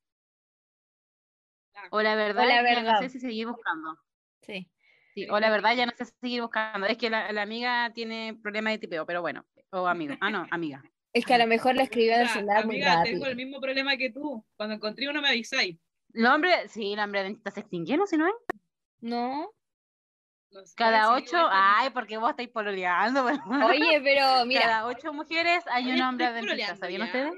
o 1.92 2.02
la 2.02 2.16
verdad, 2.16 2.46
la 2.48 2.62
ya 2.64 2.82
no 2.84 2.86
verdad. 2.86 3.00
sé 3.00 3.10
si 3.10 3.20
seguir 3.20 3.48
buscando. 3.48 3.98
Sí. 4.42 4.68
Sí, 5.14 5.28
o 5.30 5.40
la 5.40 5.50
verdad 5.50 5.76
ya 5.76 5.86
no 5.86 5.92
sé 5.98 6.06
seguir 6.06 6.42
buscando. 6.42 6.88
Es 6.88 6.98
que 6.98 7.10
la, 7.10 7.32
la 7.32 7.42
amiga 7.42 7.92
tiene 7.94 8.38
problemas 8.42 8.74
de 8.74 8.78
tipeo, 8.80 9.06
pero 9.06 9.22
bueno. 9.22 9.46
O 9.72 9.88
amigo. 9.88 10.16
Ah, 10.22 10.30
no, 10.30 10.48
amiga. 10.52 10.82
Es 11.14 11.26
que 11.26 11.34
a 11.34 11.38
lo 11.38 11.46
mejor 11.46 11.76
lo 11.76 11.82
escribió 11.82 12.14
en 12.14 12.22
el 12.22 12.30
celular 12.30 12.66
muy 12.66 12.76
amiga, 12.78 12.96
rápido. 13.00 13.16
tengo 13.16 13.26
el 13.26 13.36
mismo 13.36 13.60
problema 13.60 13.98
que 13.98 14.12
tú. 14.12 14.46
Cuando 14.56 14.76
encontré 14.76 15.10
uno 15.10 15.22
me 15.22 15.28
avisáis. 15.28 15.78
Los 16.14 16.34
hombres, 16.34 16.72
sí, 16.72 16.96
los 16.96 17.04
hombres 17.04 17.24
adventistas 17.24 17.54
se 17.54 17.60
extinguieron, 17.60 18.08
si 18.08 18.16
no 18.16 18.28
es. 18.28 18.34
No, 19.02 19.52
Cada 20.76 21.14
ocho, 21.14 21.36
ay, 21.50 21.90
porque 21.90 22.18
vos 22.18 22.30
estáis 22.30 22.48
pololeando. 22.48 23.26
Oye, 23.70 24.00
pero 24.02 24.46
mira, 24.46 24.62
Cada 24.62 24.86
ocho 24.86 25.12
mujeres 25.12 25.66
hay 25.68 25.92
un 25.92 26.02
hombre 26.02 26.30
pololeando 26.40 26.80
¿sabían 26.80 27.02
ustedes? 27.02 27.34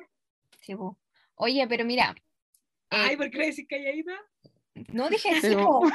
sí, 0.61 0.75
po. 0.75 0.97
oye, 1.35 1.65
pero 1.67 1.83
mira, 1.83 2.13
Ay, 2.89 3.15
eh, 3.15 3.17
¿por 3.17 3.31
qué 3.31 3.37
le 3.39 3.45
decís 3.47 3.65
calladita? 3.67 4.13
No 4.91 5.09
dije 5.09 5.35
Sí, 5.35 5.49
sí, 5.49 5.55
po. 5.55 5.81
po. 5.81 5.87
Sí, 5.87 5.93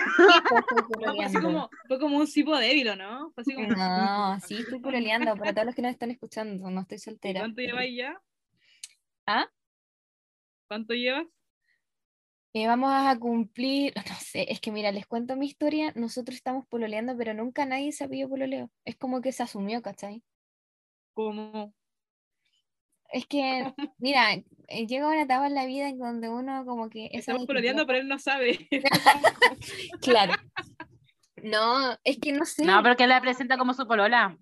po, 0.49 0.59
estoy 0.59 1.19
No, 1.19 1.31
fue 1.31 1.43
como, 1.43 1.71
fue 1.89 1.99
como 1.99 2.17
un 2.19 2.27
cipo 2.27 2.57
débil, 2.57 2.89
¿o 2.91 2.97
no? 2.97 3.31
Fue 3.33 3.43
así 3.43 3.55
como, 3.55 3.69
No, 3.69 4.41
sí, 4.41 4.57
estoy 4.59 4.81
pololeando. 4.81 5.37
Para 5.37 5.53
todos 5.53 5.67
los 5.67 5.75
que 5.75 5.83
nos 5.83 5.93
están 5.93 6.11
escuchando, 6.11 6.71
no 6.71 6.81
estoy 6.83 6.97
¿y 6.97 7.01
soltera. 7.01 7.41
¿cuánto 7.41 7.61
lleváis 7.61 7.97
ya? 7.97 8.21
¿Ah? 9.27 9.47
¿Cuánto 10.69 10.95
llevas? 10.95 11.27
Eh, 12.55 12.67
vamos 12.67 12.91
a 12.93 13.19
cumplir, 13.19 13.93
no 14.09 14.15
sé, 14.21 14.51
es 14.51 14.61
que 14.61 14.73
mira, 14.73 14.91
les 14.91 15.07
cuento 15.07 15.37
mi 15.37 15.47
historia. 15.47 15.93
Nosotros 15.95 16.37
estamos 16.37 16.67
pololeando, 16.67 17.17
pero 17.17 17.35
nunca 17.35 17.67
nadie 17.67 17.93
se 17.93 18.05
ha 18.05 18.09
pedido 18.09 18.29
pololeo. 18.29 18.71
Es 18.85 18.97
como 18.97 19.21
que 19.21 19.33
se 19.33 19.43
asumió, 19.43 19.83
¿cachai? 19.83 20.23
Como, 21.15 21.75
Es 23.11 23.27
que, 23.27 23.73
mira, 23.99 24.35
eh, 24.35 24.87
llega 24.87 25.09
una 25.09 25.23
etapa 25.23 25.47
en 25.47 25.55
la 25.55 25.65
vida 25.67 25.89
en 25.89 25.99
donde 25.99 26.29
uno 26.29 26.65
como 26.67 26.91
que... 26.91 27.09
estamos 27.13 27.47
pololeando, 27.47 27.87
pero 27.87 27.99
él 28.01 28.09
no 28.09 28.19
sabe. 28.19 28.69
Claro. 30.03 30.35
No, 31.43 31.97
es 32.05 32.19
que 32.19 32.33
no 32.33 32.45
sé. 32.45 32.65
No, 32.65 32.83
pero 32.83 32.97
que 32.97 33.07
la 33.07 33.21
presenta 33.21 33.57
como 33.57 33.73
su 33.75 33.87
polola. 33.87 34.37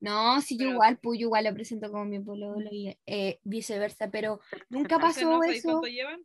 No, 0.00 0.40
sí, 0.40 0.56
yo 0.56 0.68
igual, 0.70 0.98
pues 0.98 1.18
yo 1.18 1.26
igual 1.26 1.44
lo 1.44 1.54
presento 1.54 1.90
como 1.90 2.04
mi 2.04 2.20
pololo 2.20 2.68
y 2.70 2.96
eh, 3.06 3.40
viceversa, 3.42 4.08
pero 4.10 4.40
nunca 4.68 4.98
pasó 4.98 5.26
¿no 5.26 5.40
sabéis 5.40 5.58
eso. 5.58 5.68
¿Cuánto 5.80 5.88
llevan? 5.88 6.20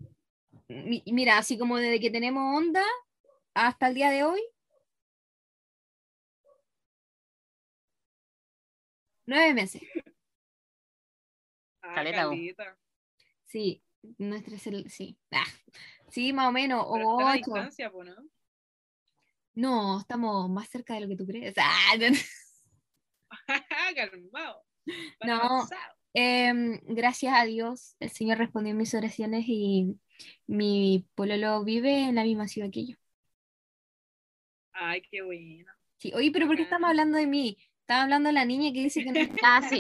Mi- 0.68 1.04
Mira, 1.08 1.38
así 1.40 1.58
como 1.58 1.78
desde 1.78 2.00
que 2.00 2.12
tenemos 2.12 2.56
onda 2.58 2.84
hasta 3.56 3.88
el 3.88 3.96
día 3.96 4.12
de 4.12 4.24
hoy. 4.24 4.42
Nueve 9.26 9.54
meses. 9.54 9.82
Ah, 11.84 11.94
Caleta, 11.96 12.26
vos. 12.28 12.36
caleta. 12.38 12.78
Sí, 13.46 13.84
nuestra 14.18 14.58
cel- 14.58 14.90
sí. 14.90 15.18
Ah, 15.32 15.46
sí, 16.10 16.34
más 16.34 16.50
o 16.50 16.52
menos, 16.52 16.84
Pero 16.92 17.04
o 17.06 17.10
está 17.12 17.24
a 17.24 17.26
la 17.26 17.34
ocho. 17.34 17.52
distancia, 17.54 17.92
po, 17.92 18.04
¿no? 18.04 18.16
No, 19.56 20.00
estamos 20.00 20.50
más 20.50 20.70
cerca 20.70 20.96
de 20.96 21.02
lo 21.02 21.08
que 21.08 21.16
tú 21.16 21.26
crees. 21.28 21.56
Ah, 21.58 21.96
no, 22.00 22.10
no. 22.10 22.16
Calmado. 23.96 24.66
No. 25.22 25.68
Em, 26.16 26.80
gracias 26.84 27.34
a 27.36 27.44
Dios, 27.46 27.96
el 28.00 28.12
Señor 28.12 28.38
respondió 28.38 28.76
mis 28.76 28.94
oraciones 28.94 29.46
y 29.48 30.00
mi 30.48 31.08
pololo 31.16 31.64
vive 31.64 32.04
en 32.10 32.16
la 32.16 32.24
misma 32.24 32.48
ciudad 32.48 32.70
que 32.72 32.86
yo. 32.86 32.96
Ay, 34.74 35.02
qué 35.10 35.22
bueno. 35.22 35.72
Sí, 35.98 36.12
oye, 36.14 36.32
pero 36.32 36.48
¿por 36.48 36.56
qué 36.58 36.64
estamos 36.64 36.90
hablando 36.90 37.18
de 37.18 37.28
mí? 37.28 37.58
Estaba 37.94 38.06
hablando 38.06 38.30
de 38.30 38.34
la 38.34 38.46
niña 38.46 38.74
que 38.74 38.80
dice 38.82 39.04
que 39.04 39.12
no. 39.12 39.20
Ah, 39.46 39.62
sí. 39.70 39.80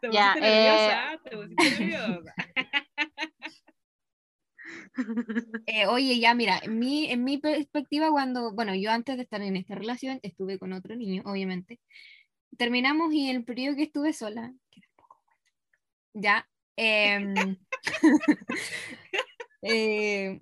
Te 0.00 0.10
Ya, 0.10 0.32
pusiste 0.34 0.40
nerviosa, 0.40 1.20
te 1.22 1.36
pusiste 1.36 1.86
nerviosa. 1.86 2.34
Eh, 5.66 5.86
oye, 5.86 6.18
ya 6.18 6.34
mira, 6.34 6.60
en 6.62 6.78
mi, 6.78 7.10
en 7.10 7.24
mi 7.24 7.38
perspectiva, 7.38 8.10
cuando, 8.10 8.52
bueno, 8.52 8.74
yo 8.74 8.90
antes 8.90 9.16
de 9.16 9.22
estar 9.22 9.40
en 9.40 9.56
esta 9.56 9.74
relación 9.74 10.18
estuve 10.22 10.58
con 10.58 10.72
otro 10.72 10.96
niño, 10.96 11.22
obviamente. 11.24 11.80
Terminamos 12.56 13.12
y 13.14 13.30
el 13.30 13.44
periodo 13.44 13.76
que 13.76 13.84
estuve 13.84 14.12
sola, 14.12 14.52
que 14.70 14.80
tampoco 14.80 15.16
ya, 16.14 16.48
em, 16.76 17.56
eh, 19.62 20.40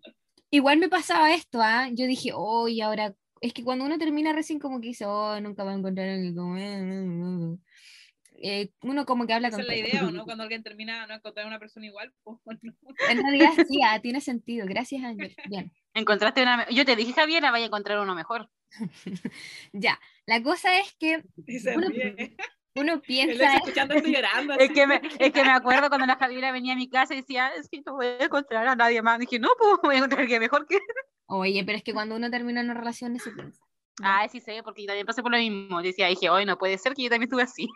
igual 0.51 0.79
me 0.79 0.89
pasaba 0.89 1.33
esto, 1.35 1.61
¿ah? 1.63 1.89
Yo 1.93 2.07
dije, 2.07 2.31
oh, 2.35 2.69
y 2.69 2.81
ahora, 2.81 3.15
es 3.41 3.53
que 3.53 3.65
cuando 3.65 3.85
uno 3.85 3.99
termina 3.99 4.33
recién 4.33 4.59
como 4.59 4.81
que 4.81 4.89
dice, 4.89 5.05
oh, 5.07 5.41
nunca 5.41 5.65
va 5.65 5.73
a 5.73 5.75
encontrar 5.75 6.09
a 6.09 6.15
alguien 6.15 6.35
como... 6.35 6.57
eh, 8.41 8.71
uno 8.83 9.07
como 9.07 9.27
que 9.27 9.35
habla 9.35 9.49
Esa 9.49 9.57
con 9.57 9.63
es 9.63 9.69
la 9.69 9.77
idea, 9.77 10.07
¿o 10.07 10.11
no? 10.11 10.25
Cuando 10.25 10.43
alguien 10.43 10.63
termina 10.63 11.07
no 11.07 11.15
encontrar 11.15 11.47
una 11.47 11.59
persona 11.59 11.87
igual, 11.87 12.13
pues 12.45 12.59
no. 12.63 12.75
En 13.09 13.23
realidad 13.23 13.53
sí, 13.69 13.81
ah, 13.85 14.01
tiene 14.01 14.21
sentido, 14.21 14.67
gracias 14.67 15.03
Ángel. 15.05 15.35
Bien. 15.49 15.73
Encontraste 15.95 16.43
una. 16.43 16.69
Yo 16.71 16.85
te 16.85 16.97
dije, 16.97 17.13
Javiera, 17.13 17.51
vaya 17.51 17.65
a 17.65 17.69
encontrar 17.69 17.99
uno 17.99 18.15
mejor. 18.15 18.51
Ya, 19.73 19.99
la 20.27 20.43
cosa 20.43 20.79
es 20.79 20.95
que 20.99 21.23
Uno-. 21.75 21.89
Uno 22.79 23.01
piensa, 23.47 23.55
escuchando 23.57 23.95
llorando. 23.97 24.55
Es 24.55 24.71
que, 24.71 24.87
me, 24.87 25.01
es 25.19 25.33
que 25.33 25.43
me 25.43 25.51
acuerdo 25.51 25.89
cuando 25.89 26.07
la 26.07 26.17
Javiera 26.17 26.53
venía 26.53 26.73
a 26.73 26.77
mi 26.77 26.89
casa 26.89 27.15
y 27.15 27.19
decía, 27.19 27.49
es 27.57 27.69
que 27.69 27.83
no 27.85 27.95
voy 27.95 28.07
a 28.07 28.25
encontrar 28.25 28.67
a 28.69 28.75
nadie 28.77 29.03
más. 29.03 29.19
Dije, 29.19 29.39
no, 29.39 29.49
pues 29.59 29.75
voy 29.83 29.95
a 29.95 29.99
encontrar 29.99 30.21
a 30.21 30.23
alguien 30.23 30.41
mejor 30.41 30.67
que. 30.67 30.79
oye, 31.27 31.63
pero 31.65 31.79
es 31.79 31.85
que 31.85 31.93
cuando 31.93 32.17
uno 32.17 32.31
termina 32.31 32.61
una 32.61 32.75
relación 32.75 33.15
eso 33.17 33.31
piensa. 33.35 33.63
Ah, 34.03 34.29
sí 34.31 34.41
sé, 34.41 34.63
porque 34.63 34.83
yo 34.83 34.87
también 34.87 35.07
pasé 35.07 35.23
por 35.23 35.33
lo 35.33 35.39
mismo. 35.39 35.83
Decía, 35.83 36.07
dije, 36.07 36.31
hoy 36.31 36.45
no 36.45 36.57
puede 36.57 36.79
ser 36.79 36.95
que 36.95 37.03
yo 37.03 37.11
también 37.11 37.29
estuve 37.29 37.43
así. 37.43 37.67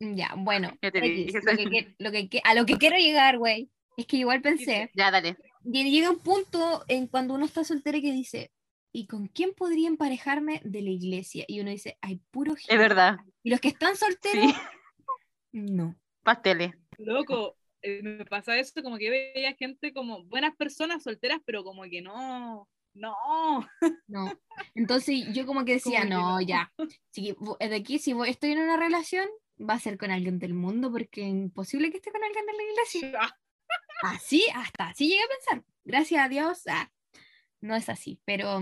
Ya, 0.00 0.34
bueno, 0.36 0.70
Ya 0.82 0.90
te 0.90 0.98
X, 0.98 1.26
dije, 1.26 1.40
lo 1.44 1.56
que 1.56 1.64
que- 1.70 1.94
lo 1.98 2.10
que 2.12 2.28
que- 2.28 2.40
a 2.44 2.54
lo 2.54 2.64
que 2.66 2.76
quiero 2.76 2.96
llegar, 2.96 3.38
güey, 3.38 3.70
es 3.96 4.06
que 4.06 4.16
igual 4.18 4.40
pensé, 4.42 4.90
Ya, 4.94 5.10
dale. 5.10 5.36
y 5.64 5.90
llega 5.90 6.10
un 6.10 6.18
punto 6.18 6.84
en 6.88 7.06
cuando 7.06 7.34
uno 7.34 7.44
está 7.46 7.62
soltero 7.64 8.00
que 8.00 8.12
dice, 8.12 8.50
¿y 8.92 9.06
con 9.06 9.26
quién 9.28 9.52
podría 9.54 9.88
emparejarme 9.88 10.60
de 10.64 10.82
la 10.82 10.90
iglesia? 10.90 11.44
Y 11.48 11.60
uno 11.60 11.70
dice, 11.70 11.96
hay 12.02 12.20
puro 12.30 12.54
Es 12.54 12.66
gil". 12.66 12.78
verdad. 12.78 13.16
Y 13.44 13.50
los 13.50 13.60
que 13.60 13.68
están 13.68 13.94
solteros, 13.96 14.52
Sí, 14.52 14.54
no. 15.52 15.94
pasteles. 16.22 16.72
Loco, 16.98 17.56
eh, 17.82 18.02
me 18.02 18.24
pasa 18.24 18.58
eso, 18.58 18.82
como 18.82 18.98
que 18.98 19.10
veía 19.10 19.54
gente 19.54 19.92
como 19.92 20.24
buenas 20.24 20.56
personas 20.56 21.02
solteras, 21.02 21.38
pero 21.44 21.62
como 21.62 21.82
que 21.84 22.00
no, 22.02 22.68
no. 22.94 23.14
No. 24.08 24.32
Entonces 24.74 25.26
yo 25.32 25.46
como 25.46 25.64
que 25.64 25.74
decía, 25.74 26.00
Como 26.00 26.08
que 26.08 26.14
no, 26.14 26.30
no. 26.32 26.40
ya. 26.40 26.72
Si, 27.10 27.32
vo- 27.34 27.58
de 27.58 27.76
aquí, 27.76 27.98
si 27.98 28.12
voy- 28.14 28.30
estoy 28.30 28.52
en 28.52 28.60
una 28.60 28.76
relación, 28.76 29.28
va 29.60 29.74
a 29.74 29.78
ser 29.80 29.98
con 29.98 30.10
alguien 30.10 30.38
del 30.38 30.54
mundo, 30.54 30.90
porque 30.90 31.22
es 31.22 31.28
imposible 31.28 31.90
que 31.90 31.98
esté 31.98 32.10
con 32.10 32.24
alguien 32.24 32.46
de 32.46 32.52
la 32.54 32.62
iglesia. 32.62 33.36
Así, 34.02 34.44
hasta 34.54 34.88
así 34.88 35.08
llegué 35.08 35.22
a 35.22 35.28
pensar. 35.28 35.64
Gracias 35.84 36.24
a 36.24 36.28
Dios, 36.28 36.62
ah, 36.68 36.90
no 37.60 37.74
es 37.76 37.88
así, 37.88 38.20
pero 38.24 38.60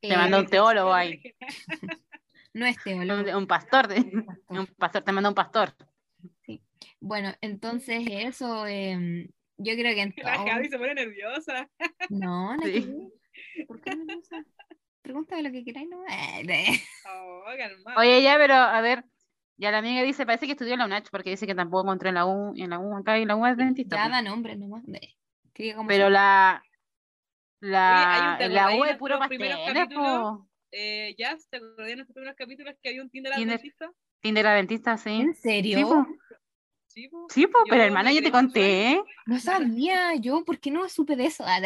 Te 0.00 0.08
eh, 0.12 0.16
mandó 0.16 0.40
un 0.40 0.46
teólogo 0.46 0.92
ahí. 0.92 1.20
no 2.56 2.66
es 2.66 2.76
teólogo. 2.82 3.20
Un, 3.22 3.34
un 3.36 3.46
pastor. 3.46 3.88
de- 3.88 4.26
un 4.48 4.66
pastor, 4.78 5.02
te 5.02 5.12
mandó 5.12 5.28
un 5.28 5.34
pastor. 5.34 5.72
Bueno, 7.00 7.32
entonces 7.40 8.02
eso, 8.10 8.66
em, 8.66 9.28
yo 9.58 9.74
creo 9.74 9.94
que 9.94 10.02
en 10.02 10.14
La 10.24 10.38
Javi 10.38 10.68
se 10.68 10.78
pone 10.78 10.94
nerviosa. 10.94 11.68
No, 12.10 12.56
no 12.56 12.62
Sí. 12.64 12.88
¿Por 13.66 13.80
qué 13.80 13.94
no 13.94 14.18
usa? 14.18 14.44
Pregúntame 15.02 15.42
lo 15.42 15.52
que 15.52 15.64
queráis, 15.64 15.88
no. 15.88 15.98
Oh. 17.08 17.44
Oye, 17.96 18.22
ya, 18.22 18.36
pero 18.38 18.54
a 18.54 18.80
ver. 18.80 19.04
Ya 19.58 19.70
la 19.70 19.78
amiga 19.78 20.02
dice, 20.02 20.26
parece 20.26 20.44
que 20.44 20.52
estudió 20.52 20.74
en 20.74 20.80
la 20.80 20.84
UNACH 20.86 21.08
porque 21.10 21.30
dice 21.30 21.46
que 21.46 21.54
tampoco 21.54 21.84
encontré 21.84 22.10
en 22.10 22.16
la 22.16 22.26
U, 22.26 22.52
en 22.56 22.68
la 22.70 22.78
U 22.78 22.94
acá 22.96 23.18
y 23.18 23.24
la 23.24 23.36
U 23.36 23.46
es 23.46 23.56
dentista. 23.56 23.96
Ya 23.96 24.02
pues. 24.02 24.12
da 24.12 24.20
nombre 24.22 24.54
nomás. 24.56 24.82
Pero 25.54 26.06
si- 26.06 26.12
la. 26.12 26.62
Oye, 27.62 27.70
La, 27.70 28.14
hay 28.14 28.32
un- 28.32 28.38
¿te 28.38 28.44
en 28.44 28.54
la 28.54 28.76
U 28.76 28.84
es 28.84 28.96
puro 28.98 29.16
nuestros 29.16 29.38
Eh, 30.78 31.14
ya, 31.16 31.34
¿te 31.48 31.56
acordás 31.56 31.86
de 31.86 31.96
nuestros 31.96 32.14
primeros 32.14 32.36
capítulos 32.36 32.74
que 32.82 32.90
había 32.90 33.02
un 33.02 33.08
Tinder 33.08 33.32
Tinder. 33.34 33.54
adventista? 33.56 33.90
Tinder 34.20 34.46
adventista, 34.46 34.98
sí. 34.98 35.10
¿En 35.22 35.34
Sí, 35.34 35.40
serio? 35.40 35.88
po. 35.88 36.06
Sí, 36.88 37.08
po. 37.08 37.26
Sí, 37.30 37.46
po, 37.46 37.58
pero 37.64 37.76
Yo 37.78 37.82
hermana, 37.84 38.12
yo 38.12 38.22
te 38.22 38.30
conté. 38.30 38.92
¿eh? 38.92 39.02
No 39.26 39.38
sabía 39.38 40.14
yo, 40.16 40.44
¿por 40.44 40.58
qué 40.60 40.70
no 40.70 40.86
supe 40.90 41.16
de 41.16 41.26
eso? 41.26 41.44
Ah. 41.46 41.60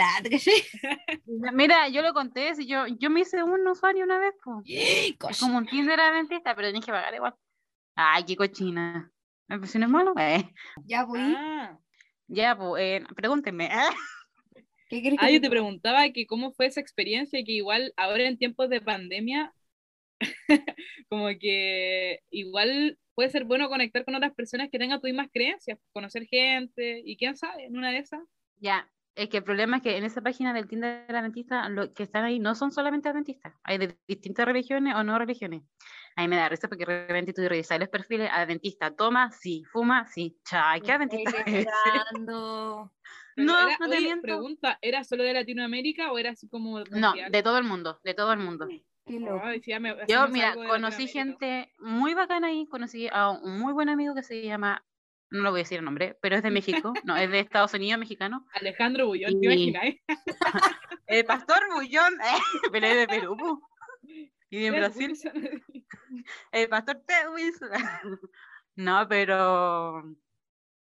Mira, 1.53 1.89
yo 1.89 2.03
lo 2.03 2.13
conté, 2.13 2.55
si 2.55 2.67
yo, 2.67 2.87
yo 2.87 3.11
me 3.11 3.21
hice 3.21 3.43
un 3.43 3.67
usuario 3.67 4.05
una 4.05 4.19
vez, 4.19 4.35
po. 4.45 4.63
Es 4.67 5.17
Cosh. 5.19 5.41
como 5.41 5.59
un 5.59 5.67
Tinder 5.67 5.99
adventista, 5.99 6.55
pero 6.55 6.69
tenés 6.69 6.85
que 6.85 6.93
pagar 6.93 7.13
igual. 7.15 7.35
Ay, 7.97 8.25
qué 8.25 8.37
cochina. 8.37 9.11
¿Me 9.49 9.67
si 9.67 9.79
no 9.81 9.87
es 9.87 9.91
malo? 9.91 10.15
Eh. 10.19 10.49
Ya 10.85 11.05
voy. 11.05 11.21
Ah, 11.37 11.77
Ya, 12.29 12.57
pues, 12.57 12.81
eh, 12.83 13.05
pregúntenme. 13.17 13.69
¿Qué 14.91 15.01
crees 15.01 15.18
ah, 15.20 15.30
yo 15.30 15.41
te 15.41 15.49
preguntaba 15.49 16.11
que 16.11 16.26
cómo 16.26 16.51
fue 16.51 16.66
esa 16.66 16.80
experiencia, 16.80 17.45
que 17.45 17.53
igual 17.53 17.93
ahora 17.97 18.26
en 18.26 18.36
tiempos 18.36 18.68
de 18.68 18.80
pandemia, 18.80 19.55
como 21.09 21.28
que 21.38 22.18
igual 22.30 22.99
puede 23.14 23.30
ser 23.30 23.45
bueno 23.45 23.68
conectar 23.68 24.05
con 24.05 24.16
otras 24.16 24.34
personas 24.34 24.68
que 24.68 24.80
tengan 24.80 25.01
tus 25.01 25.09
mismas 25.09 25.28
creencias, 25.32 25.78
conocer 25.93 26.26
gente, 26.26 27.03
y 27.05 27.16
quién 27.16 27.36
sabe, 27.36 27.66
en 27.66 27.76
una 27.76 27.93
de 27.93 27.99
esas. 27.99 28.20
Ya, 28.57 28.91
es 29.14 29.28
que 29.28 29.36
el 29.36 29.45
problema 29.45 29.76
es 29.76 29.82
que 29.84 29.97
en 29.97 30.03
esa 30.03 30.22
página 30.22 30.53
del 30.53 30.66
Tinder 30.66 31.05
adventista, 31.09 31.68
los 31.68 31.91
que 31.91 32.03
están 32.03 32.24
ahí 32.24 32.41
no 32.41 32.57
son 32.57 32.72
solamente 32.72 33.09
adventistas, 33.09 33.55
hay 33.62 33.78
de 33.78 33.97
distintas 34.09 34.45
religiones 34.45 34.97
o 34.97 35.05
no 35.05 35.16
religiones. 35.20 35.62
A 36.17 36.23
mí 36.23 36.29
me 36.29 36.37
da 36.37 36.49
risa 36.49 36.69
porque 36.69 36.85
de 36.85 37.07
repente 37.07 37.33
tú 37.33 37.43
revisas 37.49 37.79
los 37.79 37.89
perfiles, 37.89 38.29
adventista, 38.33 38.95
toma, 38.95 39.31
sí, 39.31 39.63
fuma, 39.73 40.07
sí, 40.07 40.39
chay, 40.45 40.81
¿qué 40.81 40.93
adventista 40.93 41.31
Estoy 41.39 41.55
es? 41.61 41.67
No, 43.37 43.59
era- 43.59 43.77
no 43.79 43.89
te 43.89 43.97
oye, 43.97 44.01
miento. 44.07 44.23
Pregunta, 44.23 44.79
¿era 44.83 45.05
solo 45.05 45.23
de 45.23 45.33
Latinoamérica 45.33 46.13
o 46.13 46.19
era 46.19 46.31
así 46.31 46.49
como 46.49 46.81
No, 46.91 47.15
de 47.31 47.43
todo 47.43 47.59
el 47.59 47.65
mundo, 47.65 48.01
de 48.05 48.15
todo 48.15 48.33
el 48.33 48.39
mundo. 48.41 48.67
Ay, 49.43 49.61
sí, 49.63 49.73
me- 49.81 49.97
Yo, 50.07 50.29
mira, 50.29 50.55
conocí 50.55 51.07
gente 51.09 51.73
muy 51.79 52.15
bacana 52.15 52.49
ahí, 52.49 52.67
conocí 52.67 53.09
a 53.11 53.31
un 53.31 53.59
muy 53.59 53.73
buen 53.73 53.89
amigo 53.89 54.15
que 54.15 54.23
se 54.23 54.43
llama, 54.43 54.85
no 55.31 55.43
lo 55.43 55.51
voy 55.51 55.61
a 55.61 55.63
decir 55.63 55.79
el 55.79 55.85
nombre, 55.85 56.19
pero 56.21 56.37
es 56.37 56.43
de 56.43 56.51
México, 56.51 56.93
no, 57.05 57.17
es 57.17 57.31
de 57.31 57.41
Estados 57.41 57.73
Unidos, 57.75 57.99
mexicano. 57.99 58.47
Alejandro 58.53 59.07
Bullón, 59.07 59.41
¿te 59.41 59.47
Y- 59.47 59.69
imaginas? 59.69 59.95
El 61.07 61.25
pastor 61.25 61.59
Bullón, 61.75 62.15
pero 62.71 62.87
es 62.87 62.97
de 62.97 63.09
Perú. 63.09 63.61
Y 64.51 64.67
en 64.67 64.75
Brasil, 64.75 65.11
Wilson. 65.11 65.33
el 66.53 66.69
pastor 66.69 67.03
Ted 67.07 67.31
Wilson. 67.33 67.71
No, 68.77 69.07
pero 69.09 70.01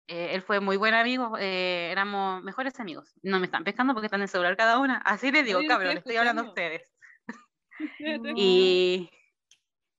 eh, 0.07 0.29
él 0.33 0.41
fue 0.41 0.59
muy 0.59 0.77
buen 0.77 0.93
amigo, 0.93 1.37
eh, 1.37 1.91
éramos 1.91 2.43
mejores 2.43 2.79
amigos. 2.79 3.13
No 3.21 3.39
me 3.39 3.45
están 3.45 3.63
pescando 3.63 3.93
porque 3.93 4.07
están 4.07 4.19
en 4.19 4.23
el 4.23 4.29
celular 4.29 4.57
cada 4.57 4.79
una. 4.79 4.97
Así 4.97 5.31
les 5.31 5.45
digo, 5.45 5.59
Oye, 5.59 5.67
cabrón, 5.67 5.87
estoy 5.89 5.93
le 5.95 5.99
estoy 5.99 6.15
hablando 6.17 6.41
a 6.41 6.45
ustedes. 6.47 6.91
Y, 8.35 9.09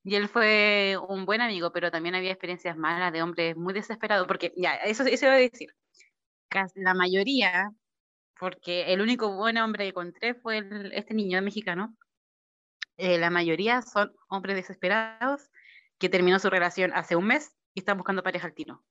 y 0.03 0.15
él 0.17 0.29
fue 0.29 0.99
un 1.09 1.25
buen 1.25 1.41
amigo, 1.41 1.73
pero 1.73 1.91
también 1.91 2.15
había 2.15 2.33
experiencias 2.33 2.77
malas 2.77 3.13
de 3.13 3.23
hombres 3.23 3.57
muy 3.57 3.73
desesperados, 3.73 4.27
porque 4.27 4.53
ya, 4.57 4.75
eso, 4.75 5.05
eso 5.05 5.27
iba 5.27 5.35
a 5.35 5.39
decir. 5.39 5.69
La 6.75 6.95
mayoría, 6.95 7.71
porque 8.39 8.93
el 8.93 9.01
único 9.01 9.35
buen 9.37 9.59
hombre 9.59 9.85
que 9.85 9.91
encontré 9.91 10.35
fue 10.35 10.59
el- 10.59 10.93
este 10.93 11.15
niño 11.15 11.41
mexicano, 11.43 11.97
eh, 12.99 13.19
la 13.19 13.31
mayoría 13.31 13.81
son 13.83 14.15
hombres 14.29 14.57
desesperados 14.57 15.51
que 15.99 16.09
terminó 16.09 16.39
su 16.39 16.51
relación 16.51 16.93
hace 16.95 17.17
un 17.17 17.27
mes 17.27 17.57
y 17.75 17.81
están 17.81 17.97
buscando 17.97 18.23
pareja 18.23 18.47
al 18.47 18.55
tiro. 18.55 18.85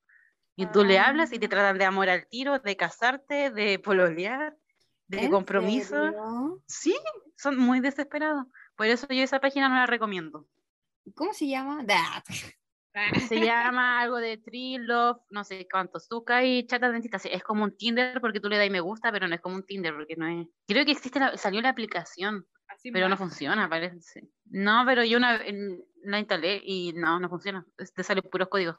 Y 0.56 0.66
tú 0.66 0.84
le 0.84 0.98
hablas 0.98 1.32
y 1.34 1.38
te 1.40 1.48
tratan 1.48 1.78
de 1.78 1.86
amor 1.86 2.10
al 2.10 2.28
tiro, 2.28 2.58
de 2.58 2.76
casarte, 2.76 3.52
de 3.52 3.78
pololear, 3.78 4.58
de 5.08 5.26
¿En 5.26 5.30
compromiso. 5.32 5.96
serio? 5.96 6.64
Sí, 6.66 6.96
son 7.36 7.58
muy 7.58 7.80
desesperados. 7.80 8.46
Por 8.76 8.88
eso 8.88 9.06
yo 9.10 9.22
esa 9.24 9.40
página 9.40 9.70
no 9.70 9.76
la 9.76 9.86
recomiendo. 9.86 10.48
¿Cómo 11.16 11.32
se 11.34 11.48
llama? 11.48 11.86
Ah, 11.88 12.24
Se 13.28 13.40
llama 13.40 14.00
algo 14.02 14.18
de 14.18 14.38
Tree 14.38 14.80
Love, 14.80 15.22
no 15.30 15.44
sé 15.44 15.68
cuánto, 15.72 16.00
Zuka 16.00 16.44
y 16.44 16.66
Chata 16.66 16.90
Dentista. 16.92 17.18
Es 17.30 17.44
como 17.44 17.64
un 17.64 17.78
Tinder 17.78 18.20
porque 18.20 18.40
tú 18.40 18.50
le 18.50 18.58
das 18.58 18.70
me 18.72 18.80
gusta, 18.80 19.12
pero 19.12 19.28
no 19.28 19.36
es 19.36 19.42
como 19.42 19.56
un 19.56 19.64
Tinder 19.66 19.94
porque 19.94 20.16
no 20.16 20.28
es. 20.28 20.48
Creo 20.68 20.84
que 20.84 20.92
existe 20.94 21.20
la- 21.20 21.38
salió 21.38 21.62
la 21.62 21.70
aplicación, 21.70 22.48
pero 22.92 23.10
no 23.10 23.18
funciona, 23.18 23.70
parece. 23.70 24.30
No, 24.46 24.84
pero 24.86 25.04
yo 25.04 25.18
una, 25.18 25.40
la 26.04 26.20
instalé 26.20 26.62
y 26.64 26.94
no, 26.94 27.20
no 27.20 27.30
funciona. 27.30 27.66
Te 27.96 28.04
salen 28.04 28.24
puros 28.30 28.48
códigos. 28.50 28.78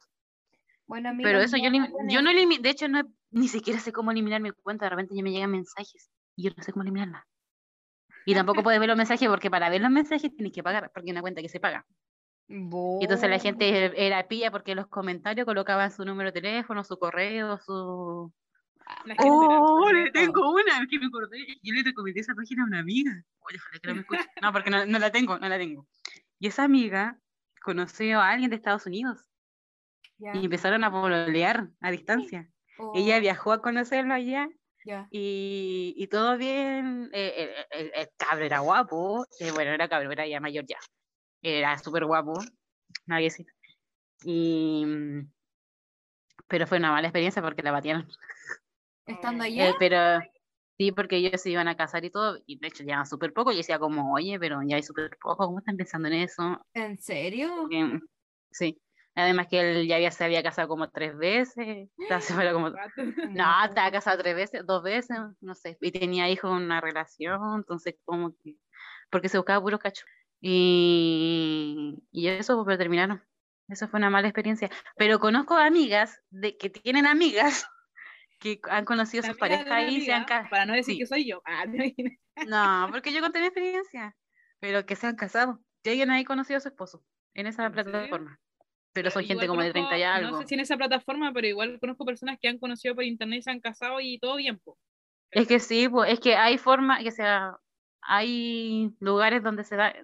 Bueno, 0.86 1.10
Pero 1.10 1.38
amigos, 1.38 1.44
eso 1.44 1.56
yo, 1.56 1.64
yo 2.08 2.22
no 2.22 2.30
eso. 2.30 2.38
elimi- 2.38 2.60
de 2.60 2.70
hecho 2.70 2.88
no 2.88 3.02
ni 3.30 3.48
siquiera 3.48 3.78
sé 3.78 3.92
cómo 3.92 4.10
eliminar 4.10 4.40
mi 4.40 4.50
cuenta, 4.52 4.86
de 4.86 4.90
repente 4.90 5.14
ya 5.14 5.22
me 5.22 5.30
llegan 5.30 5.50
mensajes 5.50 6.10
y 6.34 6.44
yo 6.44 6.50
no 6.56 6.62
sé 6.62 6.72
cómo 6.72 6.82
eliminarla. 6.82 7.26
Y 8.24 8.34
tampoco 8.34 8.62
puedes 8.62 8.80
ver 8.80 8.88
los 8.88 8.96
mensajes 8.96 9.28
porque 9.28 9.50
para 9.50 9.68
ver 9.70 9.80
los 9.80 9.90
mensajes 9.90 10.34
tienes 10.34 10.52
que 10.52 10.62
pagar, 10.62 10.90
porque 10.92 11.10
es 11.10 11.12
una 11.12 11.20
cuenta 11.20 11.42
que 11.42 11.48
se 11.48 11.60
paga. 11.60 11.86
Y 12.48 13.04
entonces 13.04 13.28
la 13.30 13.38
gente 13.38 14.06
era 14.06 14.26
pilla 14.28 14.50
porque 14.50 14.74
los 14.74 14.88
comentarios 14.88 15.44
colocaban 15.46 15.90
su 15.90 16.04
número 16.04 16.32
de 16.32 16.40
teléfono, 16.40 16.82
su 16.84 16.98
correo, 16.98 17.58
su... 17.58 18.32
¡Oh, 19.18 19.90
le 19.92 20.10
tengo 20.10 20.52
una! 20.52 20.82
Es 20.82 20.88
que 20.88 20.98
me 20.98 21.06
acordé. 21.06 21.38
Yo 21.62 21.72
le 21.74 21.82
recomendé 21.82 22.20
esa 22.20 22.34
página 22.34 22.62
a 22.64 22.66
una 22.66 22.80
amiga. 22.80 23.12
Oye, 23.40 23.56
ojalá 23.58 23.78
que 23.80 23.88
no 23.88 23.94
me 23.94 24.00
escuche. 24.00 24.24
No, 24.42 24.52
porque 24.52 24.70
no, 24.70 24.86
no 24.86 24.98
la 24.98 25.10
tengo, 25.10 25.38
no 25.38 25.48
la 25.48 25.58
tengo. 25.58 25.86
Y 26.38 26.46
esa 26.48 26.64
amiga 26.64 27.18
conoció 27.62 28.20
a 28.20 28.30
alguien 28.30 28.50
de 28.50 28.56
Estados 28.56 28.86
Unidos 28.86 29.24
Ya. 30.18 30.34
y 30.36 30.44
empezaron 30.44 30.84
a 30.84 30.90
pololear 30.90 31.68
a 31.80 31.90
distancia. 31.90 32.48
Ella 32.94 33.16
Oh, 33.16 33.20
viajó 33.20 33.52
a 33.52 33.60
conocerlo 33.60 34.14
allá 34.14 34.48
ya. 34.84 35.08
y, 35.10 35.94
y 35.96 36.06
todo 36.06 36.36
bien. 36.38 37.10
eh, 37.12 37.54
el, 37.72 37.86
el- 37.86 37.92
el 37.94 38.08
cabro 38.16 38.44
era 38.44 38.60
guapo. 38.60 39.26
eh, 39.40 39.50
bueno, 39.52 39.72
era 39.72 39.88
cabro, 39.88 40.10
era 40.12 40.26
ya 40.26 40.40
mayor 40.40 40.64
ya. 40.66 40.78
Era 41.42 41.76
súper 41.78 42.04
guapo. 42.04 42.34
Nadie 43.06 43.24
decir. 43.24 43.46
Y. 44.24 44.84
mm, 44.86 45.30
Pero 46.46 46.66
fue 46.66 46.78
una 46.78 46.92
mala 46.92 47.08
experiencia 47.08 47.42
porque 47.42 47.62
la 47.62 47.72
batearon. 47.72 48.08
Estando 49.08 49.44
Eh, 49.44 49.46
allá. 49.48 49.74
pero 49.78 50.20
sí, 50.78 50.92
porque 50.92 51.16
ellos 51.16 51.40
se 51.40 51.50
iban 51.50 51.68
a 51.68 51.76
casar 51.76 52.04
y 52.04 52.10
todo. 52.10 52.38
Y 52.46 52.58
de 52.58 52.68
hecho 52.68 52.84
llevan 52.84 53.06
súper 53.06 53.32
poco. 53.32 53.52
Y 53.52 53.56
decía, 53.56 53.78
como, 53.78 54.12
oye, 54.14 54.38
pero 54.38 54.60
ya 54.66 54.76
hay 54.76 54.82
súper 54.82 55.16
poco. 55.20 55.46
¿Cómo 55.46 55.58
están 55.58 55.76
pensando 55.76 56.08
en 56.08 56.14
eso? 56.14 56.60
¿En 56.74 56.98
serio? 56.98 57.68
Em, 57.70 58.00
sí. 58.50 58.80
Además 59.14 59.48
que 59.48 59.58
él 59.60 59.88
ya 59.88 59.96
había, 59.96 60.12
se 60.12 60.24
había 60.24 60.44
casado 60.44 60.68
como 60.68 60.90
tres 60.90 61.16
veces. 61.16 61.88
como 62.54 62.70
no, 62.70 63.64
estaba 63.64 63.90
casado 63.90 64.18
tres 64.18 64.36
veces, 64.36 64.64
dos 64.64 64.80
veces, 64.84 65.18
no 65.40 65.54
sé, 65.56 65.76
y 65.80 65.90
tenía 65.90 66.30
hijos 66.30 66.52
en 66.52 66.64
una 66.66 66.80
relación, 66.80 67.40
entonces 67.56 67.96
como 68.04 68.36
que, 68.36 68.54
porque 69.10 69.28
se 69.28 69.38
buscaba 69.38 69.60
puro 69.60 69.80
cacho. 69.80 70.04
Y, 70.40 71.96
y 72.12 72.28
eso, 72.28 72.64
pero 72.64 72.78
terminaron. 72.78 73.22
Eso 73.68 73.88
fue 73.88 73.98
una 73.98 74.08
mala 74.08 74.28
experiencia. 74.28 74.70
Pero 74.96 75.18
conozco 75.18 75.56
amigas 75.56 76.20
de 76.30 76.56
que 76.56 76.70
tienen 76.70 77.06
amigas 77.06 77.66
que 78.38 78.60
han 78.70 78.84
conocido 78.84 79.22
La 79.22 79.28
sus 79.28 79.38
parejas 79.38 79.90
y 79.90 80.02
se 80.02 80.12
han 80.12 80.24
casado. 80.24 80.50
Para 80.50 80.66
no 80.66 80.74
decir 80.74 80.94
sí. 80.94 80.98
que 81.00 81.06
soy 81.06 81.28
yo. 81.28 81.42
Ah. 81.44 81.64
No, 82.46 82.88
porque 82.92 83.12
yo 83.12 83.20
conté 83.20 83.40
mi 83.40 83.46
experiencia, 83.46 84.16
pero 84.60 84.86
que 84.86 84.94
se 84.94 85.08
han 85.08 85.16
casado. 85.16 85.60
Y 85.82 85.88
alguien 85.88 86.10
ahí 86.10 86.24
conoció 86.24 86.56
a 86.56 86.60
su 86.60 86.68
esposo 86.68 87.02
en 87.34 87.46
esa 87.46 87.68
plataforma. 87.70 88.38
Pero 88.92 89.10
son 89.10 89.24
gente 89.24 89.44
Igual 89.44 89.48
como 89.48 89.62
de 89.62 89.72
30 89.72 89.98
y 89.98 90.02
algo. 90.02 90.30
No 90.30 90.40
sé 90.40 90.46
si 90.46 90.54
en 90.54 90.60
esa 90.60 90.76
plataforma, 90.76 91.32
pero 91.32 91.46
igual 91.46 91.80
conozco 91.80 92.04
personas 92.04 92.38
que 92.40 92.48
han 92.48 92.58
conocido 92.58 92.94
por 92.94 93.04
internet 93.04 93.40
y 93.40 93.42
se 93.42 93.50
han 93.50 93.60
casado 93.60 94.00
y 94.00 94.18
todo 94.18 94.36
bien. 94.36 94.58
po. 94.58 94.78
Es 95.30 95.46
que 95.48 95.58
sí, 95.58 95.88
pues, 95.88 96.12
es 96.12 96.20
que 96.20 96.36
hay 96.36 96.58
forma, 96.58 97.02
que 97.02 97.10
sea, 97.10 97.56
hay 98.02 98.90
lugares 99.00 99.42
donde 99.42 99.64
se 99.64 99.76
da, 99.76 99.94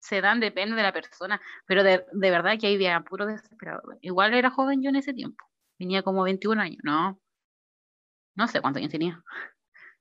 se 0.00 0.20
dan, 0.20 0.40
depende 0.40 0.76
de 0.76 0.82
la 0.82 0.92
persona, 0.92 1.40
pero 1.66 1.82
de, 1.82 2.04
de 2.12 2.30
verdad 2.30 2.58
que 2.60 2.66
ahí 2.66 2.74
había 2.74 3.00
puro 3.00 3.26
desesperado. 3.26 3.82
Igual 4.00 4.34
era 4.34 4.50
joven 4.50 4.82
yo 4.82 4.90
en 4.90 4.96
ese 4.96 5.14
tiempo, 5.14 5.44
tenía 5.78 6.02
como 6.02 6.22
21 6.22 6.60
años, 6.60 6.80
no, 6.82 7.20
no 8.38 8.48
sé 8.48 8.60
cuántos 8.62 8.80
años 8.80 8.92
tenía. 8.92 9.22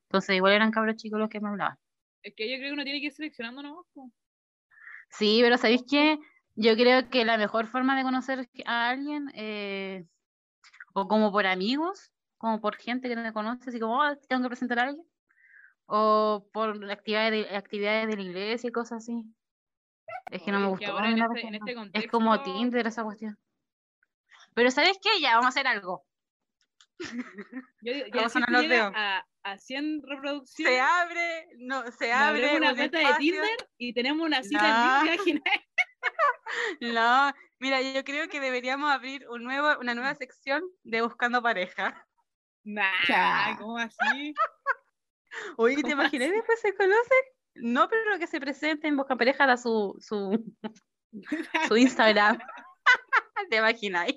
Entonces 0.04 0.36
igual 0.36 0.54
eran 0.54 0.72
cabros 0.72 0.96
chicos 0.96 1.20
los 1.20 1.30
que 1.30 1.42
me 1.42 1.50
hablaban. 1.50 1.78
Es 2.24 2.34
que 2.36 2.50
yo 2.50 2.58
creo 2.58 2.70
que 2.70 2.74
uno 2.74 2.84
tiene 2.84 3.00
que 3.00 3.08
ir 3.08 3.14
seleccionando 3.14 3.64
nomás. 3.64 3.86
Sí, 5.10 5.40
pero 5.42 5.58
¿sabéis 5.58 5.84
qué? 5.90 6.20
Yo 6.56 6.76
creo 6.76 7.10
que 7.10 7.26
la 7.26 7.38
mejor 7.38 7.68
forma 7.68 7.98
de 7.98 8.04
conocer 8.04 8.50
a 8.66 8.90
alguien, 8.90 9.32
eh, 9.36 10.06
o 10.94 11.08
como 11.08 11.32
por 11.32 11.46
amigos, 11.48 12.12
como 12.38 12.62
por 12.62 12.76
gente 12.78 13.10
que 13.10 13.16
no 13.16 13.24
te 13.24 13.34
conoce, 13.34 13.70
así 13.70 13.80
como, 13.80 14.00
"Oh, 14.02 14.16
tengo 14.30 14.44
que 14.44 14.50
presentar 14.50 14.80
a 14.80 14.84
alguien, 14.84 15.06
o 15.88 16.48
por 16.54 16.92
actividades 16.92 17.50
de, 17.50 17.58
actividades 17.58 18.08
de 18.08 18.18
la 18.18 18.24
iglesia 18.24 18.70
y 18.70 18.72
cosas 18.72 19.00
así. 19.04 19.24
Es 20.32 20.42
que 20.44 20.52
no 20.52 20.60
me 20.60 20.68
gustó. 20.68 20.98
en 21.00 21.20
este- 21.20 21.48
en 21.48 21.56
este 21.56 21.76
Es 21.94 22.08
como 22.08 22.42
Tinder 22.42 22.88
esa 22.88 23.04
cuestión. 23.04 23.38
Pero 24.56 24.72
¿sabes 24.72 24.98
qué? 25.02 25.22
Ya, 25.22 25.32
vamos 25.36 25.46
a 25.46 25.50
hacer 25.50 25.68
algo. 25.68 26.07
Yo, 27.82 27.93
digo, 27.93 28.08
ya 28.14 28.30
si 28.30 28.39
a 28.39 28.45
los 28.50 28.68
dedos. 28.68 28.91
a, 28.95 29.26
a 29.43 29.58
100 29.58 30.02
reproducciones, 30.04 30.74
Se 30.74 30.80
abre, 30.82 31.48
no, 31.60 31.91
se 31.91 32.12
abre 32.12 32.58
una 32.58 32.72
un 32.72 32.78
cuenta 32.78 32.98
de. 33.00 33.16
Tinder 33.18 33.70
y 33.78 33.93
tenemos 33.93 34.26
una 34.26 34.43
cita 34.43 35.04
No. 35.04 35.12
en 35.12 35.18
página. 35.18 35.41
No, 36.80 37.34
mira, 37.60 37.82
yo 37.82 38.04
creo 38.06 38.30
que 38.30 38.39
deberíamos 38.39 38.89
abrir 38.89 39.28
un 39.30 39.43
nuevo, 39.43 39.78
una 39.80 39.93
nueva 39.93 40.16
sección 40.16 40.64
de 40.84 41.02
buscando 41.02 41.41
pareja. 41.41 42.08
Nah. 42.64 43.58
¿cómo 43.58 43.78
así? 43.78 44.34
Oye, 45.58 45.76
¿te 45.76 45.82
¿Cómo 45.82 45.93
imaginas 45.93 46.30
después 46.30 46.60
se 46.62 46.76
conocen? 46.76 47.24
No, 47.56 47.89
pero 47.89 48.18
que 48.18 48.28
se 48.28 48.39
presenten, 48.39 48.95
buscan 48.95 49.18
pareja, 49.18 49.45
da 49.45 49.58
su, 49.58 49.95
su, 50.00 50.56
su 51.68 51.78
Instagram. 51.78 52.39
¿Te 53.50 53.58
imaginas? 53.58 54.08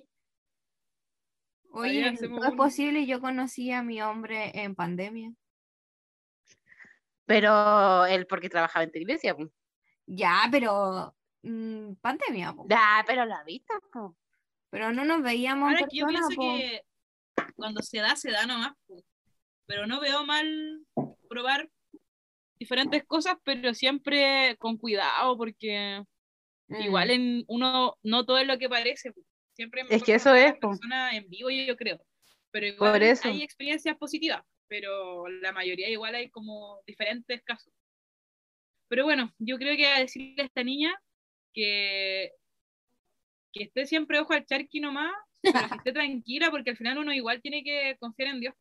Oye, 1.73 2.17
todo 2.19 2.45
es 2.45 2.55
posible. 2.55 3.07
Yo 3.07 3.21
conocí 3.21 3.71
a 3.73 3.83
mi 3.83 4.03
hombre 4.03 4.51
en 4.55 4.75
pandemia. 4.75 5.33
Pero 7.27 8.07
él 8.07 8.27
porque 8.27 8.49
trabajaba 8.49 8.85
en 8.85 8.93
tu 8.93 8.99
iglesia. 8.99 9.37
po. 9.37 9.49
Ya, 10.07 10.49
pero 10.51 11.15
mm, 11.43 11.95
pandemia, 12.01 12.53
po. 12.53 12.67
Ya, 12.69 13.05
pero 13.07 13.25
la 13.25 13.45
viste, 13.45 13.73
po. 13.93 14.17
pero 14.71 14.93
no 14.93 15.05
nos 15.05 15.23
veíamos 15.23 15.71
en 15.71 15.77
Ahora 15.77 15.89
que 15.89 15.97
yo 15.97 16.07
pienso 16.09 16.29
po. 16.35 16.43
que 16.57 16.83
cuando 17.55 17.83
se 17.83 17.99
da, 17.99 18.17
se 18.17 18.31
da 18.31 18.47
nomás. 18.47 18.73
po. 18.87 19.03
Pero 19.67 19.87
no 19.87 20.01
veo 20.01 20.25
mal 20.27 20.85
probar 21.29 21.71
diferentes 22.59 23.05
cosas, 23.05 23.37
pero 23.45 23.73
siempre 23.75 24.57
con 24.59 24.77
cuidado, 24.77 25.37
porque 25.37 26.05
Mm. 26.71 26.83
igual 26.83 27.11
en 27.11 27.45
uno 27.49 27.97
no 28.05 28.25
todo 28.25 28.39
es 28.39 28.47
lo 28.47 28.57
que 28.57 28.69
parece. 28.69 29.13
Siempre 29.55 29.85
Es 29.89 30.03
que 30.03 30.15
eso 30.15 30.35
es, 30.35 30.55
persona 30.55 31.15
en 31.17 31.29
vivo, 31.29 31.51
yo, 31.51 31.77
creo. 31.77 32.01
Pero 32.51 32.67
igual 32.67 32.93
Por 32.93 33.03
eso. 33.03 33.29
hay 33.29 33.43
experiencias 33.43 33.97
positivas, 33.97 34.43
pero 34.69 35.29
la 35.29 35.53
mayoría 35.53 35.89
igual 35.89 36.15
hay 36.15 36.31
como 36.31 36.81
diferentes 36.87 37.43
casos. 37.43 37.73
Pero 38.89 39.05
bueno, 39.05 39.33
yo 39.39 39.57
creo 39.57 39.77
que 39.77 39.87
a 39.87 40.01
decirle 40.01 40.43
a 40.43 40.47
esta 40.47 40.65
niña 40.65 40.93
que, 41.55 42.33
que 43.53 43.65
esté 43.65 43.87
siempre 43.87 44.19
ojo 44.19 44.33
al 44.33 44.47
charqui 44.47 44.81
nomás, 44.81 45.13
pero 45.43 45.69
que 45.69 45.75
esté 45.77 45.93
tranquila, 45.93 46.51
porque 46.51 46.71
al 46.71 46.77
final 46.77 46.99
uno 46.99 47.13
igual 47.13 47.41
tiene 47.41 47.63
que 47.63 47.97
confiar 48.01 48.35
en 48.35 48.41
Dios. 48.41 48.55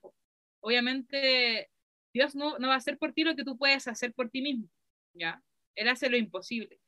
Obviamente, 0.61 1.69
Dios 2.13 2.35
no, 2.35 2.59
no 2.59 2.67
va 2.67 2.75
a 2.75 2.77
hacer 2.77 2.97
por 2.97 3.13
ti 3.13 3.23
lo 3.23 3.35
que 3.35 3.43
tú 3.43 3.57
puedes 3.57 3.87
hacer 3.87 4.13
por 4.13 4.29
ti 4.29 4.41
mismo, 4.41 4.69
¿ya? 5.13 5.41
Él 5.75 5.87
hace 5.87 6.09
lo 6.09 6.17
imposible. 6.17 6.79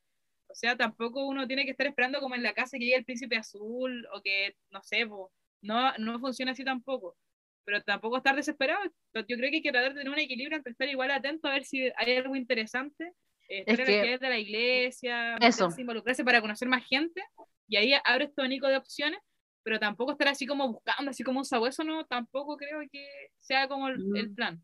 O 0.51 0.55
sea, 0.55 0.75
tampoco 0.75 1.25
uno 1.25 1.47
tiene 1.47 1.65
que 1.65 1.71
estar 1.71 1.87
esperando 1.87 2.19
como 2.19 2.35
en 2.35 2.43
la 2.43 2.53
casa 2.53 2.77
que 2.77 2.83
llegue 2.85 2.97
el 2.97 3.05
príncipe 3.05 3.37
azul 3.37 4.05
o 4.13 4.21
que, 4.21 4.55
no 4.69 4.83
sé, 4.83 5.07
po, 5.07 5.31
no, 5.61 5.93
no 5.97 6.19
funciona 6.19 6.51
así 6.51 6.63
tampoco. 6.63 7.15
Pero 7.63 7.81
tampoco 7.83 8.17
estar 8.17 8.35
desesperado. 8.35 8.81
Yo 9.13 9.23
creo 9.37 9.49
que 9.49 9.57
hay 9.57 9.61
que 9.61 9.71
tratar 9.71 9.93
de 9.93 9.99
tener 9.99 10.11
un 10.11 10.19
equilibrio 10.19 10.57
entre 10.57 10.71
estar 10.71 10.89
igual 10.89 11.11
atento 11.11 11.47
a 11.47 11.51
ver 11.51 11.63
si 11.63 11.89
hay 11.95 12.15
algo 12.17 12.35
interesante 12.35 13.13
eh, 13.47 13.63
Es 13.65 13.67
estar 13.67 13.79
en 13.81 13.85
que- 13.85 13.93
actividades 13.93 14.19
de 14.19 14.29
la 14.29 14.39
iglesia, 14.39 15.35
Eso. 15.37 15.69
involucrarse 15.77 16.23
para 16.23 16.41
conocer 16.41 16.67
más 16.67 16.85
gente, 16.85 17.21
y 17.67 17.77
ahí 17.77 17.93
abre 18.03 18.25
este 18.25 18.41
abanico 18.41 18.67
de 18.67 18.77
opciones, 18.77 19.19
pero 19.63 19.79
tampoco 19.79 20.13
estar 20.13 20.27
así 20.27 20.45
como 20.47 20.71
buscando, 20.73 21.11
así 21.11 21.23
como 21.23 21.39
un 21.39 21.45
sabueso, 21.45 21.83
no, 21.83 22.05
tampoco 22.05 22.57
creo 22.57 22.81
que 22.91 23.07
sea 23.39 23.67
como 23.67 23.87
el, 23.89 24.01
el 24.15 24.33
plan. 24.33 24.61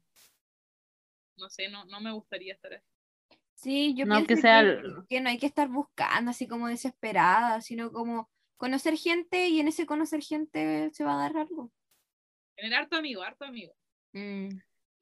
No 1.37 1.49
sé, 1.49 1.69
no, 1.69 1.85
no 1.85 2.01
me 2.01 2.11
gustaría 2.11 2.53
estar 2.53 2.73
así. 2.73 2.87
Sí, 3.57 3.95
yo 3.95 4.05
No 4.05 4.15
pienso 4.15 4.27
que 4.27 4.37
sea 4.37 4.61
no 4.61 5.29
hay 5.29 5.39
que 5.39 5.47
estar 5.47 5.67
buscando 5.67 6.29
así 6.29 6.47
como 6.47 6.67
desesperada, 6.67 7.59
sino 7.61 7.91
como 7.91 8.29
conocer 8.55 8.95
gente 8.97 9.49
y 9.49 9.59
en 9.59 9.67
ese 9.67 9.87
conocer 9.87 10.21
gente 10.21 10.91
se 10.93 11.03
va 11.03 11.15
a 11.15 11.23
dar 11.23 11.37
algo. 11.37 11.71
Tener 12.55 12.75
harto 12.75 12.95
amigo, 12.95 13.23
harto 13.23 13.45
amigo. 13.45 13.73
Mm. 14.13 14.49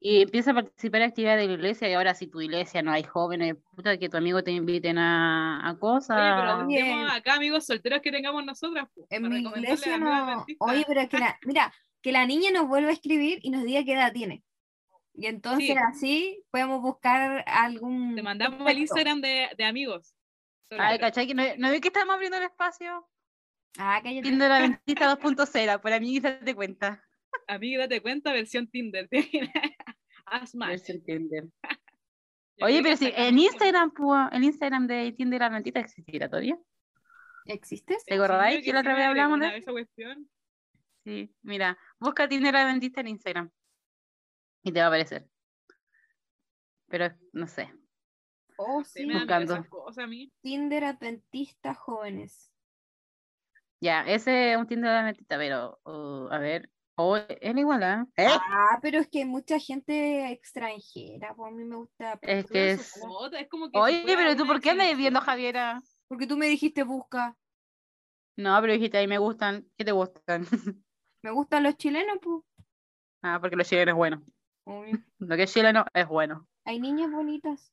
Y 0.00 0.22
empieza 0.22 0.52
a 0.52 0.54
participar 0.54 1.02
en 1.02 1.08
actividades 1.08 1.42
de 1.42 1.48
la 1.48 1.52
iglesia 1.54 1.88
y 1.90 1.92
ahora 1.92 2.14
si 2.14 2.28
tu 2.28 2.40
iglesia 2.40 2.80
no 2.80 2.92
hay 2.92 3.02
jóvenes, 3.02 3.56
puta 3.74 3.98
que 3.98 4.08
tu 4.08 4.16
amigo 4.16 4.42
te 4.42 4.52
inviten 4.52 4.96
a, 4.96 5.68
a 5.68 5.78
cosas. 5.78 6.18
Oye, 6.18 6.42
pero 6.42 6.64
busquemos 6.64 7.12
acá 7.12 7.34
amigos 7.34 7.66
solteros 7.66 8.00
que 8.00 8.10
tengamos 8.10 8.42
nosotras. 8.42 8.88
po, 8.94 9.06
En 9.10 9.28
mi 9.28 9.40
iglesia 9.40 9.98
no. 9.98 10.46
Oye, 10.60 10.84
pero 10.88 11.06
que 11.10 11.18
la, 11.18 11.38
mira, 11.44 11.74
que 12.00 12.12
la 12.12 12.24
niña 12.24 12.50
nos 12.52 12.68
vuelva 12.68 12.88
a 12.88 12.94
escribir 12.94 13.38
y 13.42 13.50
nos 13.50 13.64
diga 13.64 13.84
qué 13.84 13.92
edad 13.92 14.12
tiene. 14.14 14.42
Y 15.18 15.26
entonces 15.26 15.66
Sí. 15.68 15.74
así 15.76 16.44
podemos 16.50 16.82
buscar 16.82 17.42
algún. 17.46 18.14
Te 18.14 18.22
mandamos 18.22 18.70
el. 18.70 18.78
Instagram 18.78 19.20
de, 19.20 19.48
de 19.56 19.64
amigos. 19.64 20.14
Ay. 20.70 20.98
¿cachai? 20.98 21.32
No, 21.32 21.42
no 21.58 21.70
vi 21.70 21.80
que 21.80 21.88
estamos 21.88 22.14
abriendo 22.14 22.36
el 22.36 22.44
espacio. 22.44 23.08
Ah, 23.78 24.00
cállate. 24.02 24.28
Tinder 24.28 24.50
Adventista 24.52 25.16
2.0, 25.18 25.80
por 25.80 26.00
mí 26.00 26.20
date 26.20 26.54
cuenta. 26.54 27.02
Amigo, 27.46 27.80
date 27.82 28.02
cuenta, 28.02 28.32
versión 28.32 28.68
Tinder. 28.68 29.08
Haz 30.26 30.54
más. 30.54 30.68
Versión 30.68 31.02
Tinder. 31.02 31.44
Oye, 32.60 32.82
pero 32.82 32.96
si 32.96 33.12
en. 33.14 33.38
Instagram, 33.38 33.92
pues, 33.92 34.28
el 34.32 34.44
Instagram 34.44 34.86
de 34.86 35.12
Tinder 35.12 35.42
Adventista 35.42 35.80
existirá 35.80 36.28
todavía. 36.28 36.58
¿Existe? 37.44 37.96
¿Te 38.04 38.14
acordáis 38.14 38.64
que 38.64 38.72
la 38.72 38.80
otra 38.80 38.94
vez 38.94 39.06
hablamos 39.06 39.40
de 39.40 39.56
esa 39.56 39.70
cuestión. 39.72 40.28
Sí, 41.04 41.32
mira, 41.42 41.78
busca 42.00 42.28
Tinder 42.28 42.56
Adventista 42.56 43.00
en 43.02 43.08
Instagram 43.08 43.50
y 44.66 44.72
te 44.72 44.80
va 44.80 44.86
a 44.86 44.88
aparecer. 44.88 45.28
Pero 46.88 47.14
no 47.32 47.46
sé. 47.46 47.72
Oh, 48.58 48.82
Sí, 48.84 49.04
Buscando. 49.06 49.54
esas 49.54 49.68
cosas 49.68 50.04
a 50.04 50.06
mí. 50.08 50.32
Tinder 50.40 50.84
Adventista 50.84 51.74
Jóvenes. 51.74 52.50
Ya, 53.80 54.02
ese 54.02 54.52
es 54.52 54.58
un 54.58 54.66
Tinder 54.66 54.90
Adventista, 54.90 55.36
pero 55.38 55.78
uh, 55.84 56.28
a 56.32 56.38
ver. 56.38 56.70
Oh, 56.98 57.16
es 57.16 57.56
igual, 57.56 57.82
¿ah? 57.82 58.06
¿Eh? 58.16 58.26
Ah, 58.26 58.78
pero 58.80 58.98
es 58.98 59.08
que 59.08 59.18
hay 59.18 59.24
mucha 59.26 59.58
gente 59.58 60.32
extranjera. 60.32 61.34
Pues 61.36 61.52
a 61.52 61.54
mí 61.54 61.62
me 61.64 61.76
gusta. 61.76 62.18
Es 62.22 62.46
que 62.46 62.70
es. 62.72 62.90
foto, 62.98 63.36
es 63.36 63.48
como 63.48 63.70
que 63.70 63.78
Oye, 63.78 64.02
pero 64.06 64.34
tú, 64.34 64.46
¿por 64.46 64.60
qué 64.60 64.70
andas 64.70 64.96
viendo 64.96 65.18
a 65.20 65.22
Javiera? 65.22 65.80
Porque 66.08 66.26
tú 66.26 66.36
me 66.38 66.46
dijiste 66.46 66.82
busca. 66.84 67.36
No, 68.36 68.58
pero 68.60 68.72
dijiste 68.72 68.96
ahí 68.98 69.06
me 69.06 69.18
gustan. 69.18 69.66
¿Qué 69.76 69.84
te 69.84 69.92
gustan? 69.92 70.46
Me 71.22 71.32
gustan 71.32 71.64
los 71.64 71.76
chilenos, 71.76 72.18
pues. 72.22 72.42
ah, 73.22 73.38
porque 73.40 73.56
los 73.56 73.68
chilenos 73.68 73.92
es 73.94 73.96
bueno. 73.96 74.22
Lo 74.66 75.36
que 75.36 75.44
es 75.44 75.52
chileno 75.52 75.84
es 75.94 76.06
bueno. 76.08 76.48
Hay 76.64 76.80
niñas 76.80 77.10
bonitas. 77.10 77.72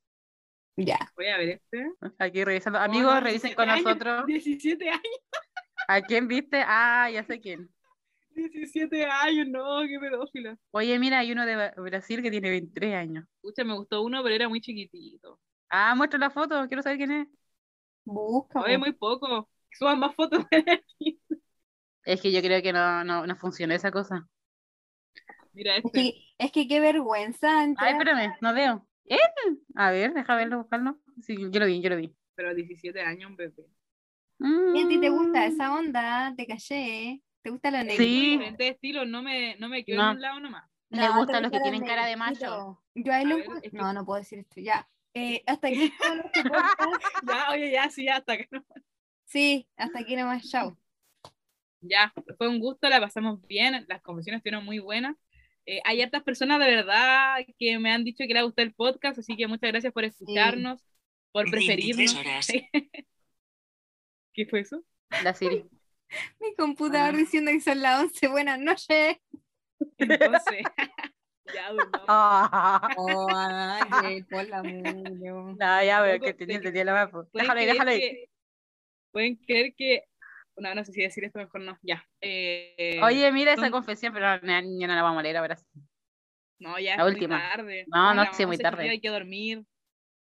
Ya. 0.75 1.11
Voy 1.15 1.27
a 1.27 1.37
ver 1.37 1.49
este. 1.49 1.91
Aquí 2.19 2.43
revisando. 2.43 2.79
Amigos, 2.79 3.21
revisen 3.21 3.49
17 3.51 3.55
con 3.55 3.69
años, 3.69 3.85
nosotros. 3.85 4.25
17 4.27 4.89
años, 4.89 5.19
¿A 5.87 6.01
quién 6.01 6.27
viste? 6.27 6.63
Ah, 6.65 7.09
ya 7.11 7.23
sé 7.23 7.39
quién. 7.39 7.69
17 8.35 9.05
años, 9.05 9.47
no, 9.47 9.81
qué 9.87 9.99
pedófila. 9.99 10.57
Oye, 10.71 10.97
mira, 10.97 11.19
hay 11.19 11.31
uno 11.31 11.45
de 11.45 11.71
Brasil 11.77 12.21
que 12.21 12.31
tiene 12.31 12.49
23 12.49 12.95
años. 12.95 13.25
Escucha, 13.35 13.63
me 13.63 13.75
gustó 13.75 14.01
uno, 14.01 14.23
pero 14.23 14.33
era 14.33 14.49
muy 14.49 14.61
chiquitito. 14.61 15.39
Ah, 15.69 15.93
muestra 15.95 16.19
la 16.19 16.31
foto, 16.31 16.67
quiero 16.67 16.81
saber 16.81 16.97
quién 16.97 17.11
es. 17.11 17.27
Busca. 18.05 18.61
Oye, 18.61 18.77
muy 18.77 18.93
poco. 18.93 19.49
Suban 19.71 19.99
más 19.99 20.15
fotos 20.15 20.45
de. 20.49 20.83
Es 22.05 22.21
que 22.21 22.31
yo 22.31 22.41
creo 22.41 22.61
que 22.61 22.73
no, 22.73 23.03
no, 23.03 23.25
no 23.25 23.35
funcionó 23.35 23.73
esa 23.73 23.91
cosa. 23.91 24.27
Mira 25.53 25.77
Es 25.77 25.85
este. 25.85 26.15
Es 26.37 26.51
que 26.51 26.67
qué 26.67 26.79
vergüenza. 26.79 27.59
Ay, 27.59 27.65
entrar- 27.65 27.91
espérame, 27.91 28.35
no 28.41 28.53
veo. 28.53 28.87
¿Él? 29.05 29.19
A 29.75 29.91
ver, 29.91 30.13
deja 30.13 30.35
verlo, 30.35 30.59
buscarlo. 30.59 30.97
Sí, 31.21 31.35
yo 31.51 31.59
lo 31.59 31.65
vi, 31.65 31.81
yo 31.81 31.89
lo 31.89 31.97
vi. 31.97 32.15
Pero 32.35 32.53
17 32.55 33.01
años, 33.01 33.29
un 33.29 33.35
bebé. 33.35 33.67
¿Y 34.39 34.81
a 34.83 34.87
ti 34.87 34.99
te 34.99 35.09
gusta 35.09 35.41
Mm. 35.41 35.51
esa 35.51 35.73
onda? 35.73 36.33
Te 36.35 36.47
callé. 36.47 37.21
¿Te 37.41 37.49
gusta 37.49 37.69
lo 37.71 37.77
negro? 37.79 38.03
Sí. 38.03 38.31
Diferentes 38.31 38.71
estilos, 38.71 39.07
no 39.07 39.21
me, 39.21 39.55
no 39.57 39.69
me 39.69 39.83
quedo 39.85 39.97
No. 40.01 40.09
en 40.11 40.15
un 40.15 40.21
lado 40.21 40.39
nomás. 40.39 40.69
No, 40.89 41.17
gustan 41.17 41.43
los 41.43 41.51
que 41.51 41.59
tienen 41.59 41.85
cara 41.85 42.05
de 42.05 42.15
macho. 42.15 42.81
Yo 42.95 43.13
ahí 43.13 43.25
lo 43.25 43.35
A 43.35 43.37
ver, 43.37 43.47
es 43.63 43.71
que- 43.71 43.77
No, 43.77 43.91
no 43.93 44.05
puedo 44.05 44.19
decir 44.19 44.39
esto. 44.39 44.61
Ya. 44.61 44.87
Eh, 45.13 45.43
hasta 45.45 45.67
aquí 45.67 45.91
podcast. 45.99 46.79
Ya, 47.27 47.49
oye, 47.51 47.71
ya, 47.71 47.89
sí, 47.89 48.07
hasta 48.07 48.37
que 48.37 48.47
no. 48.51 48.63
Sí, 49.25 49.67
hasta 49.77 49.99
aquí 49.99 50.15
nomás. 50.15 50.49
Chao. 50.49 50.77
Ya, 51.81 52.13
fue 52.37 52.47
un 52.47 52.59
gusto, 52.59 52.87
la 52.89 52.99
pasamos 53.01 53.45
bien, 53.47 53.85
las 53.89 54.01
conversaciones 54.01 54.39
estuvieron 54.39 54.63
muy 54.65 54.79
buenas. 54.79 55.15
Eh, 55.65 55.79
hay 55.85 56.01
hartas 56.01 56.23
personas 56.23 56.59
de 56.59 56.65
verdad 56.65 57.37
que 57.57 57.79
me 57.79 57.91
han 57.91 58.03
dicho 58.03 58.23
que 58.27 58.33
les 58.33 58.43
gusta 58.43 58.61
el 58.63 58.73
podcast, 58.73 59.19
así 59.19 59.35
que 59.37 59.47
muchas 59.47 59.71
gracias 59.71 59.93
por 59.93 60.03
escucharnos, 60.03 60.81
por 61.31 61.49
23 61.49 62.13
preferirnos. 62.13 62.47
¿Qué 64.33 64.45
fue 64.45 64.61
eso? 64.61 64.83
La 65.23 65.33
Siri. 65.33 65.63
Mi 66.39 66.53
computador 66.55 67.13
Ah. 67.13 67.17
diciendo 67.17 67.51
que 67.51 67.61
son 67.61 67.81
las 67.81 68.01
11. 68.01 68.27
Buenas 68.27 68.59
noches. 68.59 69.17
Entonces, 69.97 70.63
ya 71.53 71.71
durmamos. 71.71 72.05
Ah, 72.07 72.89
Oh, 72.97 73.27
Ángel, 73.29 74.25
por 74.27 74.47
la 74.47 74.61
no, 74.63 75.55
ya, 75.57 76.05
Loco, 76.05 76.25
que 76.25 76.33
tenía, 76.33 76.59
te- 76.59 76.71
tenía 76.71 76.83
la 76.85 77.09
po. 77.09 77.25
¿Pueden 77.25 77.45
Déjalo 77.47 77.59
ahí, 77.59 77.65
déjalo 77.65 77.91
ahí. 77.91 78.25
Pueden 79.11 79.35
creer 79.37 79.73
que. 79.75 80.03
No, 80.57 80.75
no 80.75 80.85
sé 80.85 80.91
si 80.91 81.01
decir 81.01 81.23
esto 81.23 81.39
mejor 81.39 81.61
no. 81.61 81.77
Ya. 81.81 82.05
Eh, 82.21 82.99
Oye, 83.03 83.31
mira 83.31 83.53
esa 83.53 83.71
confesión, 83.71 84.13
pero 84.13 84.39
no, 84.41 84.47
ya 84.79 84.87
no 84.87 84.95
la 84.95 85.01
vamos 85.01 85.19
a 85.19 85.23
leer 85.23 85.37
ahora. 85.37 85.55
sí. 85.55 85.65
No, 86.59 86.79
ya 86.79 86.95
la 86.95 87.03
es 87.07 87.13
última. 87.13 87.37
muy 87.39 87.47
tarde. 87.49 87.85
No, 87.87 88.13
no, 88.13 88.23
las 88.23 88.37
sí, 88.37 88.45
muy 88.45 88.55
11, 88.55 88.63
tarde. 88.63 88.89
Hay 88.89 89.01
que 89.01 89.09
dormir. 89.09 89.65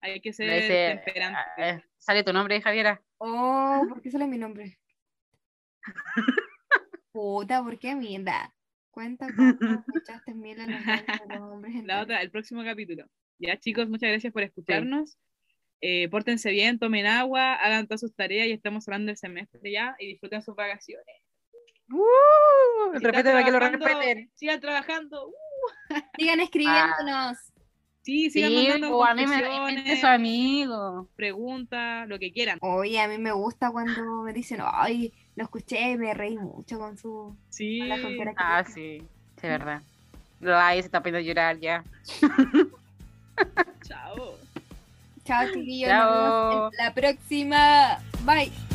Hay 0.01 0.21
que 0.21 0.33
ser 0.33 0.53
dice, 0.53 1.01
temperante. 1.05 1.39
eh, 1.59 1.85
sale 1.99 2.25
tu 2.25 2.33
nombre, 2.33 2.61
Javiera. 2.61 3.01
Oh, 3.19 3.85
¿por 3.89 4.03
qué 4.03 4.11
sale 4.11 4.27
mi 4.27 4.39
nombre? 4.39 4.79
Puta, 7.13 7.63
¿por 7.63 7.79
qué 7.79 7.95
mierda? 7.95 8.55
Cuenta 8.91 9.27
cómo 9.37 9.85
echaste 9.97 10.35
miel 10.35 10.61
en 10.61 10.73
los 10.73 11.41
hombres 11.41 11.85
la 11.85 12.03
otra, 12.03 12.21
el 12.23 12.31
próximo 12.31 12.65
capítulo. 12.65 13.07
Ya, 13.39 13.59
chicos, 13.59 13.89
muchas 13.89 14.11
gracias 14.11 14.33
por 14.33 14.43
escucharnos. 14.43 15.19
Eh, 15.85 16.09
pórtense 16.11 16.51
bien, 16.53 16.79
tomen 16.79 17.07
agua, 17.07 17.55
hagan 17.55 17.87
todas 17.89 18.01
sus 18.01 18.15
tareas 18.15 18.47
y 18.47 18.53
estamos 18.53 18.87
hablando 18.87 19.09
del 19.09 19.17
semestre 19.17 19.61
ya 19.71 19.97
y 19.99 20.07
disfruten 20.07 20.41
sus 20.41 20.55
vacaciones. 20.55 21.17
Uh, 21.91 22.95
Si 22.95 23.01
que 23.01 23.51
lo 23.51 23.59
trabajando, 23.59 23.87
respeten. 23.89 24.31
Sigan 24.37 24.61
trabajando. 24.61 25.27
Uh, 25.29 25.33
Sigan 26.17 26.39
escribiéndonos. 26.41 27.37
sí, 28.03 28.31
sigan 28.31 28.51
Sí, 28.51 28.57
mandando 28.69 28.91
po, 28.91 29.05
a 29.05 29.15
mí 29.15 29.27
me 29.27 30.01
su 30.01 30.07
amigo. 30.07 31.09
preguntas, 31.17 32.09
lo 32.09 32.19
que 32.21 32.33
quieran. 32.33 32.59
Oye, 32.63 33.01
a 33.01 33.09
mí 33.09 33.19
me 33.19 33.33
gusta 33.33 33.73
cuando 33.73 34.23
me 34.23 34.33
dicen, 34.33 34.61
ay, 34.65 35.13
lo 35.35 35.43
escuché 35.45 35.91
y 35.91 35.97
me 35.99 36.15
reí 36.15 36.39
mucho 36.39 36.79
con 36.79 36.97
su... 36.97 37.37
Sí. 37.51 37.81
con 37.81 37.89
la 37.89 38.01
tontera 38.01 38.31
que 38.33 38.37
Ah, 38.39 38.63
dice". 38.63 38.73
sí, 38.75 39.07
de 39.43 39.49
verdad. 39.49 39.83
Ay, 40.47 40.81
se 40.81 40.87
está 40.87 41.01
poniendo 41.01 41.19
a 41.19 41.23
llorar 41.23 41.59
ya. 41.59 41.85
Chao. 43.87 44.39
Chao, 45.25 45.47
chiquillos. 45.53 45.91
Nos 45.91 46.05
vemos 46.05 46.31
Chao. 46.31 46.71
en 46.73 46.85
la 46.85 46.95
próxima. 46.95 47.99
Bye. 48.25 48.72